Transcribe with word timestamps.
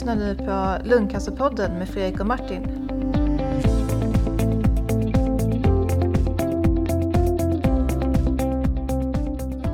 lyssnar 0.00 0.16
nu 0.16 0.34
på 0.34 0.88
Lungcancerpodden 0.88 1.78
med 1.78 1.88
Fredrik 1.88 2.20
och 2.20 2.26
Martin. 2.26 2.62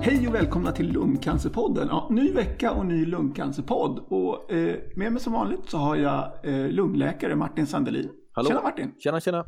Hej 0.03 0.29
och 0.29 0.35
välkomna 0.35 0.73
till 0.73 0.93
Lungcancerpodden. 0.93 1.89
Ja, 1.91 2.09
ny 2.11 2.33
vecka 2.33 2.71
och 2.73 2.87
ny 2.87 3.07
lungcancerpodd. 3.07 3.99
Och 4.09 4.53
eh, 4.53 4.77
med 4.97 5.13
mig 5.13 5.23
som 5.23 5.33
vanligt 5.33 5.61
så 5.71 5.79
har 5.79 5.97
jag 5.97 6.33
eh, 6.43 6.69
lungläkare 6.69 7.37
Martin 7.37 7.67
Sandelin. 7.67 8.11
Hallå. 8.33 8.49
Tjena 8.49 8.63
Martin! 8.63 8.95
Tjena, 8.99 9.21
tjena. 9.21 9.45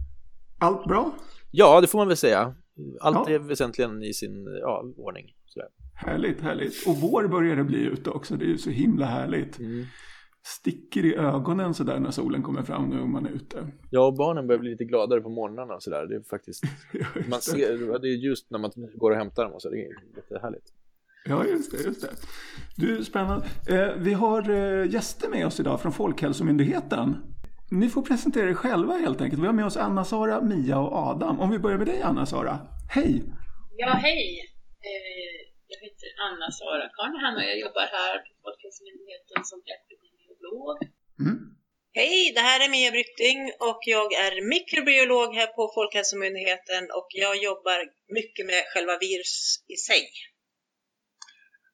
Allt 0.59 0.85
bra? 0.85 1.13
Ja, 1.51 1.81
det 1.81 1.87
får 1.87 1.99
man 1.99 2.09
väl 2.09 2.17
säga. 2.17 2.55
Allt 3.01 3.29
Ja. 3.29 3.35
är 3.35 3.39
väsentligen 3.39 4.03
i 4.03 4.13
sin 4.13 4.47
ja, 4.61 4.85
ordning. 4.97 5.27
Sådär. 5.47 5.69
Härligt, 5.95 6.41
härligt. 6.41 6.87
Och 6.87 6.97
vår 6.97 7.29
börjar 7.29 7.57
det 7.57 7.65
bli 7.65 7.79
ute 7.79 8.11
också. 8.11 8.37
Det 8.37 8.45
är 8.45 8.49
ju 8.49 8.59
så 8.59 8.71
himla 8.71 9.07
härligt. 9.07 9.59
Mm. 9.59 9.87
Sticker 10.57 11.05
i 11.05 11.15
ögonen 11.15 11.75
sådär 11.75 11.99
när 11.99 12.11
solen 12.11 12.43
kommer 12.43 12.63
fram 12.63 12.89
nu 12.89 13.01
om 13.01 13.13
man 13.13 13.27
är 13.27 13.31
ute. 13.31 13.67
Jag 13.91 14.07
och 14.07 14.17
barnen 14.17 14.47
börjar 14.47 14.61
bli 14.61 14.71
lite 14.71 14.85
gladare 14.85 15.21
på 15.21 15.29
morgnarna 15.29 15.75
och 15.75 15.83
sådär. 15.83 16.07
Det 16.07 16.15
är 16.17 16.23
faktiskt, 16.31 16.65
man 17.15 17.31
det. 17.31 17.43
ser, 17.43 17.99
det 17.99 18.09
är 18.09 18.17
just 18.17 18.51
när 18.51 18.59
man 18.59 18.71
går 18.95 19.11
och 19.11 19.17
hämtar 19.17 19.45
dem 19.45 19.53
och 19.53 19.63
så. 19.63 19.71
Det 19.71 19.77
är 19.77 19.89
jättehärligt. 20.17 20.67
Ja, 21.25 21.45
just 21.45 21.73
det, 21.73 21.83
just 21.85 22.03
det. 22.03 22.11
Du, 22.77 23.05
spännande. 23.05 23.47
Eh, 23.71 23.93
vi 23.97 24.13
har 24.13 24.51
eh, 24.51 24.91
gäster 24.95 25.29
med 25.29 25.47
oss 25.47 25.61
idag 25.61 25.81
från 25.81 25.93
Folkhälsomyndigheten. 25.93 27.17
Ni 27.71 27.89
får 27.89 28.03
presentera 28.03 28.51
er 28.51 28.55
själva 28.55 28.93
helt 28.95 29.21
enkelt. 29.21 29.43
Vi 29.43 29.47
har 29.47 29.53
med 29.61 29.67
oss 29.67 29.77
Anna-Sara, 29.77 30.41
Mia 30.41 30.79
och 30.79 30.93
Adam. 31.09 31.41
Om 31.41 31.51
vi 31.51 31.59
börjar 31.59 31.79
med 31.79 31.87
dig 31.87 32.03
Anna-Sara. 32.03 32.59
Hej! 32.95 33.23
Ja, 33.77 33.91
hej! 34.07 34.25
Eh, 34.89 35.39
jag 35.73 35.79
heter 35.87 36.09
Anna-Sara 36.27 36.85
Karnahan 36.97 37.35
och 37.39 37.47
jag 37.51 37.59
jobbar 37.67 37.87
här 37.99 38.15
på 38.27 38.31
Folkhälsomyndigheten 38.45 39.41
som 39.51 39.59
epidemiolog. 40.39 40.79
Mm. 41.21 41.39
Hej, 41.93 42.33
det 42.35 42.41
här 42.41 42.65
är 42.65 42.71
Mia 42.71 42.91
Brytting 42.91 43.41
och 43.69 43.81
jag 43.95 44.13
är 44.13 44.35
mikrobiolog 44.55 45.35
här 45.35 45.47
på 45.57 45.63
Folkhälsomyndigheten 45.75 46.83
och 46.99 47.09
jag 47.25 47.37
jobbar 47.49 47.79
mycket 48.19 48.47
med 48.47 48.63
själva 48.73 48.99
virus 48.99 49.65
i 49.75 49.77
sig. 49.77 50.03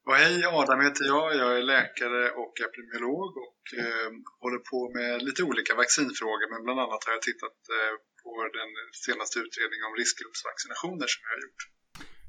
Och 0.06 0.16
hej, 0.22 0.44
Adam 0.44 0.80
heter 0.86 1.04
jag. 1.12 1.26
Jag 1.42 1.52
är 1.58 1.62
läkare 1.74 2.22
och 2.42 2.54
epidemiolog 2.66 3.30
och 3.46 3.60
eh, 3.82 4.10
håller 4.42 4.62
på 4.70 4.78
med 4.98 5.22
lite 5.26 5.42
olika 5.50 5.72
vaccinfrågor. 5.82 6.48
Men 6.52 6.64
bland 6.64 6.80
annat 6.80 7.04
har 7.04 7.12
jag 7.16 7.22
tittat 7.30 7.58
eh, 7.76 7.94
på 8.22 8.32
den 8.58 8.70
senaste 9.06 9.36
utredningen 9.44 9.84
om 9.90 9.96
riskgruppsvaccinationer 10.02 11.06
som 11.12 11.20
jag 11.24 11.32
har 11.36 11.42
gjort. 11.46 11.62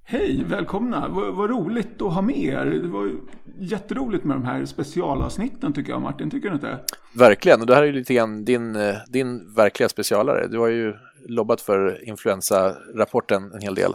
Hej, 0.07 0.43
välkomna! 0.47 1.07
Vad, 1.07 1.35
vad 1.35 1.49
roligt 1.49 2.01
att 2.01 2.13
ha 2.13 2.21
med 2.21 2.37
er. 2.37 2.65
Det 2.65 2.87
var 2.87 3.11
jätteroligt 3.59 4.23
med 4.23 4.37
de 4.37 4.45
här 4.45 4.65
specialavsnitten 4.65 5.73
tycker 5.73 5.91
jag 5.91 6.01
Martin, 6.01 6.29
tycker 6.29 6.49
du 6.49 6.55
inte? 6.55 6.79
Verkligen, 7.13 7.61
och 7.61 7.67
det 7.67 7.75
här 7.75 7.81
är 7.81 7.85
ju 7.87 7.91
lite 7.91 8.13
grann 8.13 8.45
din, 8.45 8.75
eh, 8.75 8.95
din 9.07 9.53
verkliga 9.53 9.89
specialare. 9.89 10.47
Du 10.47 10.59
har 10.59 10.67
ju 10.67 10.93
lobbat 11.25 11.61
för 11.61 12.09
influensarapporten 12.09 13.51
en 13.53 13.61
hel 13.61 13.75
del. 13.75 13.93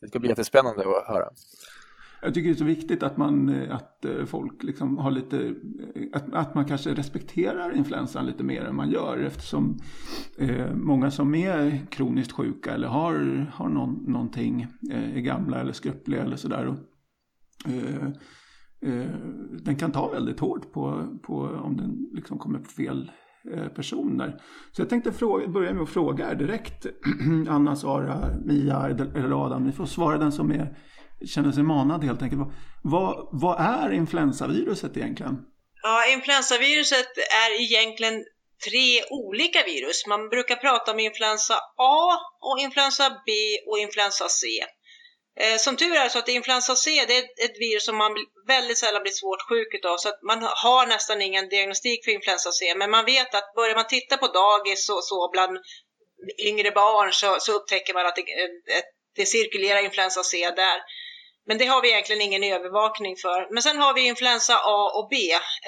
Det 0.00 0.08
ska 0.08 0.18
bli 0.18 0.28
jättespännande 0.28 0.80
att 0.80 1.14
höra. 1.14 1.28
Jag 2.22 2.34
tycker 2.34 2.48
det 2.48 2.54
är 2.54 2.58
så 2.58 2.64
viktigt 2.64 3.02
att 3.02 3.16
man, 3.16 3.48
eh, 3.48 3.74
att 3.74 4.04
eh, 4.04 4.24
folk 4.24 4.62
liksom 4.62 4.98
har 4.98 5.10
lite, 5.10 5.46
eh, 5.46 6.02
att, 6.12 6.34
att 6.34 6.54
man 6.54 6.64
kanske 6.64 6.94
respekterar 6.94 7.76
influensan 7.76 8.26
lite 8.26 8.44
mer 8.44 8.64
än 8.64 8.76
man 8.76 8.90
gör 8.90 9.18
eftersom 9.18 9.78
eh, 10.38 10.74
många 10.74 11.10
som 11.10 11.34
är 11.34 11.86
kroniskt 11.90 12.32
sjuka 12.32 12.74
eller 12.74 12.88
har, 12.88 13.46
har 13.54 13.68
någon, 13.68 14.04
någonting, 14.06 14.66
eh, 14.90 15.16
är 15.16 15.20
gamla 15.20 15.60
eller 15.60 15.72
skröpliga 15.72 16.22
eller 16.22 16.36
sådär. 16.36 16.76
Eh, 17.66 18.06
eh, 18.92 19.10
den 19.62 19.76
kan 19.76 19.92
ta 19.92 20.08
väldigt 20.08 20.40
hårt 20.40 20.72
på, 20.72 21.06
på 21.22 21.34
om 21.42 21.76
den 21.76 22.08
liksom 22.12 22.38
kommer 22.38 22.58
på 22.58 22.70
fel 22.70 23.10
eh, 23.52 23.68
personer. 23.68 24.40
Så 24.72 24.82
jag 24.82 24.88
tänkte 24.88 25.12
fråga, 25.12 25.48
börja 25.48 25.74
med 25.74 25.82
att 25.82 25.88
fråga 25.88 26.30
er 26.30 26.34
direkt, 26.34 26.86
Anna, 27.48 27.76
Sara, 27.76 28.30
Mia 28.44 28.88
eller 28.88 29.44
Adam, 29.46 29.64
ni 29.64 29.72
får 29.72 29.86
svara 29.86 30.18
den 30.18 30.32
som 30.32 30.50
är 30.50 30.76
känner 31.26 31.52
sig 31.52 31.62
manad 31.62 32.04
helt 32.04 32.22
enkelt. 32.22 32.40
Vad- 32.82 33.28
Vad, 33.32 33.60
är 33.60 33.92
influensaviruset 33.92 34.96
egentligen? 34.96 35.34
Ja, 35.82 36.06
influensaviruset 36.06 37.18
är 37.44 37.60
egentligen 37.60 38.24
tre 38.70 39.02
olika 39.10 39.62
virus. 39.64 40.06
Man 40.06 40.28
brukar 40.28 40.56
prata 40.56 40.92
om 40.92 40.98
influensa 41.00 41.54
A 41.76 42.18
och 42.40 42.58
influensa 42.60 43.10
B 43.26 43.32
och 43.66 43.78
influensa 43.78 44.28
C. 44.28 44.46
Eh, 45.40 45.56
Som 45.58 45.76
tur 45.76 45.94
är 45.96 46.08
så 46.08 46.18
att 46.18 46.28
influensa 46.28 46.74
C 46.76 47.04
det 47.08 47.16
är 47.18 47.22
ett- 47.44 47.60
virus 47.60 47.84
som 47.84 47.96
man 47.96 48.12
väldigt 48.46 48.78
sällan 48.78 49.02
blir 49.02 49.12
svårt 49.12 49.42
sjuk 49.48 49.74
utav 49.74 49.96
så 49.96 50.08
att 50.08 50.22
man 50.22 50.38
har 50.42 50.86
nästan 50.86 51.22
ingen 51.22 51.48
diagnostik 51.48 52.04
för 52.04 52.12
influensa 52.12 52.52
C. 52.52 52.74
Men 52.76 52.90
man 52.90 53.04
vet 53.04 53.34
att 53.34 53.54
börjar 53.54 53.74
man 53.74 53.86
titta 53.86 54.16
på 54.16 54.26
dagis 54.26 54.88
och 54.90 55.04
så 55.04 55.28
bland 55.32 55.58
yngre 56.48 56.70
barn 56.70 57.12
så, 57.12 57.36
så 57.40 57.52
upptäcker 57.52 57.94
man 57.94 58.06
att 58.06 58.16
det, 58.16 58.22
eh, 58.22 58.82
det 59.16 59.26
cirkulerar 59.26 59.84
influensa 59.84 60.22
C 60.22 60.50
där. 60.56 60.78
Men 61.48 61.58
det 61.58 61.66
har 61.66 61.82
vi 61.82 61.90
egentligen 61.90 62.22
ingen 62.22 62.42
övervakning 62.42 63.16
för. 63.16 63.54
Men 63.54 63.62
sen 63.62 63.78
har 63.78 63.94
vi 63.94 64.06
influensa 64.06 64.54
A 64.64 64.92
och 64.98 65.08
B. 65.10 65.16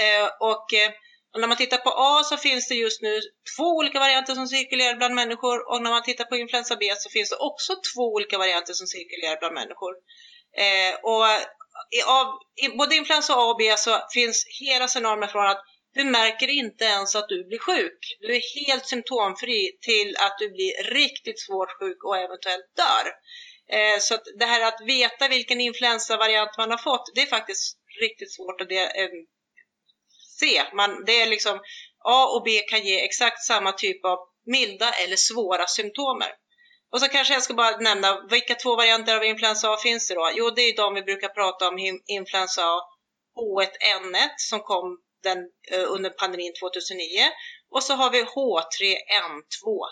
Eh, 0.04 0.26
och 0.40 0.74
eh, 0.74 0.90
och 1.34 1.40
när 1.40 1.48
man 1.48 1.56
tittar 1.56 1.76
på 1.76 1.90
A 1.90 2.22
så 2.24 2.36
finns 2.36 2.68
det 2.68 2.74
just 2.74 3.02
nu 3.02 3.20
två 3.56 3.64
olika 3.64 3.98
varianter 3.98 4.34
som 4.34 4.46
cirkulerar 4.46 4.96
bland 4.96 5.14
människor 5.14 5.70
och 5.70 5.82
när 5.82 5.90
man 5.90 6.02
tittar 6.02 6.24
på 6.24 6.36
influensa 6.36 6.76
B 6.76 6.92
så 6.98 7.10
finns 7.10 7.30
det 7.30 7.36
också 7.36 7.72
två 7.94 8.02
olika 8.02 8.38
varianter 8.38 8.72
som 8.72 8.86
cirkulerar 8.86 9.38
bland 9.38 9.54
människor. 9.54 9.92
Eh, 10.64 10.94
och 11.02 11.26
i, 11.98 12.02
av, 12.02 12.26
i 12.64 12.76
både 12.76 12.96
influensa 12.96 13.34
A 13.34 13.44
och 13.50 13.56
B 13.58 13.74
så 13.76 13.90
finns 14.14 14.44
hela 14.60 14.88
scenarier 14.88 15.26
från 15.26 15.46
att 15.46 15.62
du 15.94 16.04
märker 16.04 16.48
inte 16.48 16.84
ens 16.84 17.16
att 17.16 17.28
du 17.28 17.44
blir 17.44 17.58
sjuk. 17.58 18.16
Du 18.20 18.36
är 18.36 18.66
helt 18.66 18.86
symptomfri 18.86 19.78
till 19.80 20.16
att 20.16 20.38
du 20.38 20.50
blir 20.50 20.94
riktigt 20.94 21.40
svårt 21.40 21.78
sjuk 21.78 22.04
och 22.04 22.18
eventuellt 22.18 22.76
dör. 22.76 23.06
Eh, 23.72 23.98
så 24.00 24.14
att 24.14 24.24
det 24.38 24.44
här 24.44 24.68
att 24.68 24.80
veta 24.86 25.28
vilken 25.28 25.60
influensavariant 25.60 26.58
man 26.58 26.70
har 26.70 26.78
fått, 26.78 27.12
det 27.14 27.20
är 27.20 27.26
faktiskt 27.26 27.76
riktigt 28.00 28.34
svårt 28.34 28.60
att 28.60 28.68
det, 28.68 29.00
eh, 29.00 29.08
se. 30.40 30.62
Man, 30.74 31.04
det 31.04 31.22
är 31.22 31.26
liksom, 31.26 31.60
A 32.04 32.26
och 32.34 32.42
B 32.44 32.50
kan 32.70 32.82
ge 32.82 33.04
exakt 33.04 33.42
samma 33.42 33.72
typ 33.72 34.04
av 34.04 34.18
milda 34.46 34.92
eller 34.92 35.16
svåra 35.16 35.66
symptomer. 35.66 36.32
Och 36.92 37.00
så 37.00 37.08
kanske 37.08 37.34
jag 37.34 37.42
ska 37.42 37.54
bara 37.54 37.76
nämna, 37.76 38.26
vilka 38.30 38.54
två 38.54 38.76
varianter 38.76 39.16
av 39.16 39.24
influensa 39.24 39.70
A 39.70 39.76
finns 39.76 40.08
det 40.08 40.14
då? 40.14 40.30
Jo, 40.34 40.50
det 40.50 40.62
är 40.62 40.76
de 40.76 40.94
vi 40.94 41.02
brukar 41.02 41.28
prata 41.28 41.68
om, 41.68 41.78
influensa 42.06 42.62
A 42.62 42.80
H1N1 43.36 44.28
som 44.36 44.60
kom 44.60 44.98
den, 45.22 45.38
eh, 45.72 45.92
under 45.92 46.10
pandemin 46.10 46.52
2009 46.60 47.30
och 47.70 47.82
så 47.82 47.94
har 47.94 48.10
vi 48.10 48.22
H3N2. 48.22 49.86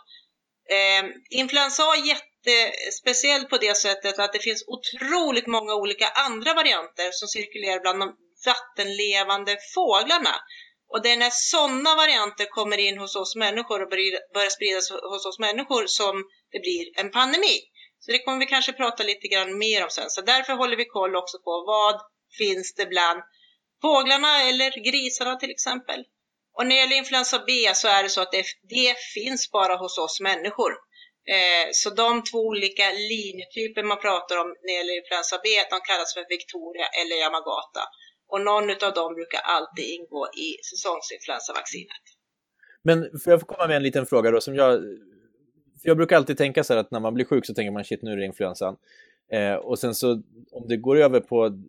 Eh, 0.70 1.04
influensa 1.30 1.82
A 1.82 1.96
är 1.96 2.02
jättespeciell 2.46 3.44
på 3.44 3.56
det 3.56 3.76
sättet 3.76 4.18
att 4.18 4.32
det 4.32 4.38
finns 4.38 4.64
otroligt 4.66 5.46
många 5.46 5.74
olika 5.74 6.08
andra 6.08 6.54
varianter 6.54 7.10
som 7.12 7.28
cirkulerar 7.28 7.80
bland 7.80 8.00
de 8.00 8.16
vattenlevande 8.46 9.56
fåglarna. 9.74 10.34
Och 10.88 11.02
det 11.02 11.10
är 11.12 11.16
när 11.16 11.30
sådana 11.32 11.94
varianter 11.94 12.44
kommer 12.44 12.78
in 12.78 12.98
hos 12.98 13.16
oss 13.16 13.36
människor 13.36 13.82
och 13.82 13.90
börjar 13.90 14.32
börjar 14.34 14.50
spridas 14.50 14.90
hos 14.90 15.26
oss 15.26 15.38
människor 15.38 15.86
som 15.86 16.24
det 16.52 16.60
blir 16.60 17.00
en 17.00 17.10
pandemi. 17.10 17.60
Så 18.00 18.12
det 18.12 18.18
kommer 18.18 18.38
vi 18.38 18.46
kanske 18.46 18.72
prata 18.72 19.02
lite 19.02 19.28
grann 19.28 19.58
mer 19.58 19.84
om 19.84 19.90
sen. 19.90 20.10
Så 20.10 20.20
därför 20.20 20.52
håller 20.52 20.76
vi 20.76 20.84
koll 20.84 21.16
också 21.16 21.38
på 21.38 21.64
vad 21.66 22.00
finns 22.38 22.74
det 22.74 22.86
bland 22.86 23.22
fåglarna 23.82 24.42
eller 24.42 24.70
grisarna 24.90 25.36
till 25.36 25.50
exempel. 25.50 26.04
Och 26.56 26.66
när 26.66 26.74
det 26.74 26.80
gäller 26.80 26.96
influensa 26.96 27.44
B 27.46 27.52
så 27.74 27.88
är 27.88 28.02
det 28.02 28.08
så 28.08 28.20
att 28.20 28.32
det, 28.32 28.44
det 28.68 28.94
finns 29.14 29.50
bara 29.50 29.76
hos 29.76 29.98
oss 29.98 30.20
människor. 30.20 30.72
Eh, 31.34 31.66
så 31.80 31.88
de 32.02 32.10
två 32.30 32.40
olika 32.52 32.86
linjetyper 33.12 33.82
man 33.90 34.00
pratar 34.06 34.36
om 34.42 34.48
när 34.48 34.68
det 34.68 34.78
gäller 34.78 34.96
influensa 35.00 35.36
B, 35.44 35.48
de 35.72 35.78
kallas 35.90 36.10
för 36.16 36.24
Victoria 36.36 36.86
eller 37.00 37.16
Yamagata. 37.22 37.84
Och 38.32 38.40
någon 38.48 38.66
av 38.86 38.92
dem 39.00 39.10
brukar 39.18 39.42
alltid 39.56 39.86
ingå 39.96 40.22
i 40.46 40.48
säsongsinfluensavaccinet. 40.70 42.04
Men 42.88 42.96
får 43.20 43.30
jag 43.32 43.40
komma 43.40 43.66
med 43.66 43.76
en 43.76 43.86
liten 43.88 44.06
fråga 44.06 44.30
då 44.30 44.40
som 44.40 44.54
jag... 44.54 44.70
För 45.80 45.88
jag 45.90 45.96
brukar 45.96 46.16
alltid 46.16 46.38
tänka 46.38 46.64
så 46.64 46.72
här 46.72 46.80
att 46.80 46.90
när 46.90 47.00
man 47.00 47.14
blir 47.14 47.24
sjuk 47.24 47.46
så 47.46 47.54
tänker 47.54 47.70
man 47.70 47.84
shit 47.84 48.02
nu 48.02 48.12
är 48.12 48.16
det 48.16 48.24
influensan. 48.24 48.76
Eh, 49.32 49.54
och 49.54 49.78
sen 49.78 49.94
så 49.94 50.22
om 50.50 50.68
det 50.68 50.76
går 50.76 50.96
över 50.96 51.20
på 51.20 51.62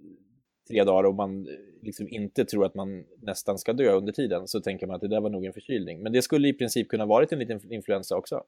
tre 0.70 0.84
dagar 0.84 1.04
och 1.04 1.16
man 1.16 1.48
liksom 1.82 2.08
inte 2.10 2.46
tror 2.46 2.66
att 2.66 2.76
man 2.76 3.04
nästan 3.22 3.58
ska 3.58 3.74
dö 3.74 3.92
under 3.92 4.14
tiden 4.14 4.48
så 4.48 4.62
tänker 4.62 4.88
man 4.88 4.96
att 4.96 5.02
det 5.02 5.08
där 5.08 5.22
var 5.22 5.30
nog 5.30 5.46
en 5.46 5.54
förkylning. 5.54 6.04
Men 6.04 6.12
det 6.12 6.22
skulle 6.22 6.48
i 6.48 6.54
princip 6.54 6.90
kunna 6.90 7.06
varit 7.06 7.32
en 7.32 7.40
liten 7.40 7.74
influensa 7.74 8.16
också. 8.16 8.44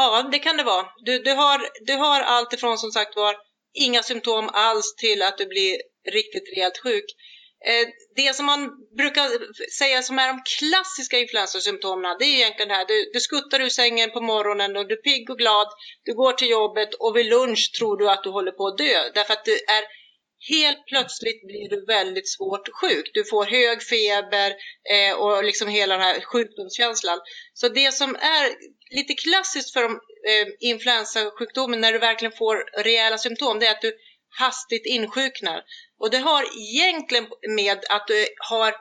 Ja, 0.00 0.28
det 0.32 0.38
kan 0.38 0.56
det 0.56 0.64
vara. 0.64 0.86
Du, 1.04 1.18
du, 1.18 1.30
har, 1.30 1.68
du 1.80 1.92
har 1.92 2.20
allt 2.20 2.52
ifrån 2.52 2.78
som 2.78 2.90
sagt 2.90 3.16
var 3.16 3.36
inga 3.74 4.02
symptom 4.02 4.48
alls 4.52 4.94
till 4.96 5.22
att 5.22 5.38
du 5.38 5.46
blir 5.46 5.76
riktigt 6.12 6.56
rejält 6.56 6.78
sjuk. 6.78 7.04
Eh, 7.66 7.88
det 8.16 8.34
som 8.36 8.46
man 8.46 8.70
brukar 8.96 9.26
säga 9.78 10.02
som 10.02 10.18
är 10.18 10.28
de 10.28 10.42
klassiska 10.58 11.18
influensasymptomen, 11.18 12.16
det 12.18 12.24
är 12.24 12.34
egentligen 12.34 12.68
det 12.68 12.74
här. 12.74 12.86
Du, 12.86 13.10
du 13.12 13.20
skuttar 13.20 13.60
ur 13.60 13.68
sängen 13.68 14.10
på 14.10 14.20
morgonen 14.20 14.76
och 14.76 14.88
du 14.88 14.94
är 14.94 15.02
pigg 15.02 15.30
och 15.30 15.38
glad. 15.38 15.68
Du 16.04 16.14
går 16.14 16.32
till 16.32 16.50
jobbet 16.50 16.94
och 16.94 17.16
vid 17.16 17.26
lunch 17.26 17.72
tror 17.78 17.96
du 17.96 18.10
att 18.10 18.24
du 18.24 18.30
håller 18.30 18.52
på 18.52 18.66
att 18.66 18.78
dö. 18.78 19.10
Därför 19.14 19.32
att 19.32 19.44
du 19.44 19.52
är 19.52 19.84
helt 20.48 20.86
plötsligt 20.86 21.46
blir 21.46 21.68
du 21.68 21.84
väldigt 21.86 22.28
svårt 22.28 22.68
sjuk. 22.80 23.10
Du 23.14 23.24
får 23.24 23.44
hög 23.44 23.82
feber 23.82 24.50
eh, 24.94 25.14
och 25.14 25.44
liksom 25.44 25.68
hela 25.68 25.94
den 25.94 26.04
här 26.04 26.20
sjukdomskänslan. 26.20 27.18
Så 27.54 27.68
det 27.68 27.94
som 27.94 28.14
är 28.14 28.46
lite 28.90 29.14
klassiskt 29.14 29.72
för 29.72 29.82
de, 29.82 29.92
eh, 29.92 30.48
influensasjukdomen 30.60 31.80
när 31.80 31.92
du 31.92 31.98
verkligen 31.98 32.32
får 32.32 32.82
rejäla 32.82 33.18
symptom, 33.18 33.58
det 33.58 33.66
är 33.66 33.70
att 33.70 33.82
du 33.82 33.96
hastigt 34.38 34.86
insjuknar. 34.86 35.62
Och 35.98 36.10
det 36.10 36.18
har 36.18 36.44
egentligen 36.58 37.26
med 37.48 37.78
att 37.88 38.06
du 38.06 38.26
har 38.48 38.74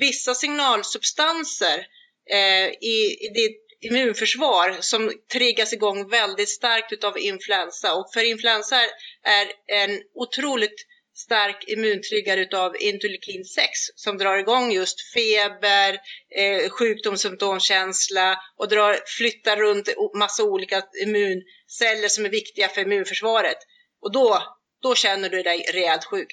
vissa 0.00 0.34
signalsubstanser 0.34 1.86
eh, 2.30 2.68
i, 2.68 3.16
i 3.20 3.30
ditt 3.34 3.62
immunförsvar 3.80 4.76
som 4.80 5.12
triggas 5.32 5.72
igång 5.72 6.08
väldigt 6.08 6.48
starkt 6.48 6.92
utav 6.92 7.18
influensa. 7.18 7.94
Och 7.94 8.12
för 8.14 8.24
influensa 8.24 8.76
är 9.22 9.52
en 9.66 10.02
otroligt 10.14 10.86
stark 11.24 11.64
immuntryggare 11.68 12.40
utav 12.40 12.76
interleukin 12.80 13.44
6 13.44 13.68
som 13.94 14.18
drar 14.18 14.38
igång 14.38 14.72
just 14.72 15.12
feber, 15.14 15.98
eh, 16.36 16.70
sjukdomssymptomkänsla 16.70 18.38
och 18.56 18.68
drar, 18.68 19.00
flyttar 19.18 19.56
runt 19.56 19.88
massa 20.18 20.44
olika 20.44 20.82
immunceller 21.02 22.08
som 22.08 22.24
är 22.24 22.30
viktiga 22.30 22.68
för 22.68 22.80
immunförsvaret. 22.80 23.58
Och 24.02 24.12
då, 24.12 24.42
då 24.82 24.94
känner 24.94 25.28
du 25.28 25.42
dig 25.42 25.66
rejält 25.72 26.04
sjuk. 26.04 26.32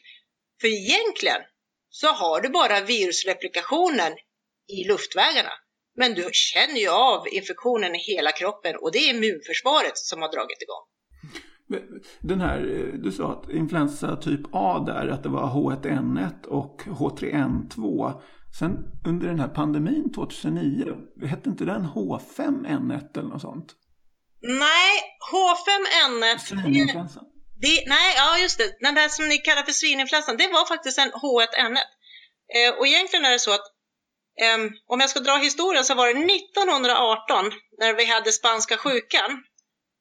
För 0.62 0.68
egentligen 0.68 1.42
så 1.90 2.08
har 2.08 2.42
du 2.42 2.50
bara 2.50 2.82
virusreplikationen 2.82 4.14
i 4.68 4.84
luftvägarna. 4.84 5.54
Men 5.96 6.14
du 6.14 6.30
känner 6.34 6.80
ju 6.80 6.90
av 6.90 7.28
infektionen 7.28 7.96
i 7.96 8.00
hela 8.00 8.32
kroppen 8.32 8.76
och 8.76 8.92
det 8.92 9.00
är 9.00 9.10
immunförsvaret 9.10 9.98
som 9.98 10.22
har 10.22 10.32
dragit 10.32 10.62
igång. 10.62 10.86
Den 12.20 12.42
här, 12.42 12.60
du 13.04 13.12
sa 13.12 13.32
att 13.32 13.50
influensa 13.50 14.16
typ 14.16 14.42
A 14.52 14.84
där, 14.88 15.08
att 15.08 15.24
det 15.24 15.30
var 15.30 15.50
H1N1 15.50 16.46
och 16.46 16.82
H3N2. 16.86 18.14
Sen 18.60 18.72
under 19.06 19.28
den 19.28 19.40
här 19.40 19.48
pandemin 19.48 20.12
2009, 20.14 20.96
hette 21.26 21.50
inte 21.50 21.66
den 21.66 21.86
H5N1 21.86 23.18
eller 23.18 23.30
något 23.30 23.42
sånt? 23.42 23.76
Nej, 24.42 24.94
H5N1. 25.32 26.38
Svininfluensan? 26.38 27.24
Nej, 27.88 28.14
ja 28.16 28.38
just 28.38 28.58
det. 28.58 28.78
Den 28.80 28.96
där 28.96 29.10
som 29.10 29.28
ni 29.28 29.38
kallar 29.38 29.64
för 29.64 29.72
svininfluensan, 29.72 30.38
det 30.38 30.48
var 30.48 30.66
faktiskt 30.68 31.00
en 31.00 31.12
H1N1. 31.12 31.88
Eh, 32.56 32.78
och 32.78 32.88
egentligen 32.88 33.26
är 33.26 33.32
det 33.32 33.40
så 33.40 33.54
att 33.54 33.68
eh, 34.44 34.58
om 34.88 35.00
jag 35.00 35.10
ska 35.10 35.20
dra 35.20 35.38
historien 35.38 35.86
så 35.86 35.96
var 35.96 36.08
det 36.08 36.34
1918 36.34 37.52
när 37.80 37.94
vi 37.94 38.06
hade 38.06 38.32
spanska 38.32 38.78
sjukan. 38.78 39.44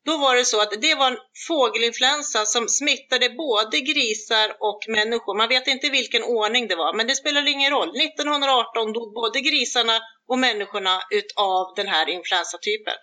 Då 0.05 0.17
var 0.17 0.37
det 0.37 0.45
så 0.45 0.61
att 0.61 0.81
det 0.81 0.95
var 0.95 1.11
en 1.11 1.19
fågelinfluensa 1.49 2.47
som 2.47 2.69
smittade 2.69 3.31
både 3.31 3.81
grisar 3.81 4.57
och 4.61 4.81
människor. 4.89 5.37
Man 5.37 5.49
vet 5.49 5.67
inte 5.67 5.89
vilken 5.89 6.23
ordning 6.23 6.69
det 6.69 6.77
var, 6.77 6.93
men 6.97 7.07
det 7.07 7.15
spelar 7.15 7.49
ingen 7.49 7.71
roll. 7.71 8.01
1918 8.01 8.93
dog 8.93 9.15
både 9.15 9.41
grisarna 9.41 10.01
och 10.29 10.39
människorna 10.39 11.03
utav 11.11 11.73
den 11.77 11.89
här 11.89 12.09
influensatypen. 12.09 12.95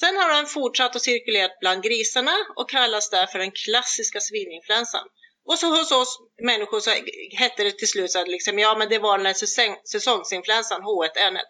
Sen 0.00 0.16
har 0.16 0.34
den 0.34 0.46
fortsatt 0.46 0.96
att 0.96 1.02
cirkulera 1.02 1.50
bland 1.60 1.82
grisarna 1.82 2.36
och 2.56 2.70
kallas 2.70 3.10
därför 3.10 3.38
den 3.38 3.52
klassiska 3.52 4.20
svininfluensan. 4.20 5.04
Och 5.48 5.58
så 5.58 5.66
hos 5.66 5.92
oss 5.92 6.18
människor 6.42 6.80
så 6.80 6.90
hette 7.38 7.64
det 7.64 7.78
till 7.78 7.88
slut 7.88 8.10
så 8.10 8.20
att 8.20 8.28
liksom, 8.28 8.58
ja, 8.58 8.76
men 8.78 8.88
det 8.88 8.98
var 8.98 9.18
den 9.18 9.26
här 9.26 9.34
säsong, 9.34 9.76
säsongsinfluensan 9.92 10.82
H1N1. 10.82 11.40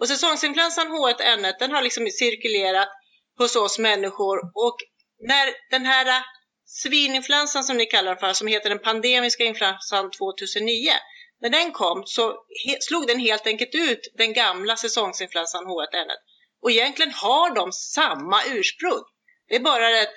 Och 0.00 0.08
säsongsinfluensan 0.08 0.88
H1N1 0.88 1.52
den 1.58 1.72
har 1.72 1.82
liksom 1.82 2.06
cirkulerat 2.10 2.88
hos 3.40 3.56
oss 3.56 3.78
människor 3.78 4.38
och 4.54 4.76
när 5.28 5.54
den 5.70 5.86
här 5.86 6.24
svininfluensan 6.64 7.64
som 7.64 7.76
ni 7.76 7.86
kallar 7.86 8.16
för, 8.16 8.32
som 8.32 8.46
heter 8.46 8.68
den 8.68 8.78
pandemiska 8.78 9.44
influensan 9.44 10.10
2009, 10.10 10.90
när 11.40 11.50
den 11.50 11.72
kom 11.72 12.02
så 12.06 12.44
slog 12.80 13.06
den 13.06 13.20
helt 13.20 13.46
enkelt 13.46 13.74
ut 13.74 14.12
den 14.18 14.32
gamla 14.32 14.76
säsongsinfluensan 14.76 15.64
H1N1. 15.64 16.16
Och 16.62 16.70
egentligen 16.70 17.12
har 17.12 17.54
de 17.54 17.72
samma 17.72 18.44
ursprung. 18.44 19.04
Det 19.48 19.56
är 19.56 19.60
bara 19.60 19.86
att 19.86 20.14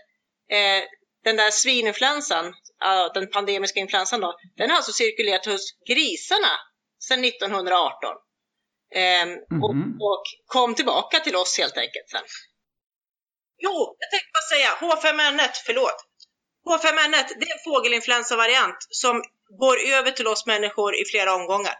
eh, 0.51 0.83
den 1.23 1.35
där 1.35 1.51
svininfluensan, 1.51 2.53
den 3.13 3.29
pandemiska 3.29 3.79
influensan 3.79 4.21
då, 4.21 4.35
den 4.57 4.69
har 4.69 4.77
alltså 4.77 4.91
cirkulerat 4.91 5.45
hos 5.45 5.61
grisarna 5.87 6.51
sedan 6.99 7.23
1918. 7.23 8.15
Eh, 8.95 9.01
mm 9.01 9.35
-hmm. 9.35 9.63
och, 9.63 9.75
mhm. 9.75 10.01
och, 10.01 10.23
kom 10.45 10.75
tillbaka 10.75 11.19
till 11.19 11.35
oss 11.35 11.57
helt 11.57 11.77
enkelt 11.77 12.09
sen. 12.09 12.23
Jo, 13.65 13.95
jag 14.01 14.09
tänkte 14.11 14.31
bara 14.37 14.49
säga 14.53 14.69
H5N1, 14.83 15.53
förlåt. 15.65 15.97
H5N1, 16.69 17.27
det 17.39 17.45
är 17.49 17.53
en 17.57 17.65
fågelinfluensavariant 17.69 18.77
som 18.89 19.23
går 19.59 19.77
över 19.97 20.11
till 20.11 20.27
oss 20.27 20.45
människor 20.45 20.95
i 21.01 21.05
flera 21.11 21.35
omgångar. 21.35 21.75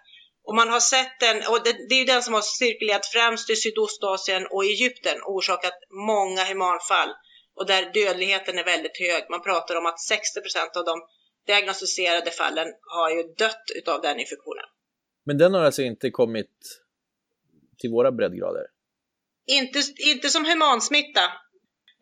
Och 0.48 0.56
man 0.56 0.70
har 0.70 0.80
sett 0.80 1.20
den, 1.20 1.38
och 1.50 1.60
det, 1.64 1.72
det 1.90 1.96
är 1.96 2.00
ju 2.00 2.06
den 2.06 2.24
som 2.24 2.34
har 2.34 2.42
cirkulerat 2.42 3.06
främst 3.06 3.50
i 3.50 3.56
Sydostasien 3.56 4.48
och 4.52 4.66
Egypten 4.66 5.22
och 5.22 5.36
orsakat 5.36 5.78
många 6.12 6.44
humanfall 6.44 7.10
och 7.56 7.66
där 7.68 7.94
dödligheten 7.94 8.58
är 8.58 8.64
väldigt 8.64 8.98
hög. 9.00 9.24
Man 9.30 9.42
pratar 9.42 9.76
om 9.76 9.86
att 9.86 10.00
60% 10.12 10.78
av 10.78 10.86
de 10.86 11.02
diagnostiserade 11.48 12.32
fallen 12.32 12.68
har 12.82 13.10
ju 13.10 13.24
dött 13.24 13.66
utav 13.76 14.02
den 14.02 14.20
infektionen. 14.20 14.66
Men 15.26 15.38
den 15.38 15.54
har 15.54 15.64
alltså 15.64 15.82
inte 15.82 16.10
kommit 16.10 16.56
till 17.78 17.90
våra 17.90 18.12
breddgrader? 18.12 18.66
Inte, 19.48 19.80
inte 19.98 20.30
som 20.30 20.46
humansmitta. 20.46 21.22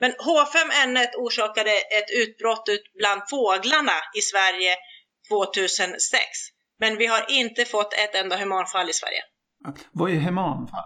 Men 0.01 0.12
H5N1 0.12 1.07
orsakade 1.18 1.71
ett 1.71 2.09
utbrott 2.21 2.65
bland 3.00 3.21
fåglarna 3.30 3.98
i 4.19 4.21
Sverige 4.21 4.75
2006. 5.30 6.21
Men 6.80 6.98
vi 6.98 7.06
har 7.06 7.25
inte 7.30 7.65
fått 7.65 7.94
ett 7.94 8.15
enda 8.15 8.36
humanfall 8.38 8.89
i 8.89 8.94
Sverige. 8.94 9.21
Vad 9.92 10.12
är 10.12 10.15
humanfall? 10.15 10.83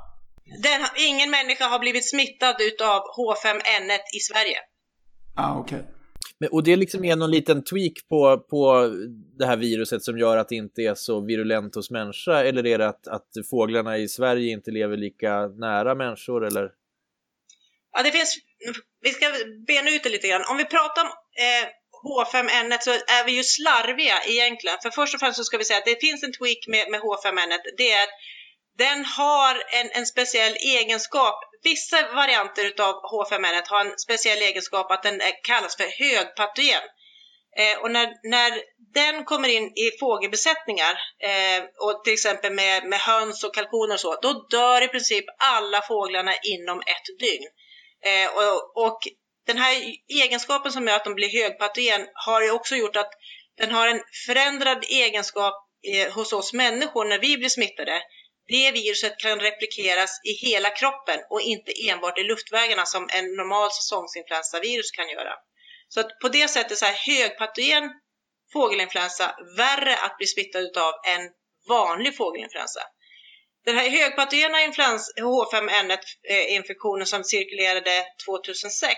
Den, 0.64 0.82
ingen 0.98 1.32
människa 1.32 1.66
har 1.68 1.80
blivit 1.80 2.10
smittad 2.10 2.56
utav 2.62 3.02
H5N1 3.18 4.00
i 4.18 4.20
Sverige. 4.20 4.58
Ah, 5.36 5.60
okej. 5.60 5.80
Okay. 6.40 6.50
och 6.52 6.64
det 6.64 6.76
liksom 6.76 7.06
är 7.06 7.16
någon 7.16 7.32
liten 7.32 7.64
tweak 7.64 7.94
på, 8.10 8.38
på 8.50 8.92
det 9.38 9.46
här 9.46 9.58
viruset 9.58 10.04
som 10.04 10.18
gör 10.18 10.38
att 10.38 10.50
det 10.50 10.56
inte 10.56 10.82
är 10.82 10.96
så 10.96 11.20
virulent 11.20 11.76
hos 11.76 11.92
människa? 11.92 12.44
Eller 12.44 12.66
är 12.66 12.78
det 12.78 12.88
att, 12.88 13.08
att 13.08 13.30
fåglarna 13.50 13.98
i 13.98 14.08
Sverige 14.08 14.52
inte 14.52 14.72
lever 14.72 14.98
lika 14.98 15.48
nära 15.48 15.96
människor? 15.96 16.46
Eller? 16.46 16.72
Ja, 17.92 18.04
det 18.04 18.12
finns... 18.12 18.38
Vi 19.06 19.12
ska 19.14 19.26
bena 19.68 19.90
ut 19.90 20.04
det 20.04 20.10
lite 20.10 20.28
grann. 20.28 20.46
Om 20.52 20.58
vi 20.58 20.66
pratar 20.66 21.02
om 21.02 21.12
eh, 21.46 21.66
H5N1 22.06 22.80
så 22.82 22.92
är 22.92 23.26
vi 23.26 23.32
ju 23.32 23.44
slarviga 23.44 24.18
egentligen. 24.24 24.78
För 24.84 24.90
först 24.90 25.14
och 25.14 25.20
främst 25.20 25.38
så 25.38 25.44
ska 25.44 25.58
vi 25.58 25.66
säga 25.66 25.80
att 25.80 25.86
det 25.86 26.06
finns 26.06 26.24
en 26.24 26.34
tweak 26.34 26.62
med, 26.68 26.92
med 26.92 27.02
H5N1. 27.02 27.60
Det 27.78 27.92
är 27.92 28.04
att 28.04 28.16
den 28.78 29.06
har 29.06 29.64
en, 29.80 29.90
en 29.92 30.06
speciell 30.06 30.56
egenskap. 30.56 31.36
Vissa 31.64 31.98
varianter 32.22 32.66
av 32.82 32.96
H5N1 33.12 33.64
har 33.68 33.86
en 33.86 33.98
speciell 33.98 34.42
egenskap 34.42 34.92
att 34.92 35.04
den 35.04 35.22
kallas 35.44 35.76
för 35.78 35.88
högpatogen. 36.04 36.84
Eh, 37.58 37.78
och 37.82 37.92
när, 37.92 38.08
när 38.24 38.52
den 38.94 39.26
kommer 39.26 39.50
in 39.50 39.64
i 39.64 39.98
fågelbesättningar, 40.00 40.94
eh, 41.30 41.64
och 41.86 42.04
till 42.04 42.14
exempel 42.14 42.54
med, 42.54 42.84
med 42.86 43.00
höns 43.00 43.44
och 43.44 43.56
kalkoner 43.56 43.94
och 43.94 44.00
så, 44.00 44.20
då 44.22 44.48
dör 44.50 44.82
i 44.82 44.88
princip 44.88 45.26
alla 45.38 45.82
fåglarna 45.82 46.34
inom 46.54 46.80
ett 46.80 47.20
dygn. 47.20 47.50
Eh, 48.06 48.28
och, 48.36 48.86
och 48.86 49.00
den 49.48 49.58
här 49.58 49.76
egenskapen 50.08 50.72
som 50.72 50.88
gör 50.88 50.96
att 50.96 51.04
de 51.04 51.14
blir 51.14 51.42
högpatogen 51.42 52.08
har 52.14 52.42
ju 52.42 52.52
också 52.52 52.76
gjort 52.76 52.96
att 52.96 53.12
den 53.58 53.72
har 53.72 53.88
en 53.88 54.02
förändrad 54.28 54.84
egenskap 54.90 55.54
eh, 55.94 56.14
hos 56.14 56.34
oss 56.34 56.54
människor 56.54 57.06
när 57.06 57.20
vi 57.20 57.38
blir 57.38 57.50
smittade 57.50 58.02
det 58.48 58.72
viruset 58.72 59.18
kan 59.18 59.40
replikeras 59.40 60.22
i 60.24 60.32
hela 60.48 60.70
kroppen 60.70 61.20
och 61.30 61.42
inte 61.42 61.72
enbart 61.90 62.18
i 62.18 62.24
luftvägarna 62.24 62.86
som 62.86 63.10
en 63.12 63.26
normal 63.36 63.72
säsongsinfluensavirus 63.72 64.92
kan 64.92 65.10
göra. 65.10 65.34
Så 65.88 66.00
att 66.00 66.20
på 66.22 66.30
det 66.30 66.48
sättet 66.48 66.78
så 66.78 66.86
är 66.86 66.94
högpatogen 67.12 67.84
fågelinfluensa 68.54 69.36
värre 69.58 69.98
att 69.98 70.18
bli 70.18 70.28
smittad 70.28 70.78
av 70.78 70.94
än 71.08 71.30
vanlig 71.70 72.18
fågelinfluensa. 72.18 72.82
Den 73.66 73.78
här 73.78 73.90
högpatogena 73.90 74.58
H5N1-infektionen 74.58 77.02
eh, 77.02 77.06
som 77.06 77.24
cirkulerade 77.24 78.06
2006, 78.26 78.98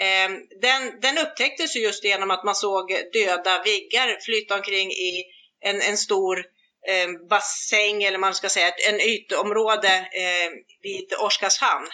ehm, 0.00 0.32
den, 0.60 1.00
den 1.00 1.18
upptäcktes 1.18 1.76
just 1.76 2.04
genom 2.04 2.30
att 2.30 2.44
man 2.44 2.54
såg 2.54 2.90
döda 3.12 3.62
viggar 3.62 4.18
flyta 4.20 4.54
omkring 4.54 4.90
i 4.90 5.24
en, 5.60 5.80
en 5.80 5.96
stor 5.96 6.38
eh, 6.88 7.08
bassäng 7.28 8.02
eller 8.02 8.18
man 8.18 8.34
ska 8.34 8.48
säga 8.48 8.72
en 8.88 9.00
ytområde 9.00 9.96
eh, 9.96 10.50
vid 10.82 11.14
Oskarshamn. 11.18 11.88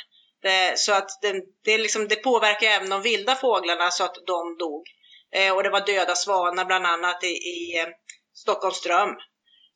Eh, 0.44 0.72
så 0.76 0.92
att 0.92 1.08
det, 1.22 1.42
det, 1.64 1.78
liksom, 1.78 2.08
det 2.08 2.16
påverkar 2.16 2.66
även 2.66 2.90
de 2.90 3.02
vilda 3.02 3.34
fåglarna 3.34 3.90
så 3.90 4.04
att 4.04 4.16
de 4.26 4.58
dog. 4.58 4.86
Eh, 5.34 5.56
och 5.56 5.62
det 5.62 5.70
var 5.70 5.86
döda 5.86 6.14
svanar 6.14 6.64
bland 6.64 6.86
annat 6.86 7.25
i, 7.25 7.26
i 7.26 7.78
eh, 7.78 7.86
Stockholmström. 8.34 9.16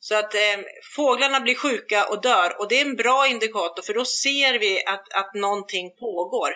Så 0.03 0.15
att 0.15 0.35
eh, 0.35 0.59
fåglarna 0.95 1.39
blir 1.39 1.55
sjuka 1.55 2.05
och 2.05 2.21
dör 2.21 2.59
och 2.59 2.67
det 2.69 2.81
är 2.81 2.85
en 2.85 2.95
bra 2.95 3.27
indikator 3.27 3.83
för 3.83 3.93
då 3.93 4.05
ser 4.05 4.59
vi 4.59 4.85
att, 4.85 5.13
att 5.13 5.33
någonting 5.33 5.95
pågår. 5.99 6.51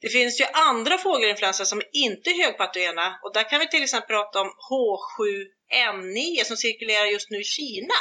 Det 0.00 0.08
finns 0.08 0.40
ju 0.40 0.44
andra 0.44 0.98
fågelinfluensor 0.98 1.64
som 1.64 1.82
inte 1.92 2.30
är 2.30 2.44
högpatogena 2.44 3.18
och 3.24 3.32
där 3.34 3.50
kan 3.50 3.60
vi 3.60 3.68
till 3.68 3.82
exempel 3.82 4.16
prata 4.16 4.40
om 4.40 4.50
H7N9 4.70 6.44
som 6.44 6.56
cirkulerar 6.56 7.06
just 7.06 7.30
nu 7.30 7.40
i 7.40 7.44
Kina. 7.44 7.94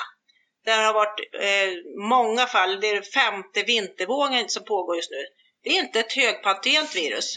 Där 0.66 0.84
har 0.86 0.94
varit 0.94 1.20
eh, 1.42 1.72
många 2.10 2.46
fall, 2.46 2.80
det 2.82 2.90
är 2.90 3.02
femte 3.02 3.64
vintervågen 3.64 4.50
som 4.50 4.64
pågår 4.66 4.96
just 4.96 5.12
nu. 5.12 5.26
Det 5.64 5.70
är 5.70 5.80
inte 5.80 6.00
ett 6.00 6.14
högpatogent 6.14 6.96
virus. 6.96 7.36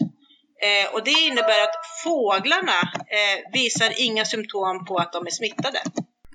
Eh, 0.62 0.94
och 0.94 1.04
det 1.04 1.10
innebär 1.10 1.62
att 1.62 1.76
fåglarna 2.04 2.80
eh, 3.18 3.52
visar 3.52 3.92
inga 3.96 4.24
symptom 4.24 4.84
på 4.84 4.96
att 4.96 5.12
de 5.12 5.26
är 5.26 5.30
smittade. 5.30 5.82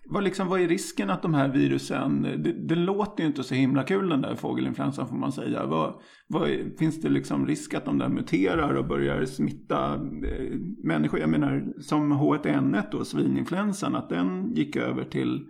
Vad, 0.10 0.24
liksom, 0.24 0.48
vad 0.48 0.62
är 0.62 0.68
risken 0.68 1.10
att 1.10 1.22
de 1.22 1.34
här 1.34 1.48
virusen, 1.48 2.22
det, 2.22 2.68
det 2.68 2.76
låter 2.76 3.24
ju 3.24 3.28
inte 3.28 3.44
så 3.44 3.54
himla 3.54 3.84
kul 3.84 4.10
den 4.10 4.22
där 4.22 4.36
fågelinfluensan 4.36 5.08
får 5.08 5.16
man 5.16 5.32
säga. 5.32 5.66
Vad, 5.66 6.02
vad 6.28 6.50
är, 6.50 6.78
finns 6.80 7.02
det 7.02 7.10
liksom 7.10 7.48
risk 7.48 7.74
att 7.74 7.86
de 7.86 7.98
där 7.98 8.10
muterar 8.10 8.74
och 8.74 8.88
börjar 8.88 9.26
smitta 9.26 9.94
eh, 9.94 10.58
människor? 10.84 11.20
Jag 11.20 11.30
menar 11.30 11.82
som 11.82 12.14
H1N1 12.14 12.84
då, 12.92 13.06
svininfluensan, 13.06 13.96
att 13.96 14.10
den 14.10 14.56
gick 14.56 14.76
över 14.76 15.04
till, 15.04 15.46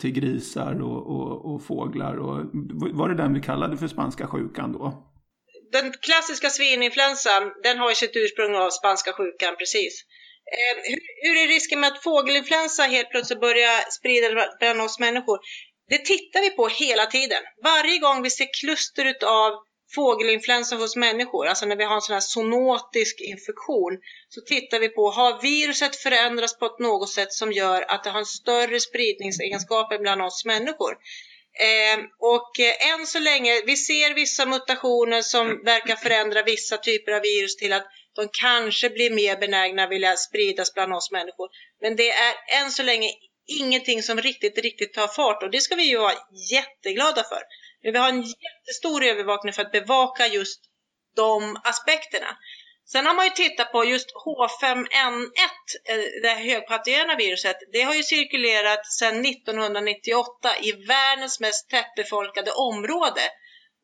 till 0.00 0.12
grisar 0.12 0.82
och, 0.82 1.06
och, 1.06 1.54
och 1.54 1.64
fåglar. 1.64 2.16
Och, 2.16 2.44
var 2.92 3.08
det 3.08 3.14
den 3.14 3.34
vi 3.34 3.40
kallade 3.40 3.76
för 3.76 3.88
spanska 3.88 4.26
sjukan 4.26 4.72
då? 4.72 5.12
Den 5.72 5.92
klassiska 6.06 6.48
svininfluensan, 6.48 7.42
den 7.62 7.78
har 7.78 7.88
ju 7.88 7.94
sitt 7.94 8.16
ursprung 8.16 8.54
av 8.54 8.70
spanska 8.70 9.12
sjukan 9.12 9.54
precis. 9.58 10.04
Eh, 10.52 10.76
hur, 10.82 11.00
hur, 11.22 11.42
är 11.42 11.48
risken 11.48 11.80
med 11.80 11.92
att 11.92 12.02
fågelinfluensa 12.02 12.82
helt 12.82 13.10
plötsligt 13.10 13.40
börjar 13.40 13.90
sprida 13.90 14.48
bland 14.58 14.80
oss 14.80 14.98
människor? 14.98 15.38
Det 15.88 15.98
tittar 15.98 16.40
vi 16.40 16.50
på 16.50 16.68
hela 16.68 17.06
tiden. 17.06 17.42
Varje 17.64 17.98
gång 17.98 18.22
vi 18.22 18.30
ser 18.30 18.48
kluster 18.60 19.14
av 19.24 19.52
fågelinfluensa 19.94 20.76
hos 20.76 20.96
människor, 20.96 21.46
alltså 21.46 21.66
när 21.66 21.76
vi 21.76 21.84
har 21.84 21.94
en 21.94 22.00
sån 22.00 22.14
här 22.14 22.20
zoonotisk 22.20 23.20
infektion, 23.20 23.98
så 24.28 24.40
tittar 24.40 24.78
vi 24.78 24.88
på, 24.88 25.10
har 25.10 25.42
viruset 25.42 25.96
förändrats 25.96 26.58
på 26.58 26.76
något 26.78 27.10
sätt 27.10 27.32
som 27.32 27.52
gör 27.52 27.84
att 27.88 28.04
det 28.04 28.10
har 28.10 28.18
en 28.18 28.26
större 28.26 28.80
spridningsegenskaper 28.80 29.98
bland 29.98 30.22
oss 30.22 30.44
människor? 30.44 30.92
Eh, 31.58 31.98
och 32.18 32.60
eh, 32.60 32.92
än 32.92 33.06
så 33.06 33.18
länge, 33.18 33.62
vi 33.66 33.76
ser 33.76 34.14
vissa 34.14 34.46
mutationer 34.46 35.22
som 35.22 35.62
verkar 35.64 35.96
förändra 35.96 36.42
vissa 36.42 36.76
typer 36.78 37.12
av 37.12 37.22
virus 37.22 37.56
till 37.56 37.72
att 37.72 37.86
de 38.16 38.28
kanske 38.40 38.90
blir 38.90 39.10
mer 39.10 39.36
benägna 39.36 39.84
att 39.84 39.90
vilja 39.90 40.16
spridas 40.16 40.74
bland 40.74 40.94
oss 40.94 41.10
människor. 41.10 41.48
Men 41.80 41.96
det 41.96 42.10
är 42.10 42.34
än 42.60 42.70
så 42.70 42.82
länge 42.82 43.08
ingenting 43.46 44.02
som 44.02 44.20
riktigt, 44.20 44.58
riktigt 44.58 44.94
tar 44.94 45.08
fart 45.08 45.42
och 45.42 45.50
det 45.50 45.60
ska 45.60 45.74
vi 45.74 45.82
ju 45.82 45.98
vara 45.98 46.14
jätteglada 46.50 47.24
för. 47.24 47.42
Men 47.82 47.92
vi 47.92 47.98
har 47.98 48.08
en 48.08 48.22
jättestor 48.22 49.04
övervakning 49.04 49.52
för 49.52 49.62
att 49.62 49.72
bevaka 49.72 50.26
just 50.26 50.60
de 51.16 51.60
aspekterna. 51.64 52.36
Sen 52.92 53.06
har 53.06 53.14
man 53.14 53.24
ju 53.24 53.30
tittat 53.30 53.72
på 53.72 53.84
just 53.84 54.08
H5N1, 54.14 55.26
eh, 55.88 55.96
det 55.96 56.20
det 56.22 56.28
högpatogena 56.28 57.16
viruset. 57.16 57.56
Det 57.72 57.82
har 57.82 57.94
ju 57.94 58.02
cirkulerat 58.02 58.86
sedan 58.86 59.26
1998 59.26 60.56
i 60.62 60.72
världens 60.72 61.40
mest 61.40 61.70
tättbefolkade 61.70 62.50
område. 62.50 63.20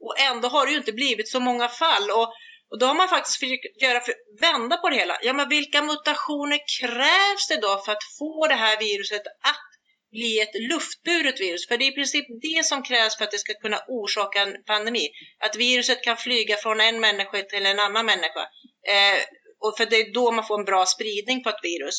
Och 0.00 0.18
ändå 0.18 0.48
har 0.48 0.66
det 0.66 0.72
ju 0.72 0.78
inte 0.78 0.92
blivit 0.92 1.28
så 1.28 1.40
många 1.40 1.68
fall. 1.68 2.10
Och 2.10 2.32
och 2.72 2.78
då 2.78 2.86
har 2.86 2.94
man 2.94 3.08
faktiskt 3.08 3.40
försökt 3.40 3.82
göra 3.82 4.00
för, 4.00 4.14
vända 4.40 4.76
på 4.76 4.88
det 4.90 4.96
hela. 4.96 5.18
Ja, 5.22 5.32
men 5.32 5.48
vilka 5.48 5.82
mutationer 5.82 6.60
krävs 6.80 7.48
det 7.48 7.60
då 7.60 7.82
för 7.84 7.92
att 7.92 8.04
få 8.18 8.46
det 8.48 8.54
här 8.54 8.78
viruset 8.78 9.26
att 9.26 9.68
bli 10.10 10.40
ett 10.40 10.54
luftburet 10.70 11.40
virus? 11.40 11.68
För 11.68 11.78
det 11.78 11.84
är 11.84 11.92
i 11.92 11.94
princip 11.94 12.26
det 12.42 12.64
som 12.66 12.82
krävs 12.82 13.16
för 13.16 13.24
att 13.24 13.30
det 13.30 13.38
ska 13.38 13.54
kunna 13.54 13.80
orsaka 13.88 14.42
en 14.42 14.64
pandemi. 14.66 15.08
Att 15.44 15.56
viruset 15.56 16.02
kan 16.02 16.16
flyga 16.16 16.56
från 16.56 16.80
en 16.80 17.00
människa 17.00 17.42
till 17.42 17.66
en 17.66 17.78
annan 17.78 18.06
människa. 18.06 18.40
Eh, 18.88 19.18
och 19.64 19.76
för 19.76 19.86
det 19.86 19.96
är 19.96 20.14
då 20.14 20.30
man 20.30 20.46
får 20.46 20.58
en 20.58 20.64
bra 20.64 20.86
spridning 20.86 21.42
på 21.42 21.48
ett 21.48 21.62
virus. 21.62 21.96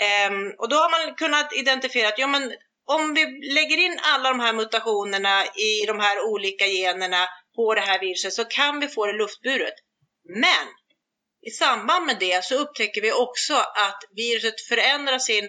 Eh, 0.00 0.30
och 0.58 0.68
då 0.68 0.76
har 0.76 0.90
man 0.90 1.14
kunnat 1.14 1.56
identifiera 1.56 2.08
att 2.08 2.18
ja, 2.18 2.26
men 2.26 2.52
om 2.86 3.14
vi 3.14 3.24
lägger 3.54 3.78
in 3.78 3.98
alla 4.02 4.28
de 4.28 4.40
här 4.40 4.52
mutationerna 4.52 5.44
i 5.44 5.86
de 5.86 6.00
här 6.00 6.16
olika 6.32 6.66
generna 6.66 7.28
på 7.56 7.74
det 7.74 7.80
här 7.80 8.00
viruset 8.00 8.32
så 8.32 8.44
kan 8.44 8.80
vi 8.80 8.88
få 8.88 9.06
det 9.06 9.12
luftburet. 9.12 9.74
Men 10.28 10.66
i 11.46 11.50
samband 11.50 12.06
med 12.06 12.16
det 12.20 12.44
så 12.44 12.54
upptäcker 12.54 13.00
vi 13.02 13.12
också 13.12 13.54
att 13.56 14.04
viruset 14.16 14.60
förändrar 14.60 15.18
sin 15.18 15.44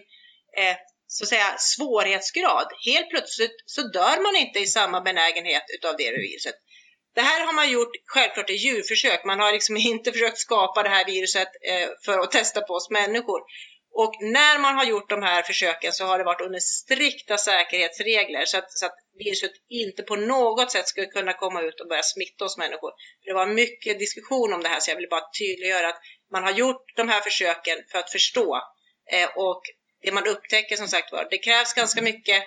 eh, 0.57 0.75
så 1.07 1.23
att 1.23 1.29
säga, 1.29 1.55
svårighetsgrad. 1.57 2.67
Helt 2.85 3.09
plötsligt 3.09 3.63
så 3.65 3.81
dör 3.81 4.23
man 4.23 4.35
inte 4.35 4.59
i 4.59 4.67
samma 4.67 5.01
benägenhet 5.01 5.63
utav 5.77 5.95
det 5.97 6.11
viruset. 6.11 6.55
Det 7.15 7.21
här 7.21 7.45
har 7.45 7.53
man 7.53 7.71
gjort 7.71 7.91
självklart 8.05 8.49
i 8.49 8.53
djurförsök. 8.53 9.25
Man 9.25 9.39
har 9.39 9.51
liksom 9.51 9.77
inte 9.91 10.11
försökt 10.11 10.37
skapa 10.37 10.83
det 10.83 10.89
här 10.89 11.05
viruset 11.05 11.47
eh, 11.67 11.89
för 12.05 12.19
att 12.19 12.31
testa 12.31 12.61
på 12.61 12.73
oss 12.73 12.89
människor. 12.89 13.41
Och 14.03 14.15
när 14.21 14.59
man 14.59 14.75
har 14.75 14.85
gjort 14.85 15.09
de 15.09 15.23
här 15.23 15.43
försöken 15.43 15.93
så 15.93 16.05
har 16.05 16.17
det 16.17 16.23
varit 16.23 16.41
under 16.41 16.59
strikta 16.59 17.37
säkerhetsregler 17.37 18.45
så 18.45 18.57
att, 18.57 18.71
så 18.71 18.85
att 18.85 18.95
viruset 19.17 19.51
inte 19.69 20.03
på 20.03 20.15
något 20.15 20.71
sätt 20.71 20.87
skulle 20.87 21.07
kunna 21.07 21.33
komma 21.33 21.61
ut 21.61 21.81
och 21.81 21.87
börja 21.87 22.03
smitta 22.03 22.45
oss 22.45 22.57
människor. 22.57 22.91
Det 23.25 23.33
var 23.33 23.47
mycket 23.47 23.99
diskussion 23.99 24.53
om 24.53 24.63
det 24.63 24.69
här 24.69 24.79
så 24.79 24.91
jag 24.91 24.95
vill 24.95 25.09
bara 25.09 25.29
tydliggöra 25.39 25.89
att 25.89 25.99
man 26.31 26.43
har 26.43 26.51
gjort 26.51 26.83
de 26.95 27.09
här 27.09 27.21
försöken 27.21 27.77
för 27.91 27.99
att 27.99 28.11
förstå 28.11 28.61
eh, 29.11 29.29
och 29.35 29.61
det 30.01 30.11
man 30.11 30.27
upptäcker 30.27 30.75
som 30.75 30.87
sagt 30.87 31.11
var, 31.11 31.27
det 31.29 31.37
krävs 31.37 31.73
ganska 31.73 32.01
mycket 32.01 32.43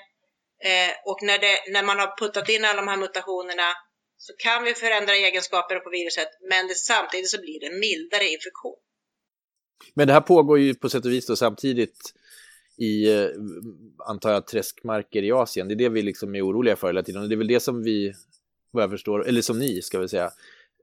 eh, 0.64 0.90
och 1.04 1.22
när, 1.22 1.38
det, 1.38 1.72
när 1.72 1.82
man 1.82 1.98
har 1.98 2.16
puttat 2.18 2.48
in 2.48 2.64
alla 2.64 2.82
de 2.82 2.88
här 2.88 2.96
mutationerna 2.96 3.72
så 4.16 4.32
kan 4.38 4.64
vi 4.64 4.74
förändra 4.74 5.14
egenskaperna 5.16 5.80
på 5.80 5.90
viruset 5.90 6.28
men 6.50 6.68
det, 6.68 6.74
samtidigt 6.74 7.30
så 7.30 7.40
blir 7.40 7.60
det 7.60 7.66
en 7.66 7.80
mildare 7.80 8.28
infektion. 8.28 8.78
Men 9.94 10.06
det 10.06 10.12
här 10.12 10.20
pågår 10.20 10.58
ju 10.58 10.74
på 10.74 10.88
sätt 10.88 11.04
och 11.04 11.12
vis 11.12 11.26
då 11.26 11.36
samtidigt 11.36 12.14
i, 12.76 13.12
eh, 13.12 13.28
antar 13.98 14.32
jag, 14.32 14.46
träskmarker 14.46 15.22
i 15.22 15.32
Asien. 15.32 15.68
Det 15.68 15.74
är 15.74 15.76
det 15.76 15.88
vi 15.88 16.02
liksom 16.02 16.34
är 16.34 16.46
oroliga 16.46 16.76
för 16.76 16.86
hela 16.86 17.02
tiden. 17.02 17.22
Och 17.22 17.28
det 17.28 17.34
är 17.34 17.36
väl 17.36 17.46
det 17.46 17.60
som 17.60 17.82
vi, 17.82 18.14
vad 18.70 18.82
jag 18.82 18.90
förstår, 18.90 19.28
eller 19.28 19.42
som 19.42 19.58
ni 19.58 19.82
ska 19.82 19.98
vi 19.98 20.08
säga, 20.08 20.30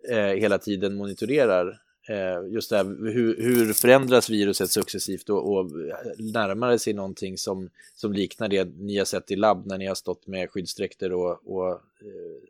eh, 0.10 0.18
hela 0.18 0.58
tiden 0.58 0.96
monitorerar. 0.96 1.82
Eh, 2.10 2.54
just 2.54 2.70
det 2.70 2.78
här, 2.78 3.12
hur, 3.14 3.42
hur 3.42 3.74
förändras 3.74 4.30
viruset 4.30 4.72
successivt 4.72 5.30
och, 5.30 5.54
och 5.54 5.72
närmar 6.18 6.72
det 6.72 6.80
sig 6.80 6.94
någonting 6.94 7.38
som, 7.38 7.70
som 7.96 8.14
liknar 8.14 8.48
det 8.48 8.66
ni 8.78 8.98
har 8.98 9.06
sett 9.06 9.32
i 9.32 9.36
labb 9.36 9.66
när 9.66 9.78
ni 9.78 9.86
har 9.86 9.96
stått 9.96 10.28
med 10.28 10.50
skyddsdräkter 10.50 11.14
och, 11.14 11.40
och 11.46 11.72
eh, 11.72 12.42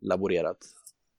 laborerat? 0.00 0.58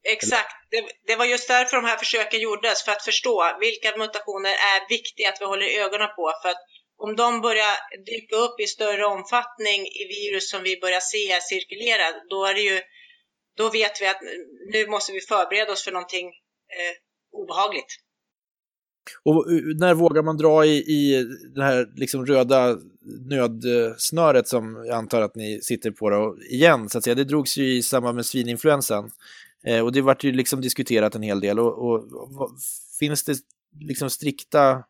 Exakt, 0.03 0.55
det, 0.71 0.85
det, 1.07 1.15
var 1.15 1.25
just 1.25 1.47
därför 1.47 1.77
de 1.77 1.85
här 1.85 1.97
försöken 1.97 2.39
gjordes, 2.39 2.83
för 2.83 2.91
att 2.91 3.05
förstå 3.05 3.57
vilka 3.59 3.97
mutationer 3.97 4.49
är 4.51 4.89
viktiga 4.89 5.29
att 5.29 5.41
vi 5.41 5.45
håller 5.45 5.67
ögonen 5.85 6.09
på. 6.15 6.33
För 6.41 6.49
att 6.49 6.61
om 6.97 7.15
de 7.15 7.41
börjar 7.41 7.73
dyka 8.05 8.35
upp 8.35 8.59
i 8.59 8.67
större 8.67 9.05
omfattning 9.05 9.81
i 10.01 10.03
virus 10.15 10.49
som 10.49 10.63
vi 10.63 10.79
börjar 10.79 10.99
se 10.99 11.41
cirkulera, 11.41 12.05
då 12.29 12.45
är 12.45 12.53
det 12.53 12.61
ju, 12.61 12.81
då 13.57 13.69
vet 13.69 14.01
vi 14.01 14.07
att 14.07 14.21
nu 14.73 14.87
måste 14.87 15.11
vi 15.11 15.21
förbereda 15.21 15.71
oss 15.71 15.83
för 15.83 15.91
någonting 15.91 16.27
eh, 16.77 16.93
obehagligt. 17.41 17.91
Och 19.23 19.51
eh, 19.51 19.61
när 19.79 19.93
vågar 19.93 20.23
man 20.23 20.37
dra 20.37 20.65
i, 20.65 20.75
i 20.77 21.25
det 21.55 21.63
här 21.63 21.87
liksom 21.95 22.25
röda 22.25 22.77
nödsnöret 23.29 24.47
som 24.47 24.85
jag 24.87 24.97
antar 24.97 25.21
att 25.21 25.35
ni 25.35 25.61
sitter 25.61 25.91
på 25.91 26.09
då, 26.09 26.37
igen? 26.49 26.89
Så 26.89 26.97
att 26.97 27.03
säga. 27.03 27.15
Det 27.15 27.23
drogs 27.23 27.57
ju 27.57 27.77
i 27.77 27.83
samband 27.83 28.15
med 28.15 28.25
svininfluensan. 28.25 29.11
Eh, 29.67 29.79
och 29.79 29.91
det 29.91 30.01
vart 30.01 30.23
ju 30.23 30.31
liksom 30.31 30.61
diskuterat 30.61 31.15
en 31.15 31.23
hel 31.23 31.39
del. 31.39 31.59
Och, 31.59 31.85
och, 31.85 31.95
och 32.41 32.49
finns 32.99 33.23
det 33.23 33.37
liksom 33.79 34.09
strikta 34.09 34.83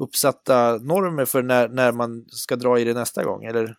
uppsatta 0.00 0.76
normer 0.76 1.24
för 1.24 1.42
när, 1.42 1.68
när 1.68 1.92
man 1.92 2.24
ska 2.28 2.56
dra 2.56 2.78
i 2.78 2.84
det 2.84 2.94
nästa 2.94 3.24
gång, 3.24 3.44
eller? 3.44 3.74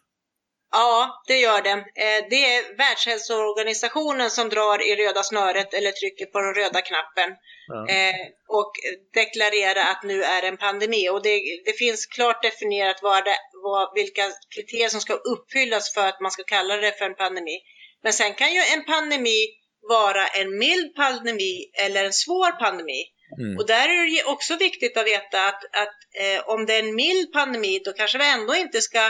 Ja, 0.72 1.24
det 1.28 1.38
gör 1.40 1.62
det. 1.62 1.72
Eh, 1.72 2.22
det 2.30 2.56
är 2.56 2.78
Världshälsoorganisationen 2.78 4.30
som 4.30 4.50
drar 4.50 4.82
i 4.82 4.96
röda 4.96 5.24
snöret 5.24 5.74
eller 5.74 5.92
trycker 5.92 6.26
på 6.26 6.40
den 6.40 6.54
röda 6.54 6.82
knappen 6.82 7.30
ja. 7.68 7.88
Eh, 7.90 8.26
och 8.48 8.72
deklarerar 9.14 9.92
att 9.92 10.04
nu 10.04 10.24
är 10.24 10.44
en 10.44 10.58
pandemi. 10.58 11.10
Och 11.10 11.24
det, 11.24 11.42
det 11.66 11.74
finns 11.74 12.06
klart 12.06 12.44
definierat 12.44 13.00
vad 13.02 13.26
det, 13.26 13.38
vad, 13.64 13.92
vilka 13.96 14.22
kriterier 14.56 14.90
som 14.90 15.02
ska 15.02 15.14
uppfyllas 15.14 15.94
för 15.94 16.08
att 16.08 16.22
man 16.22 16.32
ska 16.32 16.44
kalla 16.44 16.76
det 16.78 16.92
för 16.92 17.06
en 17.06 17.16
pandemi. 17.16 17.60
Men 18.04 18.14
sen 18.14 18.34
kan 18.34 18.54
ju 18.54 18.62
en 18.76 18.84
pandemi 18.86 19.48
vara 19.89 20.27
en 20.27 20.58
mild 20.58 20.96
pandemi 20.96 21.72
eller 21.86 22.06
en 22.06 22.13
svår 22.13 22.51
pandemi. 22.51 23.03
Mm. 23.39 23.58
Och 23.58 23.67
där 23.67 23.89
är 23.89 24.15
det 24.15 24.24
också 24.24 24.56
viktigt 24.56 24.98
att 24.98 25.06
veta 25.06 25.46
att, 25.46 25.63
att 25.63 25.98
eh, 26.24 26.50
om 26.50 26.65
det 26.65 26.74
är 26.74 26.84
en 26.84 26.96
mild 26.96 27.34
pandemi 27.34 27.82
då 27.86 27.94
kanske 27.94 28.17
vi 28.17 28.32
ändå 28.32 28.56
inte 28.56 28.82
ska 28.82 29.06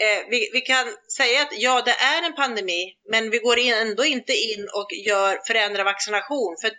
eh, 0.00 0.20
vi, 0.30 0.50
vi, 0.52 0.60
kan 0.60 0.86
säga 1.16 1.42
att 1.42 1.52
ja, 1.58 1.82
det 1.82 1.90
är 1.90 2.26
en 2.26 2.34
pandemi, 2.34 2.94
men 3.10 3.30
vi 3.30 3.38
går 3.38 3.58
in, 3.58 3.74
ändå 3.74 4.04
inte 4.04 4.32
in 4.32 4.68
och 4.74 4.88
gör, 5.06 5.40
förändrar 5.46 5.84
vaccination. 5.84 6.56
För 6.60 6.70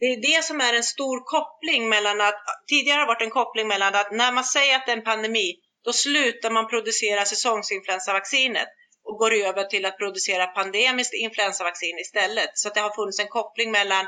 Det 0.00 0.06
är 0.06 0.36
det 0.36 0.44
som 0.44 0.60
är 0.60 0.72
en 0.74 0.82
stor 0.82 1.20
koppling 1.24 1.88
mellan 1.88 2.20
att, 2.20 2.42
tidigare 2.68 2.96
har 2.98 3.06
det 3.06 3.12
varit 3.14 3.22
en 3.22 3.30
koppling 3.30 3.68
mellan 3.68 3.94
att 3.94 4.12
när 4.12 4.32
man 4.32 4.44
säger 4.44 4.76
att 4.76 4.86
det 4.86 4.92
är 4.92 4.96
en 4.96 5.04
pandemi, 5.04 5.54
då 5.84 5.92
slutar 5.92 6.50
man 6.50 6.68
producera 6.68 7.24
säsongsinfluensavaccinet 7.24 8.68
och 9.12 9.18
går 9.18 9.32
över 9.34 9.64
till 9.64 9.84
att 9.86 9.98
producera 9.98 10.46
pandemiskt 10.46 11.14
influensavaccin 11.14 11.98
istället. 11.98 12.50
Så 12.54 12.68
att 12.68 12.74
det 12.74 12.80
har 12.80 12.94
funnits 12.94 13.20
en 13.20 13.28
koppling 13.28 13.70
mellan 13.70 14.04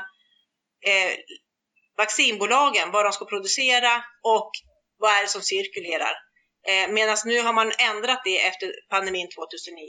eh, 0.91 1.11
vaccinbolagen 1.97 2.91
vad 2.91 3.05
de 3.05 3.11
ska 3.11 3.25
producera 3.25 3.93
och 4.23 4.51
vad 4.99 5.11
är 5.11 5.21
det 5.21 5.29
som 5.29 5.41
cirkulerar. 5.41 6.13
Eh, 6.69 6.93
Medan 6.93 7.17
nu 7.25 7.41
har 7.41 7.53
man 7.53 7.71
ändrat 7.91 8.21
det 8.25 8.47
efter 8.47 8.67
pandemin 8.89 9.27
2009. 9.27 9.85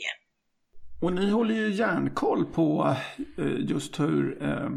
Och 1.02 1.12
ni 1.12 1.30
håller 1.30 1.54
ju 1.54 1.73
järnkoll 1.73 2.44
på 2.44 2.96
eh, 3.38 3.56
just 3.58 4.00
hur, 4.00 4.42
eh, 4.42 4.70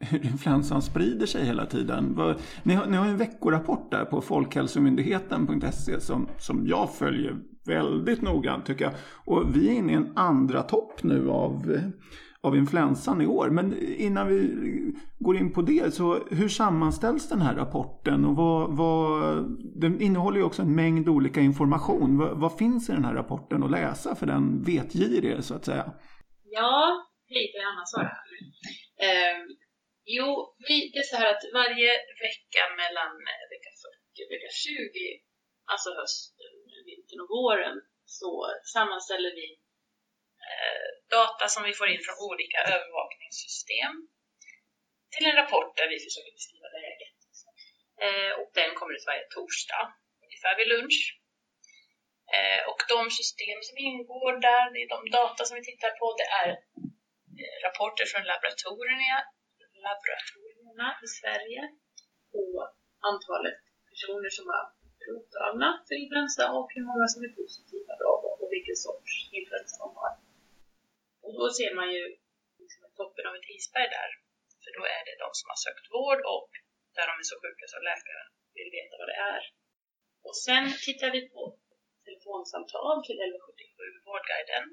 hur 0.00 0.24
influensan 0.24 0.82
sprider 0.82 1.26
sig 1.26 1.44
hela 1.44 1.66
tiden. 1.66 2.36
Ni 2.62 2.74
har, 2.74 2.86
ni 2.86 2.96
har 2.96 3.06
en 3.06 3.18
veckorapport 3.18 3.90
där 3.90 4.04
på 4.04 4.22
folkhälsomyndigheten.se 4.22 6.00
som, 6.00 6.28
som 6.38 6.66
jag 6.66 6.94
följer 6.94 7.51
väldigt 7.66 8.22
noggrant 8.22 8.66
tycker 8.66 8.84
jag. 8.84 8.94
Och 9.24 9.56
vi 9.56 9.68
är 9.68 9.72
inne 9.72 9.92
i 9.92 9.96
en 9.96 10.12
andra 10.16 10.62
topp 10.62 11.02
nu 11.02 11.30
av 11.30 11.76
av 12.44 12.56
influensan 12.56 13.20
i 13.22 13.26
år. 13.26 13.50
Men 13.50 13.96
innan 13.96 14.28
vi 14.28 14.38
går 15.18 15.36
in 15.36 15.52
på 15.52 15.62
det, 15.62 15.94
så 15.94 16.26
hur 16.30 16.48
sammanställs 16.48 17.28
den 17.28 17.40
här 17.40 17.54
rapporten? 17.54 18.24
Och 18.24 18.36
vad, 18.36 18.76
vad, 18.76 19.44
den 19.80 20.00
innehåller 20.00 20.38
ju 20.38 20.44
också 20.44 20.62
en 20.62 20.74
mängd 20.74 21.08
olika 21.08 21.40
information. 21.40 22.18
Vad, 22.18 22.40
vad 22.40 22.58
finns 22.58 22.88
i 22.88 22.92
den 22.92 23.04
här 23.04 23.14
rapporten 23.14 23.62
att 23.62 23.70
läsa 23.70 24.14
för 24.14 24.26
den 24.26 24.62
vetgirige 24.62 25.42
så 25.42 25.54
att 25.54 25.64
säga? 25.64 25.92
Ja, 26.44 27.06
lite 27.28 27.58
det 27.58 27.64
är 29.04 29.30
eh, 29.30 29.38
Jo, 30.04 30.28
vi, 30.68 30.76
det 30.92 30.98
är 30.98 31.08
så 31.12 31.16
här 31.16 31.30
att 31.34 31.44
varje 31.60 31.90
vecka 32.26 32.62
mellan 32.80 33.12
vecka 33.52 33.70
40 33.82 34.24
och 34.24 34.30
vecka 34.34 34.50
20, 34.50 35.22
alltså 35.72 35.88
hösten, 36.00 36.54
vintern 37.12 37.24
och 37.24 37.32
våren, 37.36 37.76
så 38.04 38.30
sammanställer 38.74 39.30
vi 39.30 39.62
Eh, 40.50 40.88
data 41.18 41.44
som 41.54 41.62
vi 41.68 41.72
får 41.78 41.88
in 41.88 42.02
från 42.06 42.18
olika 42.28 42.58
övervakningssystem 42.74 43.94
till 45.12 45.26
en 45.26 45.40
rapport 45.42 45.76
där 45.78 45.88
vi 45.92 45.98
försöker 46.06 46.32
beskriva 46.38 46.68
läget. 46.78 47.18
Eh, 48.04 48.32
och 48.40 48.50
den 48.60 48.70
kommer 48.78 48.92
ut 48.96 49.08
varje 49.10 49.26
torsdag, 49.36 49.84
ungefär 50.24 50.54
vid 50.58 50.68
lunch. 50.72 51.00
Eh, 52.36 52.62
och 52.70 52.80
de 52.94 53.00
system 53.20 53.58
som 53.68 53.76
ingår 53.88 54.32
där, 54.48 54.64
det 54.72 54.80
är 54.84 54.90
de 54.96 55.00
data 55.20 55.40
som 55.44 55.54
vi 55.58 55.64
tittar 55.70 55.92
på, 56.00 56.06
det 56.20 56.28
är 56.42 56.48
eh, 57.40 57.56
rapporter 57.66 58.06
från 58.10 58.24
laboratorierna, 58.30 59.18
laboratorierna 59.86 60.88
i 61.06 61.08
Sverige 61.18 61.62
på 62.32 62.42
antalet 63.10 63.58
personer 63.90 64.30
som 64.36 64.44
har 64.52 64.64
provtagna 65.04 65.68
för 65.86 65.94
influensa 66.02 66.44
och 66.56 66.68
hur 66.74 66.84
många 66.90 67.06
som 67.12 67.20
är 67.26 67.32
positiva 67.40 67.92
då 68.04 68.12
och 68.40 68.48
vilken 68.56 68.78
sorts 68.86 69.12
influensa 69.38 69.76
de 69.84 69.88
har. 70.00 70.12
Och 71.24 71.32
då 71.38 71.44
ser 71.58 71.72
man 71.78 71.88
ju 71.96 72.04
liksom 72.62 72.84
toppen 73.00 73.24
av 73.28 73.34
ett 73.38 73.52
isberg 73.56 73.88
där. 73.98 74.10
För 74.62 74.70
då 74.78 74.82
är 74.96 75.02
det 75.08 75.22
de 75.24 75.28
som 75.38 75.46
har 75.52 75.60
sökt 75.66 75.86
vård 75.96 76.20
och 76.34 76.50
där 76.96 77.06
de 77.10 77.14
är 77.22 77.26
så 77.30 77.36
sjuka 77.42 77.64
så 77.72 77.78
läkaren 77.90 78.28
vill 78.56 78.70
veta 78.78 78.94
vad 79.00 79.08
det 79.12 79.20
är. 79.34 79.42
Och 80.26 80.36
sen 80.46 80.64
tittar 80.86 81.10
vi 81.16 81.20
på 81.34 81.42
telefonsamtal 82.06 82.96
till 83.06 83.18
1177 83.18 84.06
Vårdguiden 84.06 84.64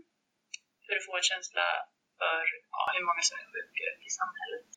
för 0.84 0.94
att 0.96 1.08
få 1.08 1.14
en 1.18 1.30
känsla 1.32 1.66
för 2.20 2.42
ja, 2.76 2.82
hur 2.96 3.06
många 3.10 3.24
som 3.28 3.36
är 3.42 3.48
sjuka 3.54 3.88
i 4.08 4.10
samhället. 4.20 4.68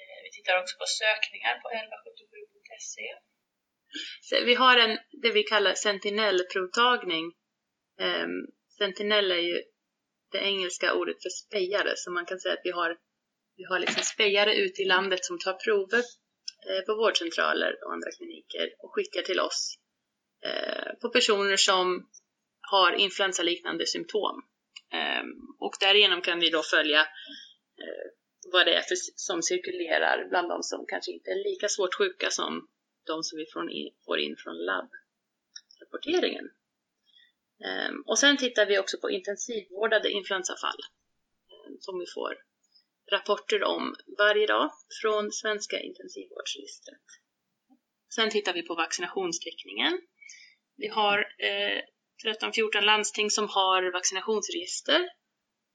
Eh, 0.00 0.18
vi 0.24 0.30
tittar 0.36 0.60
också 0.60 0.74
på 0.82 0.86
sökningar 1.00 1.54
på 1.62 1.68
1177.se. 1.80 3.08
Vi 4.44 4.54
har 4.54 4.76
en, 4.76 4.98
det 5.22 5.30
vi 5.30 5.42
kallar 5.42 5.74
sentinellprovtagning. 5.74 7.24
Um, 8.00 8.46
Sentinell 8.78 9.30
är 9.32 9.36
ju 9.36 9.62
det 10.32 10.38
engelska 10.38 10.94
ordet 10.94 11.22
för 11.22 11.30
spejare. 11.30 11.92
Så 11.96 12.10
man 12.10 12.26
kan 12.26 12.40
säga 12.40 12.54
att 12.54 12.64
vi 12.64 12.70
har, 12.70 12.98
vi 13.56 13.64
har 13.64 13.78
liksom 13.78 14.02
spejare 14.02 14.54
ute 14.54 14.82
i 14.82 14.84
landet 14.84 15.24
som 15.24 15.38
tar 15.38 15.52
prover 15.52 16.02
eh, 16.68 16.84
på 16.86 16.94
vårdcentraler 16.94 17.84
och 17.84 17.92
andra 17.92 18.10
kliniker 18.10 18.74
och 18.78 18.94
skickar 18.94 19.22
till 19.22 19.40
oss 19.40 19.78
eh, 20.46 20.92
på 21.00 21.08
personer 21.08 21.56
som 21.56 22.08
har 22.70 22.92
influensaliknande 22.92 23.86
symptom. 23.86 24.42
Ehm, 24.92 25.32
och 25.58 25.74
därigenom 25.80 26.20
kan 26.20 26.40
vi 26.40 26.50
då 26.50 26.62
följa 26.62 27.00
eh, 27.82 28.06
vad 28.52 28.66
det 28.66 28.74
är 28.74 28.82
för, 28.82 28.96
som 29.16 29.42
cirkulerar 29.42 30.28
bland 30.28 30.48
de 30.48 30.62
som 30.62 30.86
kanske 30.88 31.12
inte 31.12 31.30
är 31.30 31.50
lika 31.50 31.68
svårt 31.68 31.94
sjuka 31.94 32.30
som 32.30 32.68
de 33.06 33.22
som 33.22 33.38
vi 33.38 33.46
får 34.04 34.18
in 34.18 34.36
från 34.36 34.56
labbrapporteringen. 34.56 36.50
Ehm, 37.64 38.02
och 38.06 38.18
sen 38.18 38.36
tittar 38.36 38.66
vi 38.66 38.78
också 38.78 38.98
på 38.98 39.10
intensivvårdade 39.10 40.10
influensafall 40.10 40.80
ehm, 41.52 41.76
som 41.80 41.98
vi 41.98 42.06
får 42.06 42.34
rapporter 43.12 43.62
om 43.62 43.94
varje 44.18 44.46
dag 44.46 44.70
från 45.02 45.32
Svenska 45.32 45.80
intensivvårdsregistret. 45.80 47.06
Sen 48.14 48.30
tittar 48.30 48.52
vi 48.52 48.62
på 48.62 48.74
vaccinationstäckningen. 48.74 50.00
Vi 50.76 50.88
har 50.88 51.18
eh, 51.18 51.80
13-14 52.24 52.80
landsting 52.80 53.30
som 53.30 53.48
har 53.48 53.92
vaccinationsregister 53.92 55.08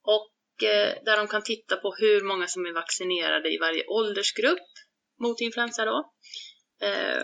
och 0.03 0.63
eh, 0.63 1.03
där 1.03 1.17
de 1.17 1.27
kan 1.27 1.43
titta 1.43 1.75
på 1.75 1.95
hur 1.99 2.21
många 2.21 2.47
som 2.47 2.65
är 2.65 2.73
vaccinerade 2.73 3.53
i 3.53 3.57
varje 3.57 3.87
åldersgrupp 3.87 4.69
mot 5.19 5.41
influensa. 5.41 5.85
Då. 5.85 6.13
Eh, 6.81 7.23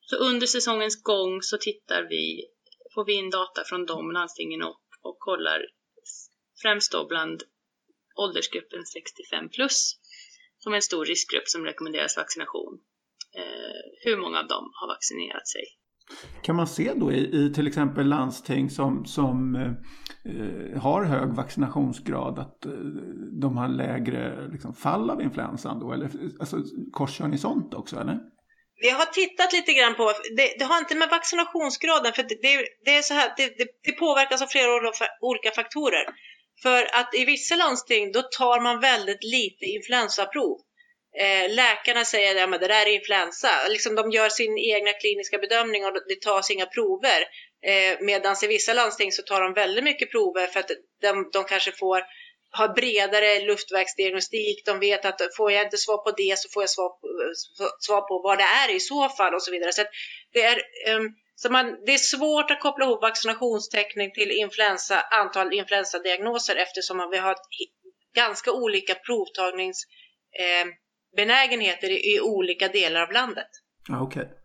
så 0.00 0.16
under 0.16 0.46
säsongens 0.46 1.02
gång 1.02 1.42
så 1.42 1.58
tittar 1.58 2.02
vi 2.02 2.44
får 2.94 3.04
vi 3.04 3.12
in 3.12 3.30
data 3.30 3.62
från 3.66 3.86
de 3.86 4.10
landstingen 4.10 4.62
och, 4.62 4.80
och 5.02 5.16
kollar 5.18 5.60
främst 6.62 6.92
då 6.92 7.06
bland 7.06 7.42
åldersgruppen 8.16 8.84
65 8.84 9.48
plus 9.48 9.96
som 10.58 10.72
är 10.72 10.76
en 10.76 10.82
stor 10.82 11.04
riskgrupp 11.04 11.48
som 11.48 11.64
rekommenderas 11.64 12.16
vaccination. 12.16 12.78
Eh, 13.36 13.82
hur 14.04 14.16
många 14.16 14.38
av 14.38 14.48
dem 14.48 14.70
har 14.72 14.88
vaccinerat 14.88 15.48
sig? 15.48 15.62
Kan 16.42 16.56
man 16.56 16.66
se 16.66 16.92
då 16.96 17.12
i, 17.12 17.36
i 17.36 17.52
till 17.54 17.66
exempel 17.66 18.08
landsting 18.08 18.70
som, 18.70 19.04
som 19.04 19.54
eh, 20.24 20.80
har 20.80 21.04
hög 21.04 21.28
vaccinationsgrad 21.28 22.38
att 22.38 22.66
eh, 22.66 22.72
de 23.40 23.56
har 23.56 23.68
lägre 23.68 24.48
liksom, 24.52 24.74
fall 24.74 25.10
av 25.10 25.22
influensan 25.22 25.80
då? 25.80 25.92
Eller 25.92 26.10
alltså, 26.40 26.56
korsar 26.92 27.28
ni 27.28 27.38
sånt 27.38 27.74
också 27.74 27.96
eller? 27.96 28.20
Vi 28.80 28.90
har 28.90 29.04
tittat 29.06 29.52
lite 29.52 29.72
grann 29.72 29.94
på, 29.94 30.12
det, 30.36 30.54
det 30.58 30.64
har 30.64 30.78
inte 30.78 30.94
med 30.94 31.08
vaccinationsgraden, 31.08 32.12
för 32.12 32.22
det, 32.22 32.38
det, 32.42 32.66
det 32.84 32.96
är 32.96 33.02
så 33.02 33.14
här, 33.14 33.32
det, 33.36 33.54
det, 33.84 33.92
påverkas 33.92 34.42
av 34.42 34.46
flera 34.46 34.92
olika 35.20 35.50
faktorer. 35.50 36.06
För 36.62 36.94
att 36.94 37.14
i 37.14 37.24
vissa 37.24 37.56
landsting 37.56 38.12
då 38.12 38.22
tar 38.22 38.60
man 38.60 38.80
väldigt 38.80 39.24
lite 39.24 39.64
influensaprov. 39.64 40.58
Eh, 41.18 41.54
läkarna 41.54 42.04
säger 42.04 42.44
att 42.44 42.50
ja, 42.50 42.58
det 42.58 42.68
där 42.68 42.86
är 42.86 42.94
influensa. 42.94 43.48
Liksom 43.68 43.94
de 43.94 44.10
gör 44.10 44.28
sin 44.28 44.58
egna 44.58 44.92
kliniska 44.92 45.38
bedömning 45.38 45.84
och 45.84 45.92
det 46.08 46.20
tas 46.20 46.50
inga 46.50 46.66
prover. 46.66 47.20
Eh, 47.66 47.98
Medan 48.00 48.36
i 48.42 48.46
vissa 48.46 48.72
landsting 48.72 49.12
så 49.12 49.22
tar 49.22 49.40
de 49.40 49.54
väldigt 49.54 49.84
mycket 49.84 50.10
prover 50.10 50.46
för 50.46 50.60
att 50.60 50.70
de, 51.00 51.30
de 51.32 51.44
kanske 51.44 51.72
får 51.72 52.02
har 52.52 52.68
bredare 52.68 53.46
luftvägsdiagnostik. 53.46 54.66
De 54.66 54.80
vet 54.80 55.04
att 55.04 55.20
får 55.36 55.52
jag 55.52 55.64
inte 55.64 55.76
svar 55.76 55.96
på 55.96 56.10
det 56.10 56.38
så 56.38 56.48
får 56.48 56.62
jag 56.62 56.70
svar 56.70 56.88
på, 56.88 57.06
eh, 57.06 57.12
svar 57.80 58.00
på 58.00 58.18
vad 58.18 58.38
det 58.38 58.44
är 58.44 58.74
i 58.76 58.80
så 58.80 59.08
fall 59.08 59.34
och 59.34 59.42
så 59.42 59.50
vidare. 59.50 59.72
Så 59.72 59.82
det, 60.32 60.42
är, 60.42 60.56
um, 60.96 61.14
så 61.34 61.52
man, 61.52 61.76
det 61.86 61.94
är 61.94 61.98
svårt 61.98 62.50
att 62.50 62.60
koppla 62.60 62.84
ihop 62.84 63.02
vaccinationstäckning 63.02 64.12
till 64.12 64.30
influensa, 64.30 65.00
antal 65.00 65.52
influensadiagnoser 65.52 66.56
eftersom 66.56 67.08
vi 67.10 67.18
har 67.18 67.36
ganska 68.14 68.52
olika 68.52 68.94
provtagningsbenägenheter 68.94 71.88
ehm, 71.88 71.96
eh, 71.96 71.96
i, 71.96 72.16
i, 72.16 72.20
olika 72.20 72.68
delar 72.68 73.02
av 73.02 73.12
landet. 73.12 73.48
Okej. 73.90 74.22
Okay. 74.22 74.36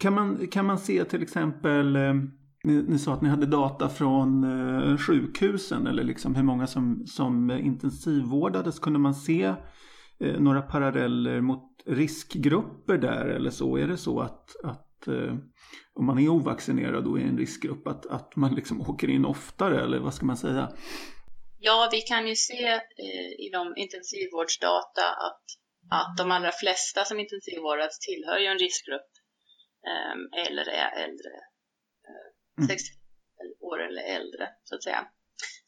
Kan, 0.00 0.12
man, 0.12 0.48
kan 0.48 0.66
man 0.66 0.78
se 0.78 1.04
till 1.04 1.22
exempel 1.22 1.96
eh 1.96 2.14
ni, 2.64 2.82
ni, 2.82 2.98
sa 2.98 3.12
att 3.12 3.22
ni 3.22 3.28
hade 3.28 3.46
data 3.46 3.88
från 3.88 4.44
eh, 4.44 4.98
sjukhusen 4.98 5.86
eller 5.86 6.04
liksom 6.04 6.34
hur 6.34 6.42
många 6.42 6.66
som, 6.66 7.06
som 7.06 7.50
intensivvårdades. 7.50 8.78
Kunde 8.78 8.98
man 8.98 9.14
se 9.14 9.54
eh, 10.20 10.40
några 10.40 10.62
paralleller 10.62 11.40
mot 11.40 11.82
riskgrupper 11.86 12.98
där 12.98 13.26
eller 13.26 13.50
så? 13.50 13.76
Är 13.76 13.86
det 13.86 13.96
så 13.96 14.20
att, 14.20 14.56
att 14.64 15.08
eh, 15.08 15.34
om 15.94 16.06
man 16.06 16.18
är 16.18 16.28
ovaccinerad 16.28 17.06
och 17.06 17.20
är 17.20 17.24
en 17.24 17.38
riskgrupp 17.38 17.86
att, 17.86 18.06
att 18.06 18.36
man 18.36 18.54
liksom 18.54 18.80
åker 18.80 19.10
in 19.10 19.24
oftare 19.24 19.82
eller 19.82 19.98
vad 19.98 20.14
ska 20.14 20.26
man 20.26 20.36
säga? 20.36 20.72
Ja, 21.58 21.88
vi 21.92 22.00
kan 22.00 22.28
ju 22.28 22.34
se 22.36 22.66
eh, 22.66 23.30
i 23.46 23.50
de 23.52 23.74
intensivvårdsdata 23.76 25.06
att, 25.28 25.44
att 25.90 26.16
de 26.16 26.30
allra 26.30 26.52
flesta 26.52 27.04
som 27.04 27.20
intensivvårdats 27.20 27.98
tillhör 27.98 28.38
ju 28.38 28.46
en 28.46 28.58
riskgrupp 28.58 29.10
eh, 29.90 30.46
eller 30.46 30.68
är 30.68 31.04
äldre 31.04 31.30
60 32.68 32.90
mm. 33.40 33.52
år 33.60 33.82
eller 33.82 34.02
äldre 34.02 34.48
så 34.64 34.74
att 34.74 34.82
säga. 34.82 35.08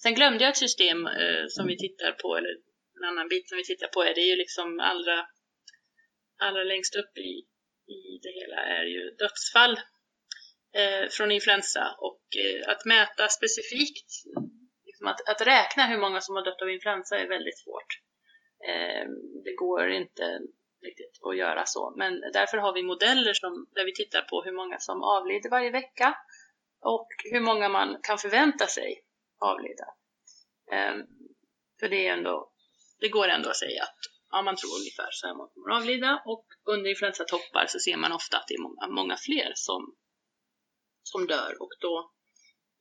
Sen 0.02 0.14
glömde 0.14 0.44
jag 0.44 0.50
ett 0.50 0.56
system 0.56 1.06
eh, 1.06 1.44
som 1.48 1.66
vi 1.66 1.76
tittar 1.78 2.12
på, 2.12 2.36
eller 2.36 2.54
en 2.98 3.04
annan 3.04 3.28
bit 3.28 3.48
som 3.48 3.58
vi 3.58 3.64
tittar 3.64 3.88
på 3.88 4.02
är 4.02 4.14
det 4.14 4.20
är 4.20 4.30
ju 4.30 4.36
liksom 4.36 4.80
allra, 4.80 5.26
allra 6.38 6.64
längst 6.64 6.96
upp 6.96 7.18
i, 7.18 7.32
i 7.96 8.00
det 8.22 8.32
hela 8.40 8.60
är 8.78 8.84
ju 8.84 9.10
dödsfall 9.10 9.80
eh, 10.80 11.08
från 11.10 11.30
influensa 11.30 11.96
och 11.98 12.22
eh, 12.44 12.70
att 12.72 12.84
mäta 12.84 13.28
specifikt, 13.28 14.10
liksom 14.84 15.06
att, 15.06 15.28
att 15.28 15.46
räkna 15.46 15.86
hur 15.86 15.98
många 15.98 16.20
som 16.20 16.34
har 16.36 16.44
dött 16.44 16.62
av 16.62 16.70
influensa 16.70 17.18
är 17.18 17.28
väldigt 17.28 17.58
svårt. 17.58 17.90
Eh, 18.68 19.06
det 19.44 19.54
går 19.56 19.90
inte 19.90 20.40
riktigt 20.86 21.18
att 21.22 21.36
göra 21.36 21.66
så. 21.66 21.94
Men 21.96 22.20
därför 22.20 22.58
har 22.58 22.72
vi 22.72 22.82
modeller 22.82 23.34
som, 23.34 23.68
där 23.74 23.84
vi 23.84 23.94
tittar 23.94 24.22
på 24.22 24.42
hur 24.42 24.52
många 24.52 24.78
som 24.78 25.02
avlider 25.02 25.50
varje 25.50 25.70
vecka 25.70 26.16
och 26.94 27.08
hur 27.32 27.40
många 27.40 27.68
man 27.68 28.00
kan 28.02 28.18
förvänta 28.18 28.66
sig 28.66 29.02
avlida. 29.38 29.86
Ehm, 30.72 31.06
för 31.80 31.88
det, 31.88 32.06
är 32.06 32.12
ändå, 32.12 32.52
det 33.00 33.08
går 33.08 33.28
ändå 33.28 33.48
att 33.50 33.56
säga 33.56 33.82
att 33.82 33.98
ja, 34.30 34.42
man 34.42 34.56
tror 34.56 34.78
ungefär 34.80 35.08
så 35.12 35.26
här 35.26 35.34
många 35.34 35.50
kommer 35.50 35.76
avlida 35.76 36.22
och 36.26 36.46
under 36.64 36.90
influensatoppar 36.90 37.66
så 37.68 37.78
ser 37.78 37.96
man 37.96 38.12
ofta 38.12 38.36
att 38.38 38.48
det 38.48 38.54
är 38.54 38.62
många, 38.62 38.86
många 39.00 39.16
fler 39.16 39.52
som, 39.54 39.96
som 41.02 41.26
dör 41.26 41.62
och 41.62 41.72
då 41.80 42.12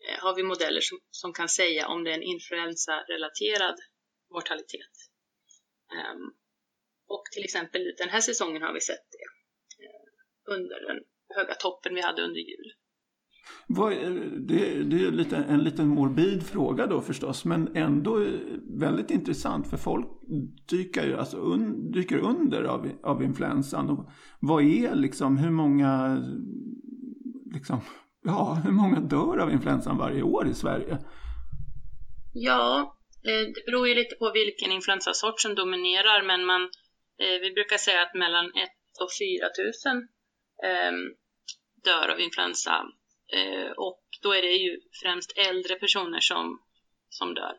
eh, 0.08 0.20
har 0.24 0.36
vi 0.36 0.44
modeller 0.44 0.82
som, 0.82 1.00
som 1.12 1.34
kan 1.34 1.50
säga 1.50 1.88
om 1.88 2.04
det 2.04 2.12
är 2.12 2.16
en 2.16 2.24
influensarelaterad 2.24 3.76
mortalitet. 4.34 4.96
Um, 5.92 6.38
och 7.08 7.24
till 7.34 7.44
exempel 7.44 7.96
den 7.98 8.10
här 8.10 8.22
säsongen 8.22 8.62
har 8.62 8.74
vi 8.74 8.82
sett 8.82 9.08
det 9.12 9.26
eh, 9.86 10.56
under 10.56 10.88
den 10.88 11.04
höga 11.36 11.56
toppen 11.56 11.96
vi 11.96 12.02
hade 12.02 12.22
under 12.22 12.40
jul. 12.40 12.74
Det, 13.68 14.84
det 14.84 15.06
är 15.06 15.12
lite, 15.12 15.36
en 15.38 15.64
liten 15.64 15.88
morbid 15.88 16.44
fråga 16.44 16.88
då 16.88 17.02
förstås, 17.02 17.46
men 17.46 17.76
ändå 17.76 18.26
väldigt 18.80 19.12
intressant 19.12 19.70
för 19.70 19.78
folk 19.78 20.08
dyker, 20.70 21.08
ju, 21.08 21.18
alltså 21.18 21.38
un, 21.38 21.92
dyker 21.92 22.18
under 22.18 22.64
av, 22.64 22.90
av 23.04 23.24
influensan. 23.24 23.90
Och 23.90 24.10
vad 24.40 24.64
är 24.64 24.96
liksom, 24.96 25.38
hur 25.38 25.52
många, 25.52 26.18
liksom, 27.54 27.82
ja, 28.24 28.62
hur 28.64 28.72
många 28.72 29.00
dör 29.00 29.38
av 29.38 29.52
influensan 29.52 29.98
varje 29.98 30.24
år 30.24 30.48
i 30.48 30.54
Sverige? 30.54 30.98
Ja, 32.34 32.96
eh, 33.28 33.48
det 33.56 33.72
beror 33.72 33.88
ju 33.88 33.96
lite 33.96 34.16
på 34.16 34.32
vilken 34.32 34.72
influensasort 34.72 35.40
som 35.42 35.56
dominerar, 35.56 36.28
men 36.28 36.46
man, 36.46 36.62
eh, 37.22 37.40
vi 37.42 37.52
brukar 37.54 37.78
säga 37.78 38.02
att 38.02 38.14
mellan 38.14 38.46
1 38.46 38.52
och 39.02 39.12
4 39.22 39.48
tusen 39.60 39.98
ehm, 40.68 41.00
dör 41.84 42.08
av 42.14 42.20
influensa 42.20 42.76
Eh, 43.34 43.72
och 43.72 44.04
då 44.22 44.34
är 44.34 44.42
det 44.42 44.48
ju 44.48 44.82
främst 45.04 45.38
äldre 45.38 45.76
personer 45.76 46.20
som, 46.20 46.62
som 47.10 47.34
dör. 47.34 47.58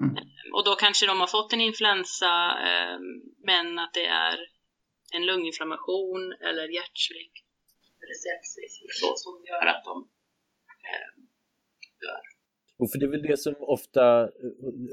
Mm. 0.00 0.16
Eh, 0.16 0.22
och 0.52 0.64
då 0.64 0.74
kanske 0.74 1.06
de 1.06 1.20
har 1.20 1.26
fått 1.26 1.52
en 1.52 1.60
influensa 1.60 2.32
eh, 2.68 2.98
men 3.44 3.78
att 3.78 3.94
det 3.94 4.06
är 4.06 4.38
en 5.14 5.26
lunginflammation 5.26 6.32
eller 6.32 6.68
hjärtsvikt 6.68 7.44
eller 8.02 8.14
sepsis 8.14 8.82
så 9.00 9.14
som 9.16 9.44
gör 9.48 9.66
att 9.66 9.84
de 9.84 10.08
dör. 12.00 12.20
Och 12.78 12.90
för 12.90 12.98
det 12.98 13.06
är 13.06 13.10
väl 13.10 13.22
det 13.22 13.36
som 13.36 13.54
ofta, 13.58 14.30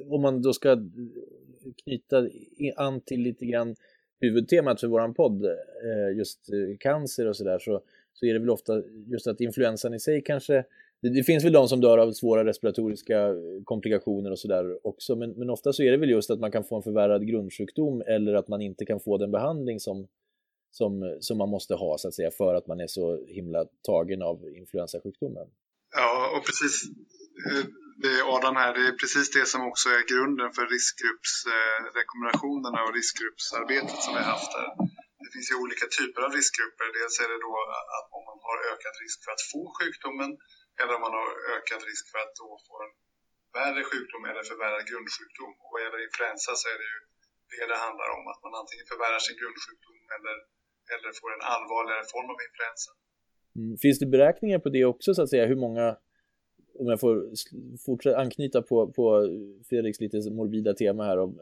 om 0.09 0.21
man 0.21 0.41
då 0.41 0.53
ska 0.53 0.77
knyta 1.83 2.17
an 2.75 3.01
till 3.01 3.21
lite 3.21 3.45
grann 3.45 3.75
huvudtemat 4.19 4.79
för 4.79 4.87
våran 4.87 5.13
podd, 5.13 5.45
just 6.17 6.49
cancer 6.79 7.27
och 7.27 7.37
sådär, 7.37 7.59
så, 7.59 7.63
så 7.63 7.83
så 8.19 8.25
är 8.25 8.33
det 8.33 8.39
väl 8.39 8.49
ofta 8.49 8.83
just 9.07 9.27
att 9.27 9.41
influensan 9.41 9.93
i 9.93 9.99
sig 9.99 10.23
kanske 10.25 10.63
det, 11.01 11.09
det 11.09 11.23
finns 11.23 11.45
väl 11.45 11.53
de 11.53 11.67
som 11.67 11.81
dör 11.81 11.97
av 11.97 12.11
svåra 12.11 12.45
respiratoriska 12.45 13.27
eh, 13.27 13.33
komplikationer 13.63 14.31
och 14.31 14.39
sådär 14.39 14.87
också, 14.87 15.15
men, 15.15 15.31
men 15.31 15.49
ofta 15.49 15.73
så 15.73 15.83
är 15.83 15.91
det 15.91 15.97
väl 15.97 16.09
just 16.09 16.29
att 16.29 16.39
man 16.39 16.51
kan 16.51 16.63
få 16.63 16.75
en 16.75 16.83
förvärrad 16.83 17.27
grundsjukdom 17.27 18.03
eller 18.07 18.33
att 18.33 18.47
man 18.47 18.61
inte 18.61 18.85
kan 18.85 18.99
få 18.99 19.17
den 19.17 19.31
behandling 19.31 19.79
som, 19.79 20.07
som, 20.71 21.17
som 21.19 21.37
man 21.37 21.49
måste 21.49 21.75
ha 21.75 21.97
så 21.97 22.07
att 22.07 22.13
säga 22.13 22.31
för 22.31 22.55
att 22.55 22.67
man 22.67 22.79
är 22.79 22.87
så 22.87 23.25
himla 23.25 23.65
tagen 23.81 24.21
av 24.21 24.49
influensasjukdomen. 24.55 25.47
Ja, 25.95 26.37
och 26.37 26.45
precis 26.45 26.83
eh, 27.47 27.65
det 28.01 28.07
är 28.07 28.35
Adam 28.35 28.55
här, 28.55 28.73
det 28.73 28.87
är 28.87 28.91
precis 28.91 29.31
det 29.31 29.47
som 29.47 29.67
också 29.67 29.89
är 29.89 30.03
grunden 30.11 30.53
för 30.57 30.65
riskgruppsrekommendationerna 30.75 32.79
eh, 32.79 32.87
och 32.87 32.93
riskgruppsarbetet 32.99 33.99
som 34.03 34.13
vi 34.13 34.19
har 34.19 34.31
haft 34.35 34.53
här 34.57 34.67
det 35.27 35.33
finns 35.35 35.51
ju 35.51 35.55
olika 35.63 35.85
typer 35.97 36.21
av 36.27 36.31
riskgrupper. 36.39 36.87
Dels 36.99 37.15
är 37.23 37.29
det 37.33 37.39
då 37.47 37.53
att 37.97 38.07
om 38.17 38.23
man 38.29 38.39
har 38.47 38.57
ökad 38.71 38.95
risk 39.03 39.17
för 39.23 39.31
att 39.35 39.43
få 39.51 39.61
sjukdomen 39.77 40.31
eller 40.79 40.93
om 40.97 41.03
man 41.07 41.15
har 41.19 41.29
ökad 41.55 41.81
risk 41.89 42.03
för 42.11 42.19
att 42.25 42.33
då 42.41 42.49
få 42.67 42.73
en 42.85 42.93
värre 43.57 43.81
sjukdom 43.89 44.23
eller 44.29 44.43
förvärrad 44.51 44.83
grundsjukdom. 44.89 45.51
Och 45.61 45.69
vad 45.73 45.81
gäller 45.83 46.01
influensa 46.07 46.51
så 46.61 46.65
är 46.73 46.77
det 46.81 46.89
ju 46.93 46.99
det 47.53 47.65
det 47.71 47.79
handlar 47.87 48.09
om, 48.17 48.23
att 48.31 48.41
man 48.45 48.53
antingen 48.61 48.87
förvärrar 48.91 49.21
sin 49.27 49.37
grundsjukdom 49.41 49.97
eller, 50.15 50.35
eller 50.93 51.09
får 51.19 51.29
en 51.35 51.43
allvarligare 51.53 52.05
form 52.13 52.29
av 52.33 52.37
influensa. 52.47 52.91
Mm. 53.59 53.73
Finns 53.83 53.99
det 54.01 54.07
beräkningar 54.17 54.59
på 54.65 54.69
det 54.75 54.83
också 54.93 55.09
så 55.13 55.21
att 55.23 55.31
säga, 55.33 55.45
hur 55.51 55.61
många 55.65 55.85
om 56.79 56.87
jag 56.87 56.99
får 56.99 57.29
fortsätta 57.85 58.17
anknyta 58.17 58.61
på, 58.61 58.87
på 58.87 59.27
Fredriks 59.69 60.01
lite 60.01 60.31
morbida 60.31 60.73
tema 60.73 61.05
här 61.05 61.17
om 61.17 61.39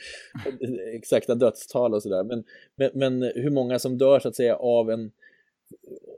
exakta 0.94 1.34
dödstal 1.34 1.94
och 1.94 2.02
sådär. 2.02 2.24
Men, 2.24 2.44
men, 2.76 2.90
men, 2.94 3.22
hur 3.22 3.50
många 3.50 3.78
som 3.78 3.98
dör 3.98 4.20
så 4.20 4.28
att 4.28 4.36
säga 4.36 4.56
av 4.56 4.90
en 4.90 5.12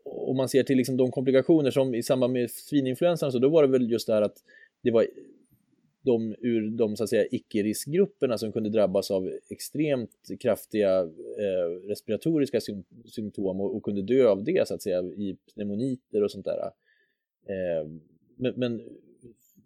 om 0.05 0.37
man 0.37 0.49
ser 0.49 0.63
till 0.63 0.77
liksom 0.77 0.97
de 0.97 1.11
komplikationer 1.11 1.71
som 1.71 1.95
i 1.95 2.03
samband 2.03 2.33
med 2.33 2.51
svininfluensan 2.51 3.33
så 3.33 3.39
då 3.39 3.49
var 3.49 3.63
det 3.63 3.69
väl 3.69 3.91
just 3.91 4.07
det 4.07 4.15
här 4.15 4.23
att 4.23 4.37
det 4.83 4.91
var 4.91 5.07
de 6.03 6.35
ur 6.39 6.71
de 6.71 6.97
så 6.97 7.05
att 7.05 7.11
säga 7.11 7.27
icke-riskgrupperna 7.31 8.39
som 8.39 8.53
kunde 8.53 8.71
drabbas 8.71 9.11
av 9.11 9.33
extremt 9.51 10.31
kraftiga 10.41 11.01
eh, 11.39 11.89
respiratoriska 11.89 12.61
symptom 13.05 13.61
och, 13.61 13.77
och, 13.77 13.83
kunde 13.83 14.03
dö 14.03 14.29
av 14.29 14.45
det 14.45 14.69
så 14.69 14.75
att 14.75 14.83
säga 14.83 15.03
i 15.03 15.37
pneumoniter 15.55 16.23
och 16.23 16.31
sånt 16.31 16.45
där. 16.45 16.59
Eh, 17.47 17.89
men, 18.39 18.55
men, 18.57 18.81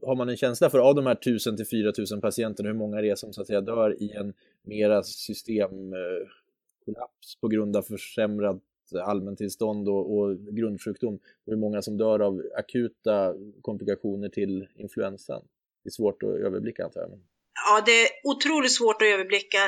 har 0.06 0.16
man 0.16 0.28
en 0.28 0.36
känsla 0.36 0.70
för 0.70 0.78
av 0.78 0.94
de 0.94 1.06
här 1.06 1.14
1000 1.14 1.56
till 1.56 1.66
4000 1.66 2.20
patienterna 2.20 2.68
hur 2.68 2.76
många 2.76 3.00
det 3.00 3.10
är 3.10 3.14
som 3.14 3.32
så 3.32 3.40
att 3.40 3.46
säga 3.46 3.60
dör 3.60 4.02
i 4.02 4.12
en 4.12 4.34
mera 4.62 5.02
systemkollaps 5.02 7.36
på 7.40 7.48
grund 7.48 7.76
av 7.76 7.82
försämrat 7.82 8.62
allmäntillstånd 9.04 9.88
och, 9.88 10.18
och 10.18 10.38
grundsjukdom 10.38 11.14
och 11.14 11.52
hur 11.52 11.56
många 11.56 11.82
som 11.82 11.96
dör 11.96 12.20
av 12.20 12.42
akuta 12.56 13.34
komplikationer 13.62 14.28
till 14.28 14.66
influensan. 14.74 15.42
Det 15.84 15.88
är 15.88 15.90
svårt 15.90 16.22
att 16.22 16.28
överblicka 16.28 16.84
antar 16.84 17.00
jag. 17.00 17.20
Ja, 17.68 17.82
det 17.86 18.02
är 18.02 18.08
otroligt 18.24 18.72
svårt 18.72 19.02
att 19.02 19.08
överblicka. 19.08 19.58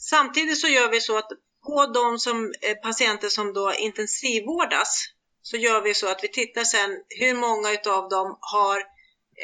Samtidigt 0.00 0.60
så 0.60 0.68
gör 0.68 0.90
vi 0.90 1.00
så 1.00 1.18
att 1.18 1.28
på 1.66 1.86
de 1.94 2.18
som, 2.18 2.44
eh, 2.44 2.76
patienter 2.82 3.28
som 3.28 3.52
då 3.52 3.72
intensivvårdas 3.78 5.13
så 5.48 5.56
gör 5.56 5.80
vi 5.80 5.94
så 5.94 6.08
att 6.08 6.24
vi 6.24 6.28
tittar 6.28 6.64
sen 6.64 6.90
hur 7.20 7.34
många 7.34 7.68
av 7.86 8.08
dem 8.08 8.38
har, 8.40 8.78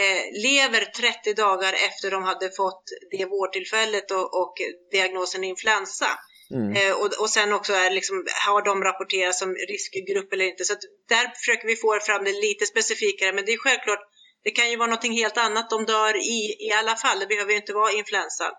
eh, 0.03 0.43
lever 0.43 0.85
30 0.85 1.35
dagar 1.35 1.73
efter 1.73 2.11
de 2.11 2.23
hade 2.23 2.51
fått 2.51 2.85
det 3.11 3.25
vårdtillfället 3.25 4.11
och, 4.11 4.41
och 4.41 4.55
diagnosen 4.91 5.45
influensa. 5.45 6.07
Mm. 6.51 6.77
Eh, 6.77 6.93
och, 7.01 7.11
och 7.21 7.31
sen 7.31 7.53
också 7.53 7.73
är 7.73 7.91
liksom, 7.91 8.27
har 8.47 8.63
de 8.63 8.85
rapporterats 8.85 9.39
som 9.39 9.55
riskgrupp 9.55 10.33
eller 10.33 10.45
inte. 10.45 10.65
Så 10.65 10.75
där 11.09 11.33
försöker 11.39 11.67
vi 11.67 11.77
få 11.77 12.01
fram 12.01 12.25
det 12.25 12.33
lite 12.33 12.67
specifikare. 12.67 13.33
Men 13.33 13.45
det 13.45 13.53
är 13.53 13.59
självklart, 13.59 14.05
det 14.45 14.51
kan 14.51 14.71
ju 14.71 14.77
vara 14.77 14.89
någonting 14.89 15.13
helt 15.13 15.39
annat. 15.39 15.71
De 15.71 15.85
dör 15.85 16.17
i, 16.17 16.57
i 16.69 16.73
alla 16.73 16.97
fall, 16.97 17.19
det 17.19 17.27
behöver 17.27 17.51
ju 17.51 17.57
inte 17.57 17.73
vara 17.73 17.93
influensan. 17.93 18.53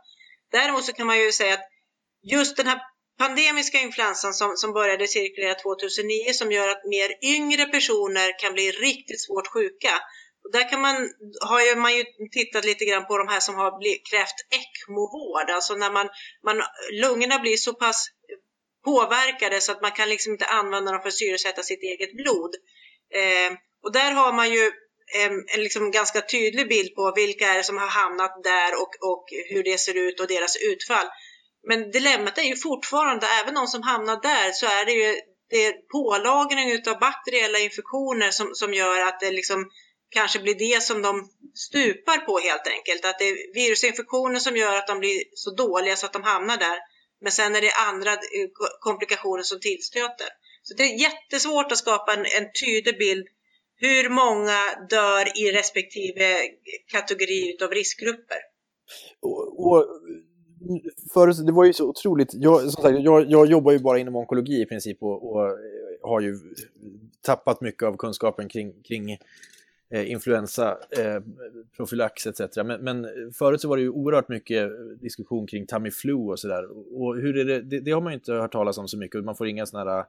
Däremot 0.52 0.86
så 0.86 0.94
kan 0.94 1.08
man 1.08 1.20
ju 1.20 1.32
säga 1.32 1.54
att 1.54 1.68
just 2.24 2.58
den 2.58 2.68
här 2.68 2.80
pandemiska 3.22 3.78
influensan 3.78 4.34
som, 4.34 4.58
som 4.58 4.74
började 4.74 5.08
cirkulera 5.08 5.56
2009 5.56 6.34
som 6.34 6.52
gör 6.52 6.68
att 6.68 6.86
mer 6.86 7.10
yngre 7.36 7.66
personer 7.66 8.40
kan 8.40 8.54
bli 8.54 8.72
riktigt 8.72 9.22
svårt 9.26 9.48
sjuka. 9.48 9.94
Och 10.44 10.52
där 10.52 10.70
kan 10.70 10.82
man, 10.82 10.96
har 11.50 11.62
ju, 11.62 11.76
man 11.76 11.96
ju 11.98 12.04
tittat 12.32 12.66
lite 12.66 12.86
grann 12.86 13.06
på 13.06 13.18
de 13.18 13.28
här 13.28 13.40
som 13.40 13.56
har 13.56 13.80
blivit, 13.80 14.10
krävt 14.10 14.40
ECMO-vård, 14.60 15.50
alltså 15.50 15.74
när 15.76 15.92
man, 15.92 16.08
man, 16.46 16.58
lungorna 17.02 17.40
blir 17.40 17.58
så 17.58 17.74
pass 17.74 18.08
påverkade 18.86 19.62
så 19.62 19.72
att 19.72 19.82
man 19.82 19.92
kan 19.92 20.10
liksom 20.10 20.32
inte 20.34 20.46
använda 20.46 20.92
dem 20.92 21.02
för 21.02 21.08
att 21.08 21.22
syresätta 21.24 21.64
sitt 21.64 21.84
eget 21.84 22.14
blod. 22.14 22.52
Eh, 23.14 23.52
och 23.84 23.92
där 23.92 24.12
har 24.12 24.34
man 24.34 24.54
ju 24.54 24.72
en, 25.24 25.34
en 25.54 25.64
liksom 25.64 25.92
ganska 25.92 26.22
tydlig 26.22 26.70
bild 26.70 26.96
på 26.96 27.14
vilka 27.16 27.48
är 27.48 27.58
det 27.58 27.64
som 27.64 27.78
har 27.78 27.88
hamnat 27.88 28.44
där 28.44 28.72
och, 28.82 28.94
och 29.12 29.26
hur 29.50 29.64
det 29.64 29.78
ser 29.78 29.98
ut 29.98 30.20
och 30.20 30.28
deras 30.28 30.56
utfall. 30.72 31.08
Men 31.68 31.92
dilemmat 31.92 32.38
är 32.38 32.44
ju 32.44 32.56
fortfarande, 32.56 33.28
även 33.28 33.54
de 33.54 33.68
som 33.68 33.82
hamnar 33.84 34.22
där, 34.22 34.52
så 34.52 34.66
är 34.66 34.86
det 34.86 34.92
ju 34.92 35.16
det 35.50 35.66
är 35.66 35.74
pålagring 35.74 36.82
av 36.88 37.00
bakteriella 37.00 37.60
infektioner 37.60 38.32
som, 38.32 38.56
som 38.56 38.74
gör 38.74 39.08
att 39.08 39.20
det 39.20 39.32
liksom 39.32 39.70
kanske 40.10 40.40
blir 40.40 40.56
det 40.56 40.84
som 40.84 41.02
de 41.02 41.30
stupar 41.56 42.18
på 42.18 42.40
helt 42.40 42.68
enkelt. 42.68 43.06
Att 43.06 43.20
det 43.20 43.30
är 43.30 43.54
virusinfektioner 43.54 44.40
som 44.40 44.58
gör 44.58 44.76
att 44.76 44.88
de 44.88 45.00
blir 45.00 45.24
så 45.34 45.56
dåliga 45.56 45.96
så 45.96 46.06
att 46.06 46.14
de 46.14 46.24
hamnar 46.24 46.58
där. 46.58 46.78
Men 47.22 47.32
sen 47.32 47.56
är 47.56 47.62
det 47.62 47.72
andra 47.72 48.12
eh, 48.14 48.20
komplikationer 48.80 49.44
som 49.44 49.60
tillstöter. 49.60 50.28
Så 50.64 50.74
det 50.74 50.84
är 50.84 51.02
jättesvårt 51.02 51.72
att 51.72 51.78
skapa 51.78 52.14
en, 52.14 52.26
en 52.26 52.52
tydlig 52.66 52.98
bild 52.98 53.28
hur 53.76 54.10
många 54.10 54.60
dör 54.90 55.38
i 55.38 55.52
respektive 55.52 56.40
kategori 56.92 57.58
av 57.64 57.72
riskgrupper. 57.72 58.38
Och, 59.22 59.68
och 59.68 59.86
för, 61.14 61.46
det 61.46 61.52
var 61.52 61.66
ju 61.66 61.74
så 61.74 61.90
otroligt, 61.90 62.34
jag, 62.34 62.62
som 62.62 62.84
sagt, 62.84 63.00
jag, 63.00 63.32
jag 63.32 63.48
jobbar 63.48 63.72
ju 63.72 63.80
bara 63.80 64.00
inom 64.00 64.16
onkologi 64.16 64.62
i 64.62 64.66
princip 64.66 65.04
och, 65.04 65.32
och 65.32 65.48
eh, 65.48 65.56
har 66.02 66.22
ju 66.22 66.40
tappat 67.22 67.62
mycket 67.62 67.84
av 67.84 67.98
kunskapen 67.98 68.50
kring, 68.50 68.74
kring 68.84 69.18
eh, 69.90 70.12
influensa, 70.12 70.78
eh, 71.00 71.22
profylax 71.78 72.28
etc. 72.28 72.42
Men, 72.56 72.82
men 72.82 73.08
förut 73.34 73.62
så 73.62 73.68
var 73.68 73.78
det 73.78 73.84
ju 73.84 73.90
oerhört 73.90 74.30
mycket 74.30 74.72
diskussion 75.02 75.48
kring 75.48 75.66
Tamiflu 75.66 76.14
och 76.14 76.40
sådär. 76.40 76.68
Och 77.02 77.16
hur 77.16 77.38
är 77.38 77.46
det, 77.46 77.62
det, 77.62 77.80
det, 77.80 77.92
har 77.92 78.02
man 78.02 78.14
ju 78.14 78.16
inte 78.16 78.34
hört 78.34 78.52
talas 78.52 78.78
om 78.78 78.88
så 78.88 78.98
mycket. 78.98 79.24
Man 79.24 79.36
får 79.36 79.48
inga 79.48 79.66
sådana 79.66 79.92
här 79.92 80.06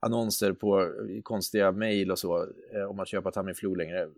annonser 0.00 0.52
på 0.52 0.92
konstiga 1.22 1.72
mejl 1.72 2.10
och 2.10 2.18
så 2.18 2.46
eh, 2.74 2.90
om 2.90 3.00
att 3.00 3.08
köpa 3.08 3.30
Tamiflu 3.30 3.74
längre. 3.74 4.08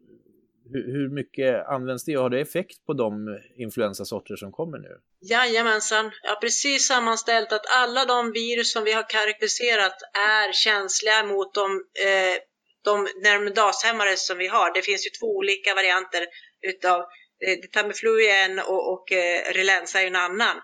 Hur, 0.72 0.92
hur 0.92 1.08
mycket 1.08 1.66
används 1.66 2.04
det 2.04 2.16
och 2.16 2.22
har 2.22 2.30
det 2.30 2.40
effekt 2.40 2.86
på 2.86 2.92
de 2.92 3.38
influensasorter 3.56 4.36
som 4.36 4.52
kommer 4.52 4.78
nu? 4.78 4.98
Jajamensan, 5.30 6.10
jag 6.22 6.30
har 6.30 6.40
precis 6.40 6.86
sammanställt 6.86 7.52
att 7.52 7.66
alla 7.82 8.04
de 8.04 8.32
virus 8.32 8.72
som 8.72 8.84
vi 8.84 8.92
har 8.92 9.10
karaktäriserat 9.10 9.96
är 10.38 10.52
känsliga 10.52 11.24
mot 11.24 11.54
de, 11.54 11.66
eh, 12.06 12.36
de 12.84 13.08
närmdashämmare 13.22 14.16
som 14.16 14.38
vi 14.38 14.46
har. 14.46 14.74
Det 14.74 14.82
finns 14.82 15.06
ju 15.06 15.10
två 15.10 15.36
olika 15.36 15.74
varianter 15.74 16.26
utav 16.62 17.00
eh, 17.46 17.58
Tamiflu 17.72 18.22
är 18.24 18.44
en 18.44 18.58
och, 18.58 18.92
och 18.92 19.12
eh, 19.12 19.52
Relenza 19.52 20.02
är 20.02 20.06
en 20.06 20.16
annan. 20.16 20.56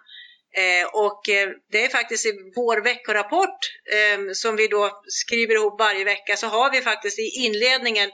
Eh, 0.56 0.86
och 0.92 1.28
eh, 1.28 1.48
det 1.70 1.84
är 1.84 1.88
faktiskt 1.88 2.26
i 2.26 2.32
vår 2.56 2.80
veckorapport 2.84 3.58
eh, 3.92 4.20
som 4.32 4.56
vi 4.56 4.68
då 4.68 5.02
skriver 5.06 5.54
ihop 5.54 5.80
varje 5.80 6.04
vecka 6.04 6.36
så 6.36 6.46
har 6.46 6.72
vi 6.72 6.80
faktiskt 6.80 7.18
i 7.18 7.30
inledningen 7.44 8.10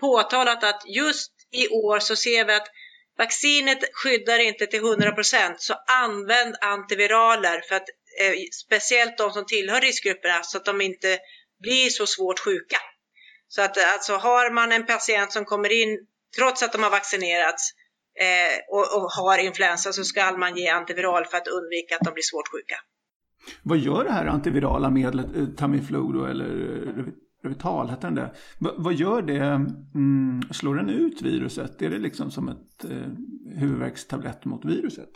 påtalat 0.00 0.64
att 0.64 0.82
just 0.86 1.32
i 1.52 1.68
år 1.68 1.98
så 1.98 2.16
ser 2.16 2.44
vi 2.44 2.54
att 2.54 2.68
vaccinet 3.18 3.78
skyddar 3.92 4.38
inte 4.38 4.66
till 4.66 4.82
100% 4.82 5.54
så 5.58 5.74
använd 6.04 6.54
antiviraler 6.60 7.60
för 7.68 7.74
att 7.74 7.88
eh, 8.20 8.34
speciellt 8.64 9.18
de 9.18 9.30
som 9.30 9.46
tillhör 9.46 9.80
riskgrupperna 9.80 10.42
så 10.42 10.58
att 10.58 10.64
de 10.64 10.80
inte 10.80 11.18
blir 11.62 11.88
så 11.88 12.06
svårt 12.06 12.38
sjuka. 12.38 12.76
Så 13.48 13.62
att 13.62 13.76
alltså 13.92 14.12
har 14.12 14.50
man 14.50 14.72
en 14.72 14.86
patient 14.86 15.32
som 15.32 15.44
kommer 15.44 15.82
in 15.82 16.06
trots 16.36 16.62
att 16.62 16.72
de 16.72 16.82
har 16.82 16.90
vaccinerats 16.90 17.72
eh, 18.20 18.58
och, 18.68 18.96
och, 18.96 19.10
har 19.12 19.38
influensa 19.38 19.92
så 19.92 20.04
ska 20.04 20.36
man 20.36 20.56
ge 20.56 20.68
antiviral 20.68 21.24
för 21.24 21.36
att 21.36 21.48
undvika 21.48 21.94
att 21.94 22.04
de 22.04 22.14
blir 22.14 22.22
svårt 22.22 22.48
sjuka. 22.48 22.76
Vad 23.62 23.78
gör 23.78 24.04
det 24.04 24.12
här 24.12 24.26
antivirala 24.26 24.90
medlet 24.90 25.36
eh, 25.36 25.46
Tamiflu 25.56 26.12
då, 26.12 26.26
eller 26.26 26.44
eh, 26.44 27.04
brutal, 27.48 27.90
hette 27.90 28.06
den 28.06 28.14
det. 28.14 28.30
V 28.60 28.70
vad 28.76 28.94
gör 28.94 29.22
det? 29.22 29.48
Mm, 29.94 30.42
slår 30.52 30.74
den 30.74 30.90
ut 30.90 31.22
viruset? 31.22 31.82
Är 31.82 31.90
det 31.90 31.98
liksom 31.98 32.30
som 32.30 32.48
ett 32.48 32.84
eh, 32.84 33.10
huvudvärkstablett 33.60 34.44
mot 34.44 34.64
viruset? 34.64 35.12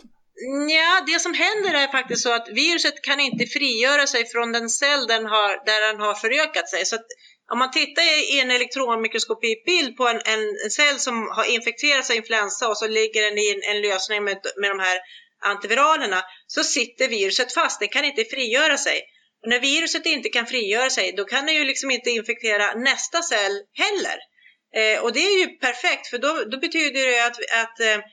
Ja, 0.78 1.04
det 1.06 1.20
som 1.20 1.34
händer 1.34 1.74
är 1.82 1.88
faktiskt 1.98 2.22
så 2.22 2.34
att 2.34 2.48
viruset 2.48 3.02
kan 3.02 3.20
inte 3.20 3.46
frigöra 3.46 4.06
sig 4.06 4.26
från 4.26 4.52
den 4.52 4.68
cell 4.68 5.06
den 5.06 5.26
har, 5.26 5.50
där 5.66 5.92
den 5.92 6.00
har 6.00 6.14
förökat 6.14 6.68
sig. 6.68 6.84
Så 6.84 6.96
om 7.52 7.58
man 7.58 7.70
tittar 7.70 8.02
i 8.34 8.40
en 8.40 8.50
elektronmikroskopibild 8.50 9.96
på 9.96 10.08
en, 10.08 10.20
en, 10.32 10.70
cell 10.70 10.98
som 10.98 11.14
har 11.36 11.54
infekterats 11.54 12.10
av 12.10 12.16
influensa 12.16 12.68
och 12.68 12.78
så 12.78 12.88
ligger 12.88 13.22
den 13.22 13.38
i 13.38 13.46
en, 13.54 13.76
en 13.76 13.82
lösning 13.82 14.24
med, 14.24 14.38
med 14.60 14.70
de 14.70 14.78
här 14.78 14.98
antiviralerna 15.44 16.22
så 16.46 16.64
sitter 16.64 17.08
viruset 17.08 17.54
fast, 17.54 17.80
det 17.80 17.86
kan 17.86 18.04
inte 18.04 18.24
frigöra 18.24 18.76
sig. 18.78 19.00
Och 19.42 19.48
när 19.48 19.60
viruset 19.60 20.06
inte 20.06 20.28
kan 20.28 20.46
frigöra 20.46 20.90
sig 20.90 21.12
då 21.16 21.24
kan 21.24 21.46
det 21.46 21.52
ju 21.52 21.64
liksom 21.64 21.90
inte 21.90 22.10
infektera 22.10 22.74
nästa 22.74 23.22
cell 23.22 23.60
heller. 23.72 24.18
Eh, 24.74 25.04
och 25.04 25.12
det 25.12 25.20
är 25.20 25.38
ju 25.40 25.46
perfekt 25.58 26.06
för 26.06 26.18
då, 26.18 26.44
då 26.50 26.58
betyder 26.58 27.06
det 27.10 27.26
att, 27.26 27.36
att 27.62 27.80
eh, 27.80 28.04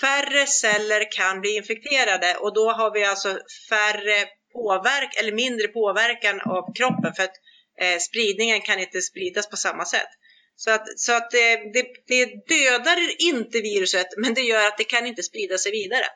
färre 0.00 0.46
celler 0.46 1.12
kan 1.12 1.40
bli 1.40 1.56
infekterade 1.56 2.36
och 2.40 2.54
då 2.54 2.72
har 2.72 2.94
vi 2.94 3.04
alltså 3.04 3.38
färre 3.70 4.18
påverk 4.52 5.20
eller 5.20 5.32
mindre 5.32 5.68
påverkan 5.68 6.40
av 6.40 6.74
kroppen 6.74 7.12
för 7.16 7.22
att 7.22 7.36
eh, 7.80 7.98
spridningen 7.98 8.60
kan 8.60 8.78
inte 8.78 9.00
spridas 9.00 9.50
på 9.50 9.56
samma 9.56 9.84
sätt. 9.84 10.12
Så 10.56 10.70
att, 10.70 10.98
så 10.98 11.12
att 11.12 11.34
eh, 11.34 11.58
det, 11.72 11.86
det, 12.06 12.24
dödar 12.54 12.98
inte 13.18 13.60
viruset 13.60 14.06
men 14.16 14.34
det 14.34 14.40
gör 14.40 14.66
att 14.66 14.78
det 14.78 14.84
kan 14.84 15.06
inte 15.06 15.22
sprida 15.22 15.58
sig 15.58 15.72
vidare. 15.72 16.06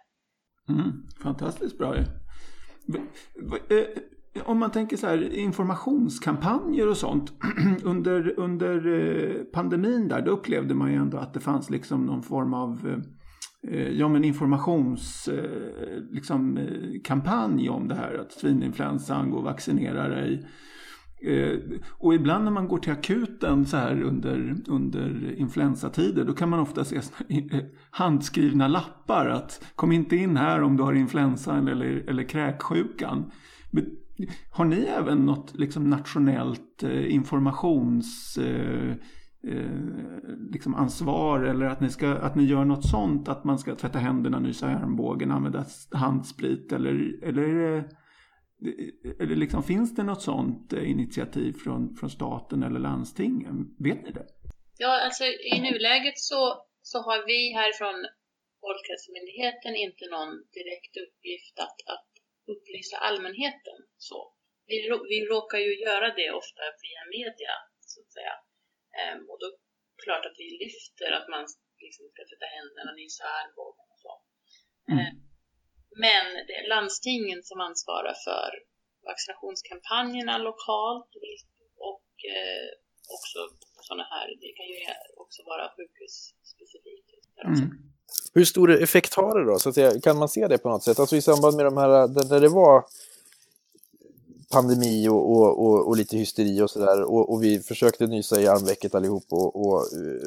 Mm, 0.69 0.93
fantastiskt 1.23 1.79
bra 1.79 1.97
ju. 1.97 2.05
Ja 2.87 3.87
om 4.45 4.59
man 4.59 4.71
tänker 4.71 4.97
så 4.97 5.07
här 5.07 5.35
informationskampanjer 5.35 6.89
och 6.89 6.97
sånt. 6.97 7.33
under, 7.85 8.35
under 8.37 8.87
eh, 8.87 9.45
pandemin 9.53 10.09
där, 10.09 10.23
då 10.23 10.31
upplevde 10.31 10.75
man 10.75 10.91
ju 10.91 10.97
ändå 10.97 11.19
att 11.19 11.35
det 11.35 11.41
fanns 11.41 11.71
liksom 11.71 12.07
någon 12.07 12.23
form 12.23 12.55
av 12.55 12.87
eh, 12.89 12.99
eh, 13.73 13.89
ja, 13.89 14.09
men 14.09 14.25
informationskampanj 14.25 16.09
liksom, 16.11 16.59
kampanj 17.05 17.69
om 17.69 17.89
det 17.89 17.95
här. 17.95 18.15
Att 18.15 18.33
svininfluensan, 18.33 19.31
gå 19.31 19.39
och 19.39 19.45
vaccinera 19.45 20.09
dig. 20.09 20.47
Och 21.91 22.15
ibland 22.15 22.45
när 22.45 22.51
man 22.51 22.69
går 22.69 22.79
till 22.79 22.93
akuten 22.93 23.67
så 23.67 23.77
här 23.77 24.03
under, 24.03 24.57
under 24.69 25.35
influensatider 25.37 26.25
då 26.25 26.33
kan 26.33 26.49
man 26.49 26.61
ofta 26.61 26.85
se 26.85 27.01
handskrivna 27.91 28.69
lappar 28.69 29.29
att 29.29 29.65
kom 29.75 29.93
inte 29.93 30.17
in 30.17 30.37
här 30.37 30.63
om 30.63 30.77
du 30.77 30.83
har 30.83 30.93
influensan 30.93 31.69
eller, 31.69 32.05
eller 32.09 32.23
kräksjukan. 32.23 33.31
Har 34.51 34.65
ni 34.65 34.81
även 34.81 35.27
något 35.27 35.59
liksom 35.59 35.91
nationellt 35.91 36.83
eh, 36.83 37.15
informations 37.15 38.39
eh, 38.39 38.91
eh, 39.47 39.71
liksom 40.53 40.75
ansvar 40.75 41.41
eller 41.41 41.67
att 41.67 41.81
ni, 41.81 41.91
ska, 41.91 42.09
att 42.09 42.35
ni 42.35 42.45
gör 42.45 42.65
något 42.65 42.89
sånt 42.89 43.29
att 43.29 43.45
man 43.45 43.59
ska 43.59 43.75
tvätta 43.75 43.99
händerna, 43.99 44.39
nysa 44.39 44.71
i 44.71 44.75
armbågen, 44.75 45.31
använda 45.31 45.65
handsprit 45.93 46.73
eller, 46.73 47.25
eller 47.25 47.85
eller 49.21 49.37
liksom, 49.37 49.63
finns 49.63 49.95
det 49.95 50.03
något 50.03 50.23
sådant 50.23 50.73
eh, 50.73 50.91
initiativ 50.91 51.53
från, 51.53 51.97
från 51.97 52.11
staten 52.11 52.63
eller 52.63 52.81
landstingen? 52.81 53.57
Vet 53.79 54.03
ni 54.05 54.11
det? 54.11 54.27
Ja, 54.79 55.05
alltså 55.05 55.25
i 55.25 55.61
nuläget 55.61 56.19
så, 56.19 56.41
så 56.83 56.99
har 56.99 57.27
vi 57.27 57.39
härifrån 57.59 57.99
Folkhälsomyndigheten 58.65 59.75
inte 59.85 60.05
någon 60.15 60.33
direkt 60.59 60.95
uppgift 61.05 61.57
att, 61.67 61.79
att 61.95 62.10
upplysa 62.53 62.97
allmänheten. 63.09 63.79
Så. 64.09 64.19
Vi, 64.67 64.77
vi 65.13 65.19
råkar 65.35 65.59
ju 65.67 65.73
göra 65.87 66.09
det 66.21 66.31
ofta 66.41 66.63
via 66.85 67.03
media, 67.17 67.55
så 67.91 67.97
att 68.03 68.13
säga. 68.17 68.35
Ehm, 68.99 69.23
och 69.31 69.39
då 69.41 69.47
är 69.47 69.53
det 69.53 70.03
klart 70.07 70.27
att 70.27 70.39
vi 70.43 70.49
lyfter 70.65 71.11
att 71.19 71.29
man 71.35 71.45
liksom 71.85 72.05
ska 72.13 72.21
tvätta 72.29 72.49
händerna, 72.59 72.93
nysa 73.03 73.25
armbågen 73.41 73.87
och 73.95 74.01
så. 74.05 74.13
Mm. 74.93 74.99
Ehm, 75.01 75.17
men 76.05 76.27
det 76.47 76.55
är 76.61 76.69
landstingen 76.77 77.41
som 77.43 77.61
ansvarar 77.69 78.17
för 78.29 78.51
vaccinationskampanjerna 79.11 80.39
lokalt 80.39 81.13
och 81.91 82.11
eh, 82.37 82.69
också 83.17 83.39
sådana 83.87 84.07
här, 84.13 84.27
det 84.43 84.53
kan 84.59 84.67
ju 84.73 84.77
också 85.23 85.41
vara 85.53 85.65
sjukhusspecifikt. 85.77 87.11
Mm. 87.45 87.91
Hur 88.35 88.45
stor 88.45 88.83
effekt 88.83 89.15
har 89.15 89.39
det 89.39 89.45
då? 89.45 89.59
Så 89.59 89.69
att 89.69 89.75
säga, 89.75 90.01
kan 90.01 90.19
man 90.19 90.29
se 90.29 90.49
det 90.49 90.59
på 90.59 90.69
något 90.69 90.83
sätt? 90.83 90.99
Alltså 90.99 91.17
i 91.17 91.23
samband 91.23 91.57
med 91.57 91.67
de 91.67 91.77
här, 91.77 92.09
där 92.09 92.41
det 92.41 92.49
var 92.49 92.85
pandemi 94.51 95.09
och, 95.09 95.33
och, 95.33 95.67
och, 95.67 95.89
och, 95.89 95.97
lite 95.97 96.17
hysteri 96.17 96.63
och 96.63 96.71
sådär. 96.71 97.03
Och, 97.03 97.33
och, 97.33 97.43
vi 97.43 97.61
försökte 97.61 98.07
nysa 98.07 98.41
i 98.41 98.49
armvecket 98.49 98.95
allihop 98.95 99.25
och... 99.31 99.67
och 99.67 99.79
uh, 99.81 100.21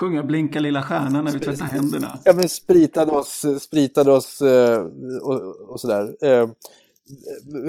Sjunga 0.00 0.22
Blinka 0.22 0.60
lilla 0.60 0.82
stjärna 0.82 1.22
när 1.22 1.32
vi 1.32 1.40
tvättar 1.40 1.64
händerna. 1.64 2.18
Ja, 2.24 2.32
men 2.32 2.48
spritade 2.48 3.12
oss, 3.12 3.44
spritade 3.60 4.12
oss 4.12 4.42
uh, 4.42 4.78
och, 5.22 5.70
och 5.70 5.80
sådär. 5.80 6.02
Uh, 6.24 6.50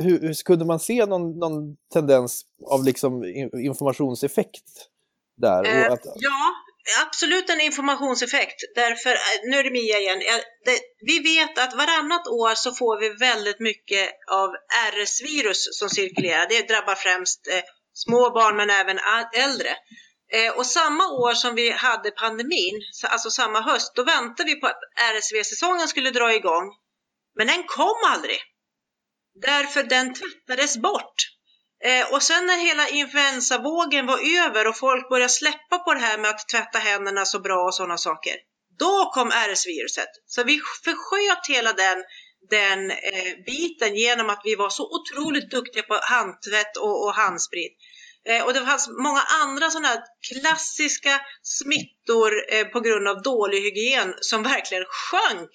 hur, 0.01 0.21
hur, 0.21 0.43
kunde 0.43 0.65
man 0.65 0.79
se 0.79 1.05
någon, 1.05 1.39
någon 1.39 1.75
tendens 1.93 2.45
av 2.65 2.83
liksom 2.83 3.23
informationseffekt 3.53 4.63
där? 5.37 5.89
Att... 5.91 6.05
ja, 6.15 6.53
absolut 7.05 7.49
en 7.49 7.61
informationseffekt. 7.61 8.61
Därför, 8.75 9.09
eh, 9.09 9.17
nu 9.43 9.57
är 9.57 9.63
det 9.63 9.71
Mia 9.71 9.99
igen. 9.99 10.19
Det, 10.65 10.79
vi 11.05 11.19
vet 11.19 11.57
att 11.57 11.73
varannat 11.73 12.27
år 12.27 12.55
så 12.55 12.73
får 12.73 12.99
vi 12.99 13.09
väldigt 13.09 13.59
mycket 13.59 14.09
av 14.31 14.49
RS-virus 14.91 15.79
som 15.79 15.89
cirkulerar. 15.89 16.49
Det 16.49 16.67
drabbar 16.67 16.95
främst 16.95 17.47
eh, 17.47 17.61
små 17.93 18.29
barn 18.29 18.55
men 18.55 18.69
även 18.69 18.99
äldre. 19.35 19.69
Eh, 20.33 20.51
och 20.57 20.65
samma 20.65 21.09
år 21.09 21.33
som 21.33 21.55
vi 21.55 21.71
hade 21.71 22.11
pandemin, 22.11 22.81
alltså 23.03 23.29
samma 23.31 23.61
höst, 23.61 23.95
då 23.95 24.03
väntade 24.03 24.49
vi 24.49 24.59
på 24.59 24.67
att 24.67 24.79
RSV-säsongen 25.13 25.87
skulle 25.87 26.11
dra 26.11 26.33
igång. 26.33 26.65
Men 27.35 27.47
den 27.47 27.63
kom 27.63 27.97
aldrig. 28.05 28.39
Därför 29.41 29.83
den 29.83 30.13
tvättades 30.13 30.77
bort. 30.77 31.15
Eh, 31.85 32.13
och 32.13 32.23
sen 32.23 32.45
när 32.45 32.57
hela 32.57 32.87
influensavågen 32.87 34.05
var 34.05 34.19
över 34.45 34.67
och 34.67 34.77
folk 34.77 35.09
började 35.09 35.29
släppa 35.29 35.77
på 35.77 35.93
det 35.93 35.99
här 35.99 36.17
med 36.17 36.29
att 36.29 36.49
tvätta 36.49 36.79
händerna 36.79 37.25
så 37.25 37.39
bra 37.39 37.65
och 37.65 37.75
sådana 37.75 37.97
saker. 37.97 38.33
Då 38.79 39.11
kom 39.13 39.31
RS-viruset. 39.31 40.09
Så 40.25 40.43
vi 40.43 40.61
försköt 40.83 41.47
hela 41.49 41.73
den, 41.73 42.03
den 42.49 42.91
eh, 42.91 43.33
biten 43.45 43.95
genom 43.95 44.29
att 44.29 44.41
vi 44.43 44.55
var 44.55 44.69
så 44.69 44.89
otroligt 44.95 45.51
duktiga 45.51 45.83
på 45.83 45.99
handtvätt 46.01 46.77
och, 46.77 47.05
och 47.05 47.13
handsprit. 47.13 47.77
Eh, 48.29 48.45
och 48.45 48.53
det 48.53 48.65
fanns 48.65 48.89
många 48.89 49.21
andra 49.41 49.69
sådana 49.69 49.87
här 49.87 50.01
klassiska 50.31 51.21
smittor 51.41 52.53
eh, 52.53 52.65
på 52.65 52.79
grund 52.79 53.07
av 53.07 53.21
dålig 53.21 53.61
hygien 53.61 54.13
som 54.19 54.43
verkligen 54.43 54.85
sjönk 54.85 55.49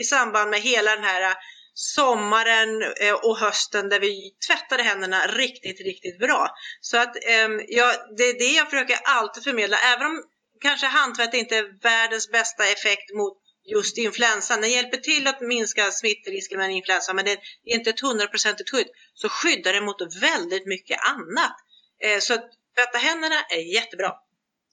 i 0.00 0.04
samband 0.04 0.50
med 0.50 0.60
hela 0.60 0.96
den 0.96 1.04
här 1.04 1.34
sommaren 1.80 2.82
eh, 2.82 3.14
och 3.14 3.38
hösten 3.38 3.88
där 3.88 4.00
vi 4.00 4.30
tvättade 4.48 4.82
händerna 4.82 5.26
riktigt, 5.26 5.80
riktigt 5.80 6.18
bra. 6.18 6.48
Så 6.80 6.96
att 6.96 7.16
ehm, 7.28 7.60
ja, 7.68 7.94
det 8.16 8.22
är 8.22 8.38
det 8.38 8.52
jag 8.56 8.70
försöker 8.70 8.96
alltid 9.04 9.44
förmedla. 9.44 9.76
Även 9.76 10.06
om 10.06 10.22
kanske 10.60 10.86
handtvätt 10.86 11.34
inte 11.34 11.56
är 11.56 11.82
världens 11.82 12.30
bästa 12.30 12.64
effekt 12.64 13.14
mot 13.14 13.36
just 13.74 13.98
influensan. 13.98 14.60
Den 14.60 14.70
hjälper 14.70 14.96
till 14.96 15.26
att 15.26 15.40
minska 15.40 15.90
smittorisken 15.90 16.58
med 16.58 16.70
influensa 16.70 17.14
men 17.14 17.24
det 17.24 17.32
är 17.32 17.38
inte 17.64 17.90
ett 17.90 18.00
hundraprocentigt 18.00 18.70
skydd. 18.70 18.88
Så 19.14 19.28
skyddar 19.28 19.72
det 19.72 19.80
mot 19.80 20.22
väldigt 20.22 20.66
mycket 20.66 20.98
annat. 21.12 21.56
Eh, 22.04 22.18
så 22.20 22.34
att 22.34 22.46
tvätta 22.76 22.98
händerna 22.98 23.38
är 23.56 23.74
jättebra. 23.74 24.12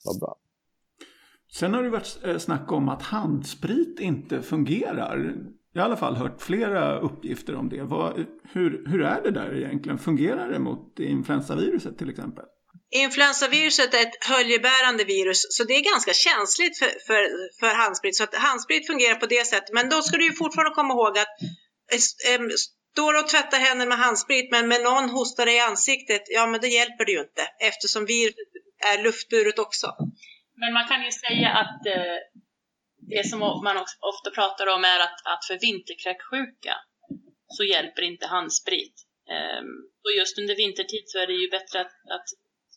Vad 0.04 0.20
bra. 0.20 0.36
Sen 1.52 1.74
har 1.74 1.84
det 1.84 1.90
varit 1.90 2.24
eh, 2.24 2.38
snack 2.38 2.72
om 2.72 2.90
att 2.90 3.04
handsprit 3.04 4.00
inte 4.00 4.42
fungerar. 4.42 5.36
Jag 5.78 5.84
har 5.84 5.90
i 5.90 5.92
alla 5.92 6.00
fall 6.00 6.16
hört 6.16 6.42
flera 6.42 7.00
uppgifter 7.00 7.56
om 7.56 7.70
det. 7.70 7.84
Vad, 7.84 8.26
hur, 8.54 8.70
hur 8.92 9.02
är 9.02 9.22
det 9.22 9.32
där 9.32 9.50
egentligen? 9.58 9.98
Fungerar 10.00 10.50
det 10.52 10.60
mot 10.60 11.00
influensaviruset 11.00 11.98
till 11.98 12.10
exempel? 12.10 12.46
Influensaviruset 12.92 13.94
är 13.94 14.02
ett 14.02 14.26
höljebärande 14.32 15.04
virus, 15.04 15.40
så 15.50 15.64
det 15.64 15.74
är 15.74 15.84
ganska 15.94 16.14
känsligt 16.14 16.80
för, 16.80 16.92
för, 17.08 17.22
för 17.60 17.72
handsprit. 17.84 18.16
Så 18.16 18.24
att 18.24 18.36
handsprit 18.36 18.88
fungerar 18.88 19.16
på 19.16 19.26
det 19.26 19.48
sättet. 19.48 19.74
Men 19.74 19.90
då 19.90 20.02
ska 20.02 20.18
du 20.18 20.26
ju 20.26 20.34
fortfarande 20.34 20.76
komma 20.76 20.94
ihåg 20.94 21.18
att 21.18 21.34
äh, 22.30 22.42
står 22.96 23.14
du 23.14 23.20
och 23.20 23.28
tvättar 23.28 23.60
händerna 23.68 23.90
med 23.90 24.00
handsprit, 24.06 24.48
men 24.52 24.68
med 24.68 24.82
någon 24.90 25.10
hostar 25.10 25.46
dig 25.46 25.56
i 25.56 25.60
ansiktet, 25.60 26.24
ja 26.38 26.48
men 26.52 26.62
det 26.62 26.68
hjälper 26.68 27.06
det 27.06 27.12
ju 27.12 27.20
inte 27.20 27.44
eftersom 27.70 28.06
viruset 28.06 28.52
är 28.92 29.04
luftburet 29.04 29.60
också. 29.60 29.88
Men 30.62 30.74
man 30.74 30.88
kan 30.88 31.02
ju 31.08 31.12
säga 31.26 31.50
att 31.62 31.82
eh, 31.96 32.18
det 33.16 33.28
som 33.28 33.40
man 33.40 33.78
ofta 34.12 34.30
pratar 34.40 34.68
om 34.76 34.84
är 34.84 35.00
att, 35.00 35.20
att 35.34 35.46
för 35.46 35.58
vinterkräksjuka 35.68 36.76
så 37.48 37.64
hjälper 37.64 38.02
inte 38.02 38.28
handsprit. 38.28 38.96
Um, 39.60 39.70
och 40.04 40.12
just 40.20 40.40
under 40.40 40.56
vintertid 40.56 41.04
så 41.06 41.18
är 41.20 41.28
det 41.28 41.34
ju 41.34 41.50
bättre 41.50 41.82
att, 41.82 41.94
att 42.16 42.28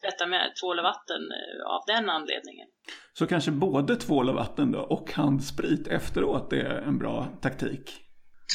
tvätta 0.01 0.27
med 0.27 0.53
tvål 0.61 0.79
och 0.79 0.85
vatten 0.85 1.23
uh, 1.41 1.63
av 1.75 1.83
den 1.87 2.11
anledningen. 2.11 2.69
Så 3.13 3.27
kanske 3.27 3.51
både 3.51 3.97
tvål 3.97 4.29
och 4.29 4.35
vatten 4.35 4.73
då 4.73 4.81
och 4.81 5.13
handsprit 5.13 5.89
efteråt 5.89 6.53
är 6.53 6.83
en 6.89 6.99
bra 6.99 7.29
taktik? 7.43 7.87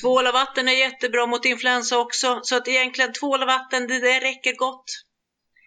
Tvål 0.01 0.27
och 0.27 0.33
vatten 0.33 0.67
är 0.67 0.71
jättebra 0.71 1.25
mot 1.25 1.45
influensa 1.45 1.99
också, 1.99 2.39
så 2.43 2.55
att 2.57 2.67
egentligen 2.67 3.13
tvål 3.13 3.41
och 3.41 3.47
vatten, 3.47 3.87
det, 3.87 3.99
det 3.99 4.19
räcker 4.19 4.55
gott. 4.55 4.85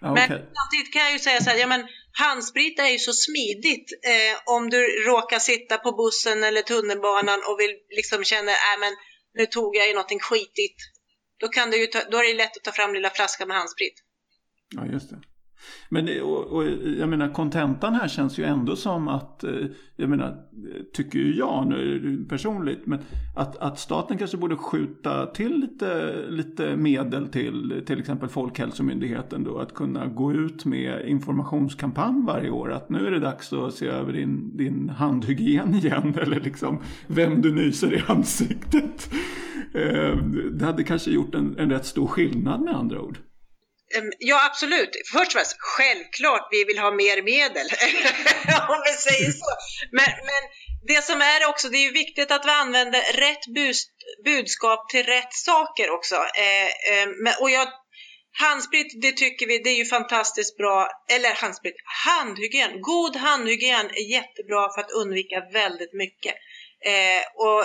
Ja, 0.01 0.13
okay. 0.13 0.29
Men 0.29 0.39
samtidigt 0.39 0.93
kan 0.93 1.03
jag 1.03 1.13
ju 1.13 1.19
säga 1.19 1.41
så 1.41 1.51
här, 1.51 1.57
ja 1.59 1.67
men 1.67 1.89
handsprit 2.25 2.79
är 2.79 2.87
ju 2.89 2.99
så 2.99 3.13
smidigt 3.13 3.89
eh, 4.05 4.55
om 4.57 4.71
du 4.71 4.81
råkar 5.07 5.39
sitta 5.39 5.79
på 5.79 5.93
bussen 5.93 6.45
eller 6.45 6.63
tunnelbanan 6.63 7.41
och 7.49 7.61
vill 7.61 7.75
liksom 7.89 8.25
känna, 8.25 8.53
äh, 8.53 8.79
men 8.81 8.93
nu 9.35 9.47
tog 9.47 9.77
jag 9.77 9.89
ju 9.89 9.95
någonting 9.95 10.21
skitigt. 10.21 10.81
Då, 11.41 11.49
kan 11.49 11.71
du 11.71 11.77
ju 11.81 11.87
ta, 11.87 11.99
då 12.11 12.19
är 12.19 12.25
det 12.25 12.35
lätt 12.35 12.57
att 12.57 12.65
ta 12.65 12.73
fram 12.73 12.95
lilla 12.95 13.11
flaskan 13.11 13.49
med 13.49 13.57
handsprit. 13.57 13.95
Ja, 14.77 14.87
just 14.87 15.11
det. 15.11 15.21
Men 15.89 16.09
och, 16.23 16.47
och, 16.47 16.65
jag 16.99 17.09
menar 17.09 17.29
kontentan 17.29 17.95
här 17.95 18.09
känns 18.09 18.39
ju 18.39 18.45
ändå 18.45 18.77
som 18.77 19.09
att, 19.09 19.45
eh, 19.45 19.67
jag 19.97 20.11
menar, 20.11 20.37
tycker 20.93 21.19
ju 21.19 21.37
jag 21.37 21.67
nu 21.67 22.27
personligt, 22.29 22.87
men 22.87 22.99
att, 23.37 23.57
att 23.57 23.79
staten 23.79 24.19
kanske 24.19 24.37
borde 24.37 24.57
skjuta 24.57 25.27
till 25.27 25.61
lite, 25.61 26.15
lite 26.29 26.77
medel 26.77 27.29
till 27.29 27.83
till 27.87 27.99
exempel 27.99 28.29
Folkhälsomyndigheten 28.29 29.45
då, 29.45 29.59
att 29.59 29.75
kunna 29.75 30.07
gå 30.07 30.33
ut 30.33 30.65
med 30.65 31.09
informationskampanj 31.09 32.23
varje 32.27 32.51
år, 32.51 32.73
att 32.73 32.89
nu 32.89 33.07
är 33.07 33.11
det 33.11 33.21
dags 33.21 33.53
att 33.53 33.75
se 33.75 33.87
över 33.87 34.13
din, 34.13 34.57
din 34.57 34.89
handhygien 34.89 35.75
igen, 35.75 36.15
eller 36.23 36.41
liksom 36.41 36.79
vem 37.07 37.43
du 37.43 37.55
nyser 37.55 37.95
i 37.95 38.03
ansiktet. 38.07 39.11
Eh, 39.75 40.17
det 40.53 40.65
hade 40.65 40.85
kanske 40.85 41.11
gjort 41.11 41.35
en, 41.35 41.59
en 41.59 41.71
rätt 41.71 41.87
stor 41.87 42.07
skillnad 42.07 42.61
med 42.61 42.75
andra 42.75 43.01
ord. 43.01 43.19
Ja, 44.19 44.47
absolut. 44.47 44.91
Först 45.13 45.27
och 45.27 45.33
främst, 45.33 45.57
självklart 45.59 46.49
vi 46.51 46.65
vill 46.65 46.79
ha 46.79 46.91
mer 46.91 47.23
medel, 47.23 47.67
om 48.69 48.83
vi 48.87 48.93
säger 48.93 49.33
så. 49.33 49.51
Men, 49.93 50.11
men 50.31 50.43
det 50.87 51.05
som 51.05 51.21
är 51.21 51.49
också, 51.49 51.69
det 51.69 51.79
är 51.79 51.83
ju 51.83 51.93
viktigt 51.93 52.31
att 52.31 52.47
vi 52.47 52.51
använder 52.51 53.01
rätt 53.13 53.45
budskap 54.25 54.89
till 54.89 55.07
rätt 55.07 55.33
saker 55.33 55.91
också. 55.91 56.15
Eh, 56.15 56.67
eh, 56.93 57.41
och 57.41 57.51
jag, 57.51 57.69
handsprit, 58.39 59.03
det 59.03 59.13
tycker 59.13 59.47
vi, 59.47 59.59
det 59.59 59.71
är 59.71 59.77
ju 59.77 59.85
fantastiskt 59.85 60.57
bra. 60.57 60.89
Eller 61.15 61.35
handsprit, 61.35 61.77
handhygien. 62.07 62.81
God 62.81 63.17
handhygien 63.17 63.87
är 63.87 64.11
jättebra 64.11 64.69
för 64.75 64.81
att 64.81 64.91
undvika 64.91 65.41
väldigt 65.53 65.93
mycket. 65.93 66.35
Eh, 66.85 67.23
och 67.35 67.65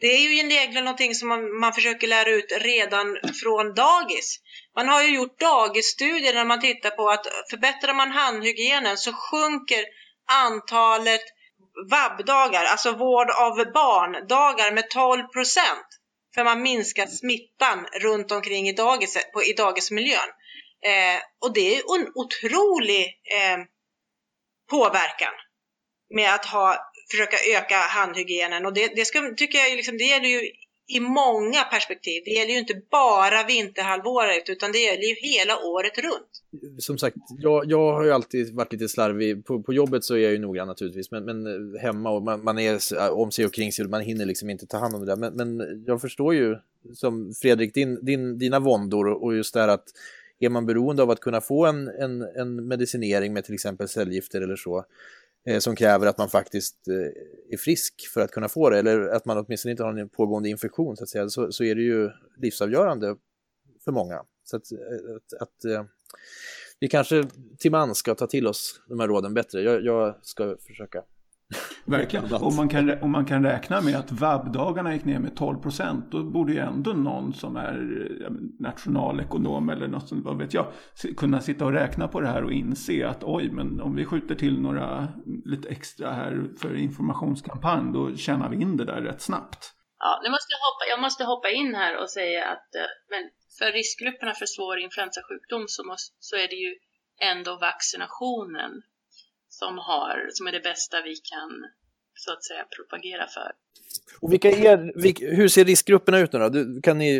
det 0.00 0.06
är 0.06 0.20
ju 0.20 0.38
egentligen 0.38 0.84
någonting 0.84 1.14
som 1.14 1.28
man, 1.28 1.58
man 1.60 1.72
försöker 1.72 2.06
lära 2.06 2.30
ut 2.30 2.52
redan 2.60 3.18
från 3.42 3.74
dagis. 3.74 4.40
Man 4.76 4.88
har 4.88 5.02
ju 5.02 5.14
gjort 5.14 5.40
dagisstudier 5.40 6.34
när 6.34 6.44
man 6.44 6.60
tittar 6.60 6.90
på 6.90 7.08
att 7.08 7.26
förbättrar 7.50 7.94
man 7.94 8.10
handhygienen 8.10 8.96
så 8.98 9.12
sjunker 9.12 9.84
antalet 10.32 11.20
vabbdagar, 11.90 12.64
alltså 12.64 12.92
vård 12.92 13.30
av 13.30 13.72
barn-dagar 13.72 14.72
med 14.72 14.90
12 14.90 15.22
procent. 15.22 15.86
För 16.34 16.44
man 16.44 16.62
minskar 16.62 17.06
smittan 17.06 17.86
runt 17.86 18.32
omkring 18.32 18.68
i, 18.68 18.72
dagis, 18.72 19.18
på, 19.32 19.42
i 19.42 19.52
dagismiljön. 19.52 20.28
Eh, 20.84 21.22
och 21.40 21.52
det 21.54 21.76
är 21.76 21.96
en 21.98 22.12
otrolig 22.14 23.06
eh, 23.06 23.58
påverkan 24.70 25.32
med 26.14 26.34
att 26.34 26.46
ha 26.46 26.89
försöka 27.10 27.36
öka 27.58 27.76
handhygienen. 27.76 28.66
Och 28.66 28.74
det, 28.74 28.92
det 28.96 29.04
ska, 29.04 29.34
tycker 29.36 29.58
jag 29.58 29.76
liksom, 29.76 29.98
det 29.98 30.04
gäller 30.04 30.28
ju 30.28 30.40
i 30.90 31.00
många 31.00 31.62
perspektiv. 31.70 32.22
Det 32.24 32.30
gäller 32.30 32.52
ju 32.52 32.58
inte 32.58 32.82
bara 32.90 33.46
vinterhalvåret 33.46 34.48
utan 34.48 34.72
det 34.72 34.78
gäller 34.78 35.02
ju 35.02 35.14
hela 35.14 35.58
året 35.58 35.98
runt. 35.98 36.42
Som 36.78 36.98
sagt, 36.98 37.16
jag, 37.38 37.70
jag 37.70 37.92
har 37.92 38.04
ju 38.04 38.12
alltid 38.12 38.54
varit 38.54 38.72
lite 38.72 38.88
slarvig. 38.88 39.44
På, 39.44 39.62
på 39.62 39.72
jobbet 39.72 40.04
så 40.04 40.14
är 40.14 40.18
jag 40.18 40.32
ju 40.32 40.38
noggrann 40.38 40.68
naturligtvis, 40.68 41.10
men, 41.10 41.24
men 41.24 41.46
eh, 41.46 41.82
hemma 41.82 42.10
och 42.10 42.22
man, 42.22 42.44
man, 42.44 42.58
är 42.58 42.96
eh, 42.96 43.08
om 43.08 43.30
sig 43.30 43.46
och 43.46 43.54
kring 43.54 43.72
sig 43.72 43.84
och 43.84 43.90
man 43.90 44.00
hinner 44.00 44.26
liksom 44.26 44.50
inte 44.50 44.66
ta 44.66 44.78
hand 44.78 44.94
om 44.94 45.00
det 45.00 45.06
där. 45.06 45.16
Men, 45.16 45.34
men 45.34 45.84
jag 45.86 46.00
förstår 46.00 46.34
ju, 46.34 46.56
som 46.94 47.34
Fredrik, 47.42 47.74
din, 47.74 48.04
din, 48.04 48.38
dina 48.38 48.58
våndor 48.58 49.06
och 49.06 49.36
just 49.36 49.54
det 49.54 49.60
här 49.60 49.68
att 49.68 49.84
är 50.40 50.48
man 50.48 50.66
beroende 50.66 51.02
av 51.02 51.10
att 51.10 51.20
kunna 51.20 51.40
få 51.40 51.66
en, 51.66 51.88
en, 51.88 52.22
en 52.22 52.68
medicinering 52.68 53.32
med 53.32 53.44
till 53.44 53.54
exempel 53.54 53.88
cellgifter 53.88 54.40
eller 54.40 54.56
så, 54.56 54.84
Eh, 55.46 55.58
som 55.58 55.76
kräver 55.76 56.06
att 56.06 56.18
man 56.18 56.28
faktiskt 56.28 56.88
eh, 56.88 57.54
är 57.54 57.56
frisk 57.56 58.08
för 58.14 58.20
att 58.20 58.30
kunna 58.30 58.48
få 58.48 58.70
det, 58.70 58.78
eller 58.78 59.00
att 59.00 59.24
man 59.24 59.38
åtminstone 59.38 59.70
inte 59.70 59.82
har 59.82 59.94
en 59.94 60.08
pågående 60.08 60.48
infektion, 60.48 60.96
så 60.96 61.02
att 61.02 61.08
säga, 61.08 61.28
så, 61.28 61.52
så 61.52 61.64
är 61.64 61.74
det 61.74 61.82
ju 61.82 62.10
livsavgörande 62.36 63.16
för 63.84 63.92
många. 63.92 64.24
Så 64.44 64.56
att, 64.56 64.72
eh, 64.72 65.16
att, 65.16 65.42
att 65.42 65.88
vi 66.80 66.88
kanske 66.88 67.24
till 67.58 67.70
man 67.70 67.94
ska 67.94 68.14
ta 68.14 68.26
till 68.26 68.46
oss 68.46 68.80
de 68.88 69.00
här 69.00 69.08
råden 69.08 69.34
bättre. 69.34 69.62
Jag, 69.62 69.84
jag 69.84 70.14
ska 70.22 70.56
försöka 70.66 71.02
Verkligen. 71.84 72.34
Om 72.34 72.56
man, 72.56 72.68
kan, 72.68 73.02
om 73.02 73.10
man 73.10 73.24
kan 73.24 73.44
räkna 73.44 73.80
med 73.80 73.96
att 73.96 74.12
vabbdagarna 74.12 74.94
gick 74.94 75.04
ner 75.04 75.18
med 75.18 75.36
12 75.36 75.58
procent 75.58 76.12
då 76.12 76.24
borde 76.24 76.52
ju 76.52 76.58
ändå 76.58 76.92
någon 76.92 77.34
som 77.34 77.56
är 77.56 78.08
nationalekonom 78.58 79.68
eller 79.68 79.88
något 79.88 80.08
som, 80.08 80.22
vad 80.22 80.38
vet 80.38 80.54
jag, 80.54 80.66
kunna 81.16 81.40
sitta 81.40 81.64
och 81.64 81.72
räkna 81.72 82.08
på 82.08 82.20
det 82.20 82.28
här 82.28 82.44
och 82.44 82.52
inse 82.52 83.08
att 83.08 83.24
oj, 83.24 83.50
men 83.50 83.80
om 83.80 83.96
vi 83.96 84.04
skjuter 84.04 84.34
till 84.34 84.60
några 84.60 85.08
lite 85.44 85.68
extra 85.68 86.12
här 86.12 86.48
för 86.60 86.76
informationskampanj 86.76 87.92
då 87.92 88.16
tjänar 88.16 88.48
vi 88.48 88.62
in 88.62 88.76
det 88.76 88.84
där 88.84 89.00
rätt 89.02 89.22
snabbt. 89.22 89.72
Ja, 89.98 90.20
nu 90.24 90.30
måste 90.30 90.50
jag, 90.54 90.60
hoppa, 90.66 90.84
jag 90.92 91.00
måste 91.00 91.24
hoppa 91.24 91.50
in 91.50 91.74
här 91.74 92.02
och 92.02 92.10
säga 92.10 92.44
att 92.44 92.74
eh, 92.74 92.90
men 93.10 93.22
för 93.58 93.72
riskgrupperna 93.72 94.34
för 94.34 94.46
svår 94.46 94.78
influensasjukdom 94.78 95.64
så, 95.68 95.84
måste, 95.84 96.16
så 96.18 96.36
är 96.36 96.48
det 96.48 96.60
ju 96.66 96.72
ändå 97.32 97.58
vaccinationen 97.68 98.82
som, 99.60 99.78
har, 99.78 100.16
som 100.36 100.46
är 100.46 100.52
det 100.52 100.64
bästa 100.70 100.96
vi 101.02 101.14
kan 101.32 101.52
så 102.14 102.32
att 102.32 102.44
säga 102.44 102.64
propagera 102.76 103.26
för. 103.36 103.50
Och 104.20 104.32
vilka 104.32 104.48
är, 104.50 105.02
vilka, 105.02 105.26
hur 105.26 105.48
ser 105.48 105.64
riskgrupperna 105.64 106.18
ut 106.18 106.32
nu 106.32 106.38
då? 106.38 106.48
Du, 106.48 106.80
kan 106.82 106.98
ni 106.98 107.12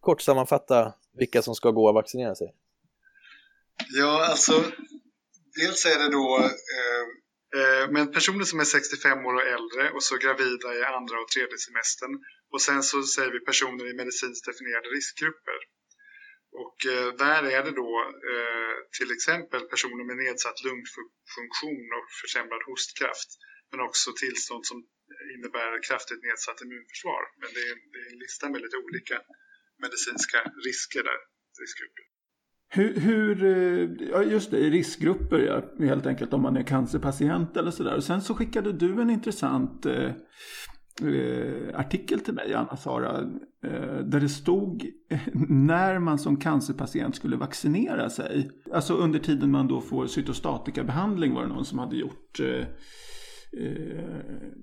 kort 0.00 0.20
sammanfatta 0.22 0.94
vilka 1.18 1.42
som 1.42 1.54
ska 1.54 1.70
gå 1.70 1.88
och 1.88 1.94
vaccinera 1.94 2.34
sig? 2.34 2.48
Ja, 4.00 4.26
alltså 4.30 4.54
dels 5.60 5.86
är 5.92 5.98
det 6.02 6.10
då 6.20 6.26
eh, 6.78 7.04
eh, 7.58 7.84
men 7.94 8.12
personer 8.12 8.44
som 8.44 8.60
är 8.60 8.64
65 8.64 9.26
år 9.28 9.34
och 9.34 9.46
äldre 9.56 9.84
och 9.94 10.02
så 10.08 10.14
gravida 10.24 10.68
i 10.78 10.82
andra 10.98 11.16
och 11.22 11.28
tredje 11.34 11.58
semestern. 11.66 12.14
Och 12.52 12.62
sen 12.68 12.82
så 12.82 13.02
säger 13.02 13.32
vi 13.36 13.40
personer 13.50 13.84
i 13.90 13.94
medicinskt 14.02 14.46
definierade 14.50 14.88
riskgrupper. 14.96 15.58
Och 16.62 16.76
eh, 16.94 17.08
där 17.24 17.42
är 17.56 17.62
det 17.66 17.74
då 17.84 17.92
eh, 18.32 18.76
till 18.98 19.10
exempel 19.16 19.62
personer 19.72 20.04
med 20.08 20.16
nedsatt 20.24 20.58
lungfunktion 20.66 21.86
och 21.98 22.08
försämrad 22.22 22.62
hostkraft. 22.70 23.30
Men 23.70 23.80
också 23.88 24.08
tillstånd 24.22 24.64
som 24.70 24.78
innebär 25.34 25.70
kraftigt 25.88 26.22
nedsatt 26.28 26.62
immunförsvar. 26.64 27.22
Men 27.40 27.50
det 27.56 27.62
är, 27.70 27.76
det 27.92 28.00
är 28.04 28.08
en 28.12 28.18
lista 28.24 28.44
med 28.52 28.60
lite 28.64 28.76
olika 28.86 29.16
medicinska 29.84 30.38
risker 30.66 31.02
där, 31.08 31.20
riskgrupper. 31.62 32.04
Hur, 32.74 32.92
hur, 33.06 33.44
eh, 33.44 34.08
ja 34.12 34.22
just 34.22 34.50
det, 34.50 34.56
riskgrupper 34.56 35.38
ja, 35.38 35.86
helt 35.86 36.06
enkelt 36.06 36.32
om 36.32 36.42
man 36.42 36.56
är 36.56 36.62
cancerpatient 36.62 37.56
eller 37.56 37.70
sådär. 37.70 38.00
Sen 38.00 38.22
så 38.22 38.34
skickade 38.34 38.72
du 38.72 39.00
en 39.00 39.10
intressant 39.10 39.86
eh, 39.86 40.10
eh, 41.00 41.78
artikel 41.80 42.20
till 42.20 42.34
mig, 42.34 42.54
Anna-Sara, 42.54 43.18
eh, 43.64 43.96
där 43.96 44.20
det 44.20 44.28
stod 44.28 44.90
när 45.48 45.98
man 45.98 46.18
som 46.18 46.40
cancerpatient 46.40 47.16
skulle 47.16 47.36
vaccinera 47.36 48.10
sig. 48.10 48.50
Alltså 48.72 48.94
under 48.94 49.18
tiden 49.18 49.50
man 49.50 49.68
då 49.68 49.80
får 49.80 50.06
cytostatikabehandling 50.06 51.34
var 51.34 51.42
det 51.42 51.48
någon 51.48 51.64
som 51.64 51.78
hade 51.78 51.96
gjort 51.96 52.40
eh, 52.40 52.66
eh, 53.62 54.22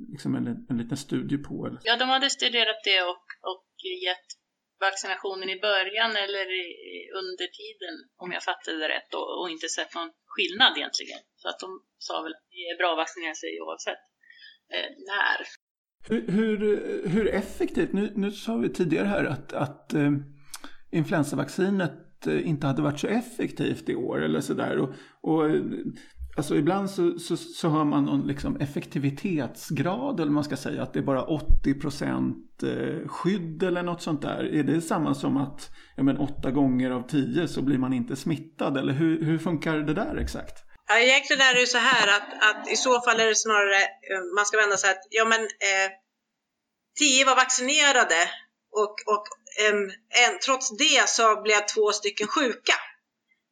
liksom 0.10 0.36
en, 0.36 0.48
en 0.70 0.78
liten 0.78 0.98
studie 0.98 1.38
på. 1.38 1.66
Eller? 1.68 1.80
Ja, 1.84 1.98
de 1.98 2.10
hade 2.10 2.30
studerat 2.30 2.84
det 2.84 3.02
och, 3.02 3.26
och 3.52 3.66
gett 4.06 4.28
vaccinationen 4.80 5.50
i 5.50 5.60
början 5.60 6.12
eller 6.16 6.48
under 7.22 7.48
tiden, 7.62 7.96
om 8.24 8.32
jag 8.32 8.44
fattade 8.44 8.78
det 8.78 8.90
rätt, 8.90 9.14
och, 9.14 9.28
och, 9.40 9.50
inte 9.50 9.70
sett 9.70 9.96
någon 9.96 10.12
skillnad 10.34 10.78
egentligen. 10.78 11.22
Så 11.42 11.50
att 11.50 11.60
de 11.60 11.70
sa 11.98 12.22
väl 12.22 12.34
att 12.34 12.48
det 12.50 12.64
är 12.72 12.78
bra 12.78 12.92
att 12.92 13.04
vaccinera 13.04 13.36
sig 13.36 13.62
oavsett 13.62 14.04
eh, 14.74 14.90
när. 15.12 15.40
Hur, 16.08 16.28
hur, 16.28 16.60
hur, 17.10 17.28
effektivt, 17.28 17.94
nu, 17.94 18.12
nu 18.16 18.32
sa 18.32 18.58
vi 18.58 18.70
tidigare 18.70 19.08
här 19.08 19.26
att, 19.26 19.54
att 19.54 19.94
eh, 19.94 20.12
influensavaccinet 20.92 22.28
eh, 22.28 22.48
inte 22.48 22.68
hade 22.68 22.82
varit 22.82 23.00
så 23.00 23.08
effektivt 23.08 23.90
i 23.90 23.96
år 23.96 24.22
eller 24.22 24.42
sådär. 24.42 24.78
Och, 24.78 24.90
och 25.22 25.50
eh, 25.50 25.62
Alltså 26.40 26.56
ibland 26.56 26.90
så, 26.90 27.20
så, 27.20 27.38
så 27.38 27.70
hör 27.70 27.84
man 27.84 28.06
någon 28.06 28.28
liksom 28.28 28.56
effektivitetsgrad 28.58 30.20
eller 30.20 30.32
man 30.32 30.44
ska 30.44 30.56
säga 30.56 30.84
att 30.84 30.94
det 30.94 31.00
är 31.00 31.04
bara 31.04 31.26
80% 31.26 32.34
eh, 32.64 33.08
skydd 33.08 33.64
eller 33.64 33.84
något 33.84 34.02
sånt 34.02 34.22
där. 34.22 34.54
Är 34.54 34.64
det 34.64 34.82
samma 34.82 35.14
som 35.14 35.38
att 35.38 35.72
ja, 35.96 36.04
men, 36.04 36.18
åtta 36.18 36.52
gånger 36.52 36.92
av 36.92 37.02
tio 37.08 37.48
så 37.48 37.62
blir 37.62 37.78
man 37.78 37.94
inte 37.94 38.16
smittad 38.16 38.78
eller 38.78 38.94
hur, 38.94 39.24
hur 39.24 39.38
funkar 39.38 39.78
det 39.78 39.94
där 39.94 40.16
exakt? 40.16 40.69
Ja, 40.92 41.00
egentligen 41.00 41.42
är 41.42 41.54
det 41.54 41.60
ju 41.60 41.68
så 41.68 41.78
här 41.78 42.08
att, 42.08 42.44
att 42.44 42.72
i 42.72 42.76
så 42.76 43.02
fall 43.02 43.20
är 43.20 43.26
det 43.26 43.36
snarare, 43.36 43.82
eh, 43.82 44.22
man 44.36 44.46
ska 44.46 44.58
vända 44.58 44.78
sig 44.78 44.90
att 44.92 45.08
ja 45.10 45.26
men 45.26 45.42
eh, 45.42 45.90
tio 47.00 47.26
var 47.26 47.36
vaccinerade 47.36 48.30
och, 48.72 48.96
och 49.06 49.28
eh, 49.62 49.76
en, 50.26 50.40
trots 50.46 50.78
det 50.78 51.10
så 51.10 51.42
blev 51.42 51.66
två 51.66 51.92
stycken 51.92 52.28
sjuka 52.28 52.74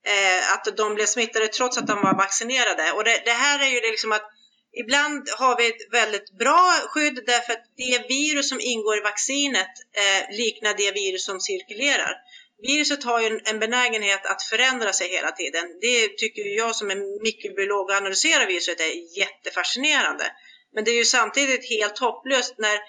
eh, 0.08 0.54
att 0.54 0.78
de 0.78 0.96
blev 0.96 1.06
smittade 1.06 1.48
trots 1.48 1.78
att 1.78 1.88
de 1.88 2.02
var 2.02 2.18
vaccinerade. 2.18 2.92
Och 2.92 3.04
det, 3.04 3.22
det 3.26 3.32
här 3.32 3.60
är 3.60 3.68
ju 3.68 3.80
det 3.80 3.92
liksom 3.92 4.12
att 4.12 4.32
ibland 4.80 5.30
har 5.38 5.58
vi 5.58 5.68
ett 5.68 5.92
väldigt 5.92 6.38
bra 6.40 6.72
skydd 6.90 7.24
därför 7.26 7.54
att 7.54 7.66
det 7.78 8.10
virus 8.10 8.50
som 8.50 8.60
ingår 8.62 8.98
i 8.98 9.02
vaccinet 9.02 9.74
eh, 9.98 10.38
liknar 10.38 10.74
det 10.74 10.92
virus 10.92 11.26
som 11.26 11.40
cirkulerar. 11.40 12.16
Viruset 12.62 13.04
har 13.04 13.22
ju 13.22 13.40
en, 13.46 13.60
benägenhet 13.60 14.26
att 14.26 14.44
förändra 14.44 14.94
sig 14.94 15.10
hela 15.10 15.32
tiden. 15.32 15.66
Det 15.82 16.18
tycker 16.18 16.42
jag 16.42 16.76
som 16.76 16.92
är 16.92 17.24
mikrobiolog 17.24 17.90
och 17.90 17.96
analyserar 17.96 18.48
viruset 18.48 18.80
är 18.80 19.18
jättefascinerande. 19.20 20.32
Men 20.74 20.84
det 20.84 20.92
är 20.92 20.96
ju 20.96 21.06
samtidigt 21.06 21.70
helt 21.70 22.00
hopplöst 22.00 22.56
när 22.58 22.80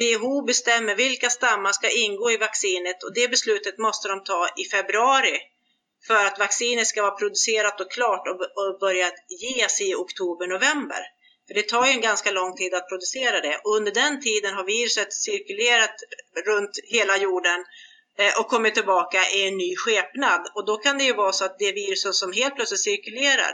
WHO 0.00 0.42
bestämmer 0.42 0.94
vilka 0.94 1.30
stammar 1.30 1.72
ska 1.72 1.90
ingå 1.90 2.30
i 2.30 2.36
vaccinet 2.36 3.02
och 3.02 3.14
det 3.14 3.28
beslutet 3.28 3.78
måste 3.78 4.08
de 4.08 4.24
ta 4.24 4.48
i 4.56 4.64
februari 4.64 5.38
för 6.06 6.24
att 6.24 6.38
vaccinet 6.38 6.86
ska 6.86 7.02
vara 7.02 7.16
producerat 7.16 7.80
och 7.80 7.90
klart 7.92 8.28
och, 8.28 8.78
börja 8.80 9.10
ges 9.40 9.80
i 9.80 9.94
oktober-november. 9.94 11.02
För 11.46 11.54
det 11.54 11.68
tar 11.68 11.86
ju 11.86 11.92
en 11.92 12.00
ganska 12.00 12.30
lång 12.30 12.56
tid 12.56 12.74
att 12.74 12.88
producera 12.88 13.40
det 13.40 13.60
och 13.64 13.76
under 13.76 13.92
den 13.92 14.20
tiden 14.20 14.54
har 14.54 14.64
viruset 14.64 15.12
cirkulerat 15.12 15.94
runt 16.46 16.70
hela 16.84 17.16
jorden 17.16 17.64
Eh, 18.20 18.40
och 18.40 18.48
kommer 18.48 18.70
tillbaka 18.70 19.18
i 19.34 19.48
en 19.48 19.56
ny 19.56 19.76
skepnad. 19.76 20.52
Och 20.54 20.66
då 20.66 20.76
kan 20.76 20.98
det 20.98 21.04
ju 21.04 21.14
vara 21.14 21.32
så 21.32 21.44
att 21.44 21.58
det 21.58 21.72
viruset 21.72 22.14
som 22.14 22.32
helt 22.32 22.54
plötsligt 22.54 22.80
cirkulerar 22.80 23.52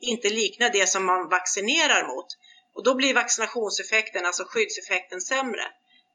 inte 0.00 0.28
liknar 0.28 0.70
det 0.70 0.86
som 0.86 1.04
man 1.04 1.28
vaccinerar 1.28 2.06
mot. 2.06 2.26
Och 2.74 2.84
då 2.84 2.94
blir 2.94 3.14
vaccinationseffekten, 3.14 4.26
alltså 4.26 4.44
skyddseffekten, 4.46 5.20
sämre. 5.20 5.64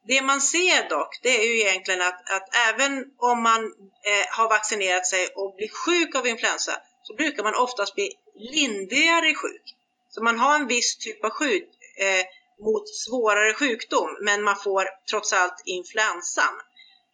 Det 0.08 0.22
man 0.22 0.40
ser 0.40 0.88
dock, 0.88 1.18
det 1.22 1.38
är 1.38 1.44
ju 1.44 1.60
egentligen 1.60 2.02
att, 2.02 2.30
att 2.30 2.48
även 2.68 3.04
om 3.18 3.42
man 3.42 3.64
eh, 4.04 4.26
har 4.36 4.48
vaccinerat 4.48 5.06
sig 5.06 5.28
och 5.36 5.54
blir 5.56 5.68
sjuk 5.68 6.14
av 6.14 6.26
influensa 6.26 6.72
så 7.02 7.14
brukar 7.14 7.42
man 7.42 7.54
oftast 7.54 7.94
bli 7.94 8.12
lindrigare 8.34 9.34
sjuk. 9.34 9.74
Så 10.08 10.22
man 10.22 10.38
har 10.38 10.54
en 10.54 10.66
viss 10.66 10.96
typ 10.98 11.24
av 11.24 11.30
skydd 11.30 11.68
eh, 11.98 12.24
mot 12.64 12.88
svårare 12.88 13.54
sjukdom 13.54 14.18
men 14.20 14.42
man 14.42 14.56
får 14.56 14.84
trots 15.10 15.32
allt 15.32 15.62
influensan. 15.64 16.54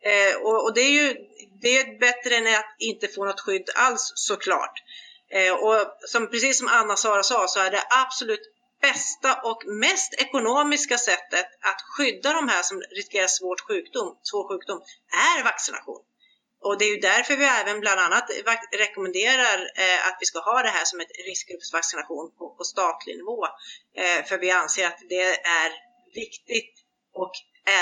Eh, 0.04 0.36
och, 0.36 0.64
och, 0.64 0.74
det 0.74 0.80
är 0.80 0.90
ju 0.90 1.16
det 1.60 1.78
är 1.78 1.98
bättre 1.98 2.36
än 2.36 2.46
att 2.46 2.76
inte 2.78 3.08
få 3.08 3.24
något 3.24 3.40
skydd 3.40 3.70
alls 3.74 4.12
såklart. 4.14 4.82
Eh, 5.30 5.52
och 5.52 5.78
som, 6.08 6.30
precis 6.30 6.58
som 6.58 6.68
Anna-Sara 6.68 7.22
sa 7.22 7.48
så 7.48 7.60
är 7.60 7.70
det 7.70 7.82
absolut 8.06 8.50
bästa 8.80 9.40
och 9.42 9.60
mest 9.66 10.14
ekonomiska 10.14 10.98
sättet 10.98 11.46
att 11.60 11.80
skydda 11.96 12.32
de 12.32 12.48
här 12.48 12.62
som 12.62 12.82
riskerar 12.90 13.26
svårt 13.26 13.60
sjukdom, 13.60 14.18
svår 14.22 14.48
sjukdom 14.48 14.80
är 15.36 15.44
vaccination. 15.44 16.02
Och 16.66 16.78
det 16.78 16.84
är 16.84 16.94
ju 16.94 17.00
därför 17.00 17.36
vi 17.36 17.44
även 17.44 17.80
bland 17.80 18.00
annat 18.00 18.30
rekommenderar 18.78 19.58
eh, 19.76 20.06
att 20.08 20.16
vi 20.20 20.26
ska 20.26 20.38
ha 20.38 20.62
det 20.62 20.68
här 20.68 20.84
som 20.84 21.00
ett 21.00 21.16
riskgruppsvaccination 21.26 22.26
på, 22.38 22.54
på 22.58 22.64
statlig 22.64 23.16
nivå. 23.16 23.46
Eh, 23.96 24.24
för 24.28 24.38
vi 24.38 24.50
anser 24.50 24.86
att 24.86 25.00
det 25.08 25.30
är 25.62 25.70
viktigt 26.14 26.74
och 27.14 27.32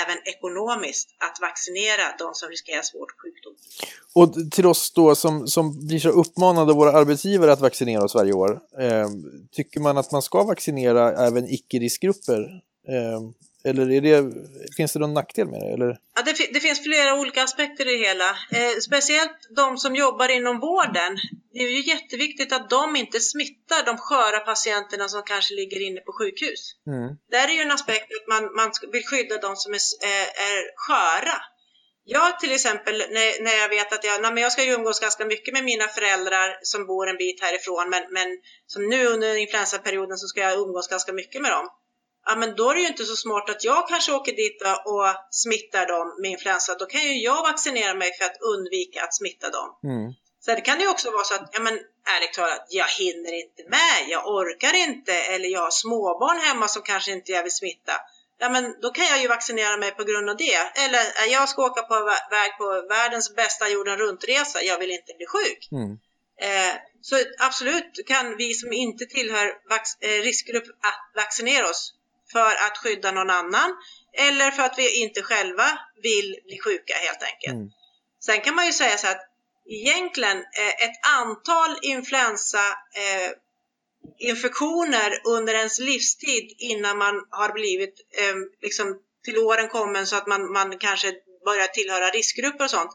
även 0.03 0.17
ekonomiskt 0.25 1.09
att 1.17 1.41
vaccinera 1.41 2.17
de 2.19 2.33
som 2.33 2.49
riskerar 2.49 2.81
svår 2.81 3.07
sjukdom. 3.17 3.53
Och 4.13 4.51
till 4.51 4.65
oss 4.65 4.91
då 4.91 5.15
som, 5.15 5.47
som 5.47 5.87
blir 5.87 5.99
så 5.99 6.09
uppmanade 6.09 6.71
av 6.71 6.77
våra 6.77 6.91
arbetsgivare 6.91 7.51
att 7.53 7.61
vaccinera 7.61 8.03
oss 8.03 8.15
varje 8.15 8.33
år, 8.33 8.59
eh, 8.79 9.07
tycker 9.51 9.79
man 9.79 9.97
att 9.97 10.11
man 10.11 10.21
ska 10.21 10.43
vaccinera 10.43 11.27
även 11.27 11.47
icke-riskgrupper? 11.47 12.61
Eh, 12.87 13.21
eller 13.65 13.91
är 13.91 14.01
det, 14.01 14.17
finns 14.77 14.93
det 14.93 14.99
någon 14.99 15.13
nackdel 15.13 15.47
med 15.47 15.61
det? 15.61 15.73
Eller? 15.73 15.97
Ja, 16.15 16.21
det, 16.25 16.53
det 16.53 16.59
finns 16.59 16.83
flera 16.83 17.19
olika 17.19 17.43
aspekter 17.43 17.87
i 17.87 17.97
det 17.97 18.07
hela. 18.07 18.29
Eh, 18.29 18.79
speciellt 18.81 19.37
de 19.55 19.77
som 19.77 19.95
jobbar 19.95 20.29
inom 20.29 20.59
vården. 20.59 21.17
Det 21.53 21.59
är 21.59 21.69
ju 21.69 21.83
jätteviktigt 21.93 22.53
att 22.53 22.69
de 22.69 22.95
inte 22.95 23.19
smittar 23.19 23.85
de 23.85 23.97
sköra 23.97 24.39
patienterna 24.39 25.07
som 25.07 25.23
kanske 25.25 25.53
ligger 25.53 25.81
inne 25.87 25.99
på 25.99 26.11
sjukhus. 26.19 26.61
Mm. 26.87 27.07
Där 27.31 27.47
är 27.49 27.53
ju 27.53 27.61
en 27.61 27.71
aspekt 27.71 28.07
att 28.17 28.27
man, 28.33 28.43
man 28.55 28.71
vill 28.91 29.05
skydda 29.05 29.37
de 29.37 29.55
som 29.55 29.73
är, 29.73 29.83
är, 30.15 30.25
är 30.47 30.59
sköra. 30.75 31.37
Jag 32.05 32.39
till 32.39 32.51
exempel, 32.51 32.97
när, 32.97 33.43
när 33.43 33.55
jag 33.61 33.69
vet 33.69 33.93
att 33.93 34.03
jag, 34.03 34.21
nej, 34.21 34.33
men 34.33 34.43
jag 34.43 34.51
ska 34.51 34.63
umgås 34.63 34.99
ganska 34.99 35.25
mycket 35.25 35.53
med 35.53 35.63
mina 35.63 35.87
föräldrar 35.87 36.59
som 36.61 36.85
bor 36.85 37.09
en 37.09 37.17
bit 37.17 37.41
härifrån, 37.41 37.89
men, 37.89 38.03
men 38.11 38.27
som 38.67 38.89
nu 38.89 39.05
under 39.05 39.35
influensaperioden 39.35 40.17
så 40.17 40.27
ska 40.27 40.41
jag 40.41 40.59
umgås 40.59 40.87
ganska 40.87 41.13
mycket 41.13 41.41
med 41.41 41.51
dem 41.51 41.69
ja 42.25 42.35
men 42.35 42.55
då 42.55 42.69
är 42.69 42.75
det 42.75 42.81
ju 42.81 42.87
inte 42.87 43.05
så 43.05 43.15
smart 43.15 43.49
att 43.49 43.63
jag 43.63 43.87
kanske 43.87 44.13
åker 44.13 44.35
dit 44.35 44.61
och 44.85 45.05
smittar 45.31 45.87
dem 45.87 46.15
med 46.21 46.31
influensa. 46.31 46.75
Då 46.75 46.85
kan 46.85 47.01
ju 47.01 47.13
jag 47.21 47.43
vaccinera 47.43 47.93
mig 47.93 48.17
för 48.17 48.25
att 48.25 48.41
undvika 48.41 49.03
att 49.03 49.15
smitta 49.15 49.49
dem. 49.49 49.69
Mm. 49.83 50.13
Sen 50.45 50.61
kan 50.61 50.77
det 50.77 50.83
ju 50.83 50.89
också 50.89 51.11
vara 51.11 51.23
så 51.23 51.33
att, 51.35 51.49
ja 51.53 51.59
men 51.59 51.73
ärligt 52.15 52.33
talat, 52.33 52.67
jag 52.69 52.87
hinner 52.87 53.33
inte 53.33 53.63
med, 53.63 54.09
jag 54.09 54.27
orkar 54.27 54.73
inte 54.75 55.13
eller 55.13 55.49
jag 55.49 55.61
har 55.61 55.71
småbarn 55.71 56.39
hemma 56.39 56.67
som 56.67 56.81
kanske 56.81 57.11
inte 57.11 57.31
jag 57.31 57.43
vill 57.43 57.51
smitta. 57.51 57.93
Ja 58.39 58.49
men 58.49 58.75
då 58.81 58.89
kan 58.89 59.05
jag 59.05 59.21
ju 59.21 59.27
vaccinera 59.27 59.77
mig 59.77 59.91
på 59.91 60.03
grund 60.03 60.29
av 60.29 60.37
det. 60.37 60.55
Eller 60.85 61.31
jag 61.31 61.49
ska 61.49 61.65
åka 61.65 61.81
på 61.81 61.95
väg 62.31 62.57
på 62.57 62.85
världens 62.89 63.35
bästa 63.35 63.69
jorden 63.69 63.97
runt-resa, 63.97 64.61
jag 64.61 64.79
vill 64.79 64.91
inte 64.91 65.13
bli 65.17 65.25
sjuk. 65.25 65.69
Mm. 65.71 65.91
Eh, 66.41 66.75
så 67.01 67.15
absolut 67.39 68.07
kan 68.07 68.37
vi 68.37 68.53
som 68.53 68.73
inte 68.73 69.05
tillhör 69.05 69.47
eh, 70.01 70.09
riskgrupp 70.09 70.67
att 70.67 71.23
vaccinera 71.23 71.69
oss 71.69 71.93
för 72.33 72.51
att 72.65 72.77
skydda 72.77 73.11
någon 73.11 73.29
annan 73.29 73.69
eller 74.17 74.51
för 74.51 74.63
att 74.63 74.77
vi 74.77 75.01
inte 75.03 75.21
själva 75.21 75.79
vill 76.03 76.35
bli 76.45 76.59
sjuka 76.59 76.93
helt 76.93 77.23
enkelt. 77.23 77.53
Mm. 77.53 77.69
Sen 78.25 78.41
kan 78.41 78.55
man 78.55 78.65
ju 78.65 78.73
säga 78.73 78.97
så 78.97 79.07
att 79.07 79.21
egentligen 79.69 80.37
eh, 80.37 80.85
ett 80.85 80.97
antal 81.19 81.77
influensa 81.81 82.65
eh, 83.03 83.31
infektioner 84.19 85.21
under 85.25 85.53
ens 85.53 85.79
livstid 85.79 86.55
innan 86.57 86.97
man 86.97 87.15
har 87.29 87.53
blivit 87.53 87.95
eh, 88.19 88.35
liksom 88.61 88.99
till 89.23 89.37
åren 89.37 89.69
kommen 89.69 90.07
så 90.07 90.15
att 90.15 90.27
man, 90.27 90.51
man 90.51 90.77
kanske 90.77 91.13
börjar 91.45 91.67
tillhöra 91.67 92.09
riskgrupper 92.09 92.63
och 92.63 92.69
sånt. 92.69 92.91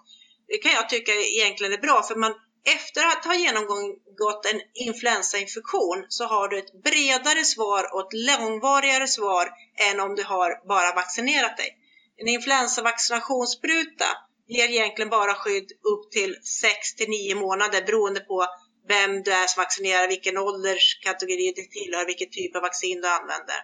Det 0.48 0.58
kan 0.58 0.72
jag 0.72 0.88
tycka 0.88 1.12
egentligen 1.12 1.72
är 1.72 1.78
bra 1.78 2.02
för 2.02 2.14
man 2.14 2.34
efter 2.74 3.06
att 3.06 3.24
ha 3.24 3.34
genomgått 3.34 4.46
en 4.52 4.60
influensainfektion 4.74 6.06
så 6.08 6.24
har 6.24 6.48
du 6.48 6.58
ett 6.58 6.82
bredare 6.82 7.44
svar 7.44 7.94
och 7.94 8.00
ett 8.00 8.12
långvarigare 8.12 9.08
svar 9.08 9.50
än 9.90 10.00
om 10.00 10.14
du 10.14 10.22
har 10.22 10.68
bara 10.68 10.94
vaccinerat 10.94 11.56
dig. 11.56 11.76
En 12.16 12.28
influensavaccinationsspruta 12.28 14.06
ger 14.46 14.68
egentligen 14.68 15.10
bara 15.10 15.34
skydd 15.34 15.72
upp 15.92 16.10
till 16.10 16.36
6 16.42 16.94
till 16.94 17.08
9 17.08 17.34
månader 17.34 17.82
beroende 17.82 18.20
på 18.20 18.46
vem 18.88 19.22
du 19.22 19.32
är 19.32 19.46
som 19.46 19.60
vaccinerar, 19.62 20.08
vilken 20.08 20.38
ålderskategori 20.38 21.52
du 21.56 21.62
tillhör, 21.62 22.06
vilken 22.06 22.30
typ 22.30 22.56
av 22.56 22.62
vaccin 22.62 23.00
du 23.00 23.08
använder. 23.08 23.60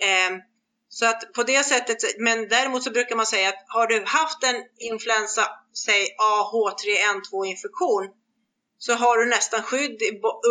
Ehm, 0.00 0.40
så 0.88 1.06
att 1.06 1.32
på 1.32 1.42
det 1.42 1.64
sättet, 1.64 1.98
men 2.18 2.48
däremot 2.48 2.82
så 2.82 2.90
brukar 2.90 3.16
man 3.16 3.26
säga 3.26 3.48
att 3.48 3.64
har 3.66 3.86
du 3.86 4.04
haft 4.06 4.44
en 4.44 4.56
influensa, 4.78 5.48
säg 5.84 6.16
AH3N2 6.18 7.46
infektion 7.46 8.08
så 8.80 8.92
har 8.92 9.18
du 9.18 9.26
nästan 9.26 9.62
skydd 9.62 10.02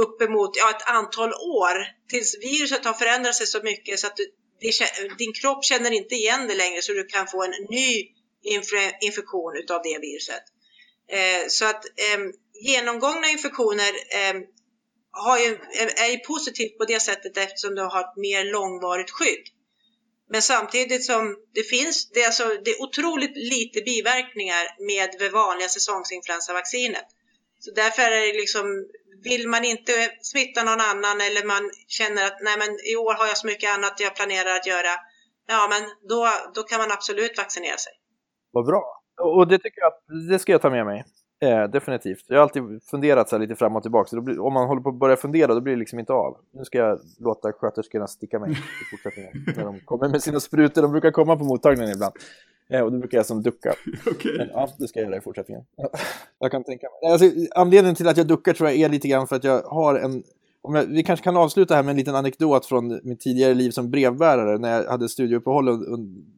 uppemot 0.04 0.56
ja, 0.56 0.70
ett 0.70 0.90
antal 0.90 1.34
år 1.34 1.76
tills 2.10 2.38
viruset 2.42 2.86
har 2.86 2.94
förändrat 2.94 3.36
sig 3.36 3.48
så 3.48 3.64
mycket 3.64 4.00
så 4.00 4.08
att 4.08 4.18
din 5.18 5.34
kropp 5.34 5.66
känner 5.66 5.92
inte 5.92 6.16
igen 6.16 6.48
det 6.48 6.56
längre 6.56 6.82
så 6.82 6.94
du 6.94 7.06
kan 7.06 7.28
få 7.28 7.44
en 7.44 7.54
ny 7.70 8.08
infektion 9.02 9.58
utav 9.58 9.82
det 9.84 10.00
viruset. 10.02 10.44
Eh, 11.12 11.48
så 11.48 11.66
att 11.66 11.86
eh, 11.86 12.20
genomgångna 12.62 13.30
infektioner 13.30 13.90
eh, 13.90 14.36
har 15.12 15.38
ju, 15.40 15.58
är 15.98 16.12
ju 16.12 16.18
positivt 16.18 16.78
på 16.78 16.86
det 16.86 17.00
sättet 17.00 17.38
eftersom 17.38 17.76
du 17.76 17.82
har 17.82 18.00
ett 18.00 18.18
mer 18.18 18.44
långvarigt 18.44 19.12
skydd. 19.12 19.44
Men 20.32 20.42
samtidigt 20.42 21.06
som 21.06 21.38
det 21.54 21.64
finns, 21.64 22.10
det 22.10 22.22
är, 22.22 22.26
alltså, 22.26 22.48
det 22.66 22.72
är 22.72 22.82
otroligt 22.82 23.38
lite 23.38 23.82
biverkningar 23.82 24.86
med 24.88 25.10
det 25.20 25.30
vanliga 25.30 25.70
säsongsinfluensavaccinet. 25.70 27.06
Så 27.60 27.72
därför 27.72 28.02
är 28.02 28.10
det 28.28 28.40
liksom, 28.44 28.66
vill 29.24 29.50
man 29.50 29.64
inte 29.64 29.92
smitta 30.22 30.64
någon 30.64 30.82
annan 30.92 31.22
eller 31.22 31.46
man 31.54 31.72
känner 31.88 32.26
att 32.26 32.38
nej 32.42 32.58
men 32.62 32.70
i 32.92 32.96
år 32.96 33.14
har 33.14 33.28
jag 33.28 33.38
så 33.38 33.48
mycket 33.48 33.74
annat 33.76 34.00
jag 34.00 34.16
planerar 34.16 34.56
att 34.56 34.68
göra. 34.68 34.94
Ja 35.48 35.68
men 35.70 35.82
då, 36.10 36.30
då 36.56 36.64
kan 36.64 36.80
man 36.80 36.92
absolut 36.92 37.38
vaccinera 37.38 37.78
sig. 37.78 37.94
Vad 38.52 38.66
bra. 38.66 38.84
Och 39.22 39.48
det 39.48 39.58
tycker 39.58 39.82
jag 39.82 39.94
det 40.32 40.40
ska 40.40 40.52
jag 40.52 40.62
ta 40.62 40.70
med 40.70 40.86
mig. 40.86 41.06
Eh, 41.42 41.64
definitivt. 41.64 42.26
Jag 42.28 42.36
har 42.36 42.44
alltid 42.44 42.84
funderat 42.84 43.30
så 43.30 43.38
lite 43.38 43.56
fram 43.56 43.76
och 43.76 43.82
tillbaka. 43.82 44.22
Blir, 44.22 44.40
om 44.40 44.54
man 44.54 44.68
håller 44.68 44.82
på 44.82 44.90
att 44.90 44.96
börja 44.96 45.16
fundera 45.16 45.54
då 45.54 45.62
blir 45.62 45.74
det 45.74 45.80
liksom 45.80 46.00
inte 46.00 46.14
av. 46.14 46.38
Nu 46.52 46.66
ska 46.66 46.78
jag 46.78 47.00
låta 47.20 47.52
sköterskorna 47.52 48.08
sticka 48.08 48.40
mig 48.40 48.52
i 48.52 48.56
fortsättningen. 48.92 49.32
när 49.58 49.64
de 49.64 49.80
kommer 49.80 50.10
med 50.10 50.24
sina 50.24 50.40
sprutor. 50.40 50.82
De 50.82 50.92
brukar 50.92 51.12
komma 51.12 51.38
på 51.38 51.44
mottagningen 51.44 51.94
ibland. 51.94 52.14
Eh, 52.70 52.82
och 52.82 52.92
då 52.92 52.98
brukar 52.98 53.18
jag 53.18 53.26
som 53.26 53.44
ducka. 53.44 53.74
Okay. 54.12 54.38
Men, 54.38 54.50
ja, 54.54 54.70
det 54.78 54.88
ska 54.88 55.00
jag 55.00 55.08
göra 55.08 55.18
i 55.18 55.22
fortsättningen. 55.22 55.64
jag 56.40 56.52
kan 56.52 56.64
tänka 56.64 56.88
mig. 57.02 57.12
Alltså, 57.12 57.32
anledningen 57.56 57.96
till 57.96 58.08
att 58.08 58.18
jag 58.18 58.28
duckar 58.28 58.54
tror 58.54 58.70
jag 58.70 58.80
är 58.80 58.90
lite 58.90 59.08
grann 59.08 59.28
för 59.28 59.36
att 59.36 59.44
jag 59.44 59.62
har 59.62 59.96
en 59.96 60.24
om 60.62 60.76
jag, 60.76 60.86
vi 60.86 61.04
kanske 61.04 61.24
kan 61.24 61.38
avsluta 61.38 61.76
här 61.76 61.84
med 61.84 61.92
en 61.92 61.98
liten 61.98 62.16
anekdot 62.16 62.66
från 62.66 63.00
mitt 63.04 63.20
tidigare 63.20 63.54
liv 63.54 63.72
som 63.72 63.92
brevbärare 63.92 64.58
när 64.58 64.72
jag 64.72 64.92
hade 64.92 65.10
studieuppehåll 65.10 65.68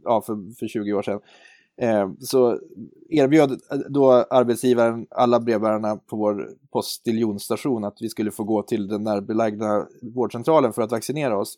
ja, 0.03 0.21
för, 0.21 0.55
för 0.59 0.67
20 0.67 0.93
år 0.93 1.01
sedan. 1.01 1.19
Eh, 1.81 2.09
så 2.19 2.59
erbjöd 3.09 3.51
eh, 3.51 3.77
då 3.89 4.11
arbetsgivaren 4.11 5.07
alla 5.09 5.39
brevbärarna 5.39 5.95
på 5.95 6.15
vår 6.15 6.49
postiljonstation 6.71 7.83
att 7.83 7.97
vi 8.01 8.09
skulle 8.09 8.31
få 8.31 8.43
gå 8.43 8.63
till 8.63 8.87
den 8.87 9.03
närbelägna 9.03 9.87
vårdcentralen 10.01 10.73
för 10.73 10.81
att 10.81 10.91
vaccinera 10.91 11.37
oss. 11.37 11.57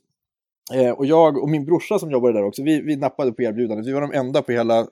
Eh, 0.74 0.91
och 0.91 1.05
jag 1.05 1.38
och 1.38 1.49
min 1.49 1.66
brorsa 1.66 1.99
som 1.99 2.11
jobbade 2.11 2.34
där 2.34 2.43
också, 2.43 2.64
vi, 2.64 2.82
vi 2.82 2.95
nappade 2.95 3.32
på 3.32 3.41
erbjudandet. 3.41 3.88
Vi 3.88 3.91
var 3.91 4.01
de 4.01 4.14
enda 4.14 4.41
på 4.41 4.51
hela, 4.51 4.88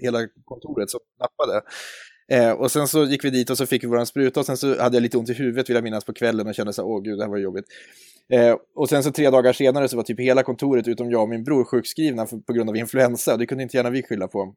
hela 0.00 0.18
kontoret 0.44 0.90
som 0.90 1.00
nappade. 1.20 1.62
Eh, 2.28 2.52
och 2.52 2.70
sen 2.70 2.88
så 2.88 3.04
gick 3.04 3.24
vi 3.24 3.30
dit 3.30 3.50
och 3.50 3.58
så 3.58 3.66
fick 3.66 3.84
vi 3.84 3.88
våran 3.88 4.06
spruta 4.06 4.40
och 4.40 4.46
sen 4.46 4.56
så 4.56 4.82
hade 4.82 4.96
jag 4.96 5.02
lite 5.02 5.18
ont 5.18 5.30
i 5.30 5.32
huvudet 5.32 5.68
vill 5.68 5.74
jag 5.74 5.84
minnas 5.84 6.04
på 6.04 6.12
kvällen 6.12 6.46
och 6.46 6.54
kände 6.54 6.72
så 6.72 6.84
åh 6.84 7.02
gud 7.02 7.18
det 7.18 7.24
här 7.24 7.30
var 7.30 7.38
jobbigt. 7.38 7.66
Eh, 8.32 8.56
och 8.74 8.88
sen 8.88 9.02
så 9.02 9.10
tre 9.10 9.30
dagar 9.30 9.52
senare 9.52 9.88
så 9.88 9.96
var 9.96 10.02
typ 10.02 10.20
hela 10.20 10.42
kontoret 10.42 10.88
utom 10.88 11.10
jag 11.10 11.22
och 11.22 11.28
min 11.28 11.44
bror 11.44 11.64
sjukskrivna 11.64 12.26
för, 12.26 12.36
på 12.36 12.52
grund 12.52 12.70
av 12.70 12.76
influensa. 12.76 13.36
Det 13.36 13.46
kunde 13.46 13.62
inte 13.62 13.76
gärna 13.76 13.90
vi 13.90 14.02
skylla 14.02 14.28
på. 14.28 14.54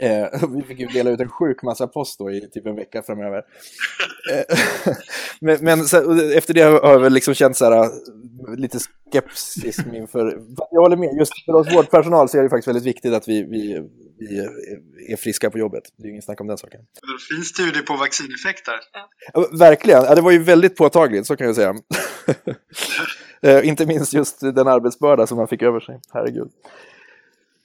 Eh, 0.00 0.48
vi 0.56 0.62
fick 0.62 0.80
ju 0.80 0.86
dela 0.86 1.10
ut 1.10 1.20
en 1.20 1.28
sjuk 1.28 1.62
massa 1.62 1.86
post 1.86 2.18
då 2.18 2.30
i 2.30 2.40
typ 2.40 2.66
en 2.66 2.76
vecka 2.76 3.02
framöver. 3.02 3.42
Eh, 4.32 4.56
men, 5.40 5.64
men 5.64 5.84
så, 5.84 6.20
efter 6.36 6.54
det 6.54 6.62
har 6.62 6.92
jag 6.92 7.00
väl 7.00 7.12
liksom 7.12 7.34
känt 7.34 7.56
så 7.56 7.64
här, 7.64 7.82
eh, 7.82 7.90
lite 8.56 8.78
skepsis 9.12 9.78
inför... 9.94 10.42
Jag 10.70 10.80
håller 10.80 10.96
med, 10.96 11.16
just 11.18 11.44
för 11.44 11.52
oss 11.52 11.74
vårdpersonal 11.74 12.28
så 12.28 12.38
är 12.38 12.42
det 12.42 12.48
faktiskt 12.48 12.68
väldigt 12.68 12.86
viktigt 12.86 13.14
att 13.14 13.28
vi, 13.28 13.42
vi, 13.42 13.82
vi 14.18 14.38
är 15.12 15.16
friska 15.16 15.50
på 15.50 15.58
jobbet. 15.58 15.82
Det 15.96 16.02
är 16.02 16.06
ju 16.06 16.10
ingen 16.10 16.22
snack 16.22 16.40
om 16.40 16.46
den 16.46 16.58
saken. 16.58 16.80
Fin 17.30 17.44
studie 17.44 17.82
på 17.82 17.96
vaccineffekter. 17.96 18.74
Ja. 19.32 19.48
Verkligen, 19.58 20.04
ja, 20.04 20.14
det 20.14 20.20
var 20.20 20.30
ju 20.30 20.38
väldigt 20.38 20.76
påtagligt, 20.76 21.26
så 21.26 21.36
kan 21.36 21.46
jag 21.46 21.56
säga. 21.56 21.74
Eh, 23.42 23.68
inte 23.68 23.86
minst 23.86 24.12
just 24.12 24.40
den 24.40 24.68
arbetsbörda 24.68 25.26
som 25.26 25.36
man 25.36 25.48
fick 25.48 25.62
över 25.62 25.80
sig, 25.80 26.00
herregud. 26.12 26.48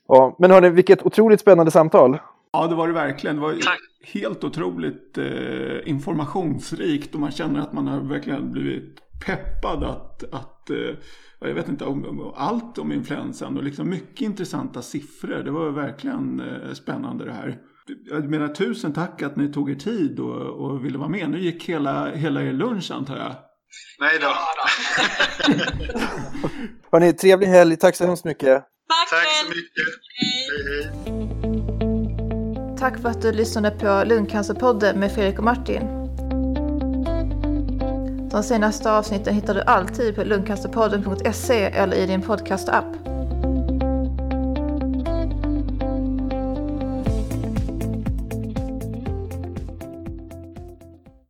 Ja, 0.08 0.36
men 0.40 0.52
hörni, 0.52 0.70
vilket 0.70 1.06
otroligt 1.06 1.40
spännande 1.40 1.72
samtal. 1.72 2.18
Ja, 2.54 2.68
det 2.68 2.76
var 2.76 2.88
det 2.88 2.94
verkligen. 2.94 3.36
Det 3.36 3.42
var 3.42 3.54
Tack. 3.54 3.80
helt 4.02 4.44
otroligt 4.44 5.18
eh, 5.18 5.90
informationsrikt 5.90 7.14
och 7.14 7.20
man 7.20 7.32
känner 7.32 7.60
att 7.60 7.74
man 7.74 7.88
har 7.88 8.00
verkligen 8.00 8.52
blivit 8.52 9.00
peppad 9.26 9.84
att, 9.84 10.24
att 10.34 10.70
eh, 10.70 10.96
jag 11.40 11.54
vet 11.54 11.70
inte, 11.70 11.86
om, 11.86 12.06
om, 12.06 12.34
allt 12.36 12.78
om 12.78 12.92
influensan 12.92 13.58
och 13.58 13.64
liksom 13.64 13.90
mycket 13.90 14.22
intressanta 14.22 14.82
siffror. 14.82 15.44
Det 15.44 15.52
var 15.52 15.70
verkligen 15.70 16.40
eh, 16.40 16.74
spännande 16.74 17.26
det 17.26 17.34
här. 17.34 17.58
Jag 18.10 18.30
menar 18.30 18.48
tusen 18.48 18.94
tack 18.94 19.22
att 19.22 19.36
ni 19.36 19.54
tog 19.54 19.72
er 19.72 19.76
tid 19.76 20.20
och, 20.20 20.42
och 20.42 20.86
ville 20.86 20.98
vara 20.98 21.10
med. 21.10 21.30
Nu 21.30 21.40
gick 21.40 21.70
hela, 21.70 22.12
hela 22.12 22.44
er 22.44 22.54
lunch 22.54 22.92
antar 22.92 23.18
jag. 23.18 23.36
Nej 24.00 24.20
då. 24.22 24.34
Hörni, 26.92 27.14
trevlig 27.14 27.48
helg. 27.48 27.78
Tack 27.78 27.96
så 27.96 28.06
hemskt 28.06 28.26
mycket. 28.26 28.64
Tack, 28.88 29.10
Tack 29.10 29.28
så 29.28 29.50
mycket. 29.50 29.86
Hej. 30.20 30.48
hej, 30.66 30.84
hej. 30.84 31.12
Tack 32.80 33.02
för 33.02 33.10
att 33.10 33.22
du 33.22 33.32
lyssnade 33.32 33.72
på 33.72 34.04
Lungcancerpodden 34.06 35.00
med 35.00 35.12
Fredrik 35.12 35.38
och 35.38 35.46
Martin. 35.46 36.01
De 38.32 38.44
senaste 38.44 38.92
avsnitten 38.92 39.34
hittar 39.34 39.54
du 39.54 39.62
alltid 39.62 40.16
på 40.16 40.24
lungcancerpodden.se 40.24 41.64
eller 41.64 41.98
i 41.98 42.06
din 42.06 42.22
podcastapp. 42.22 42.86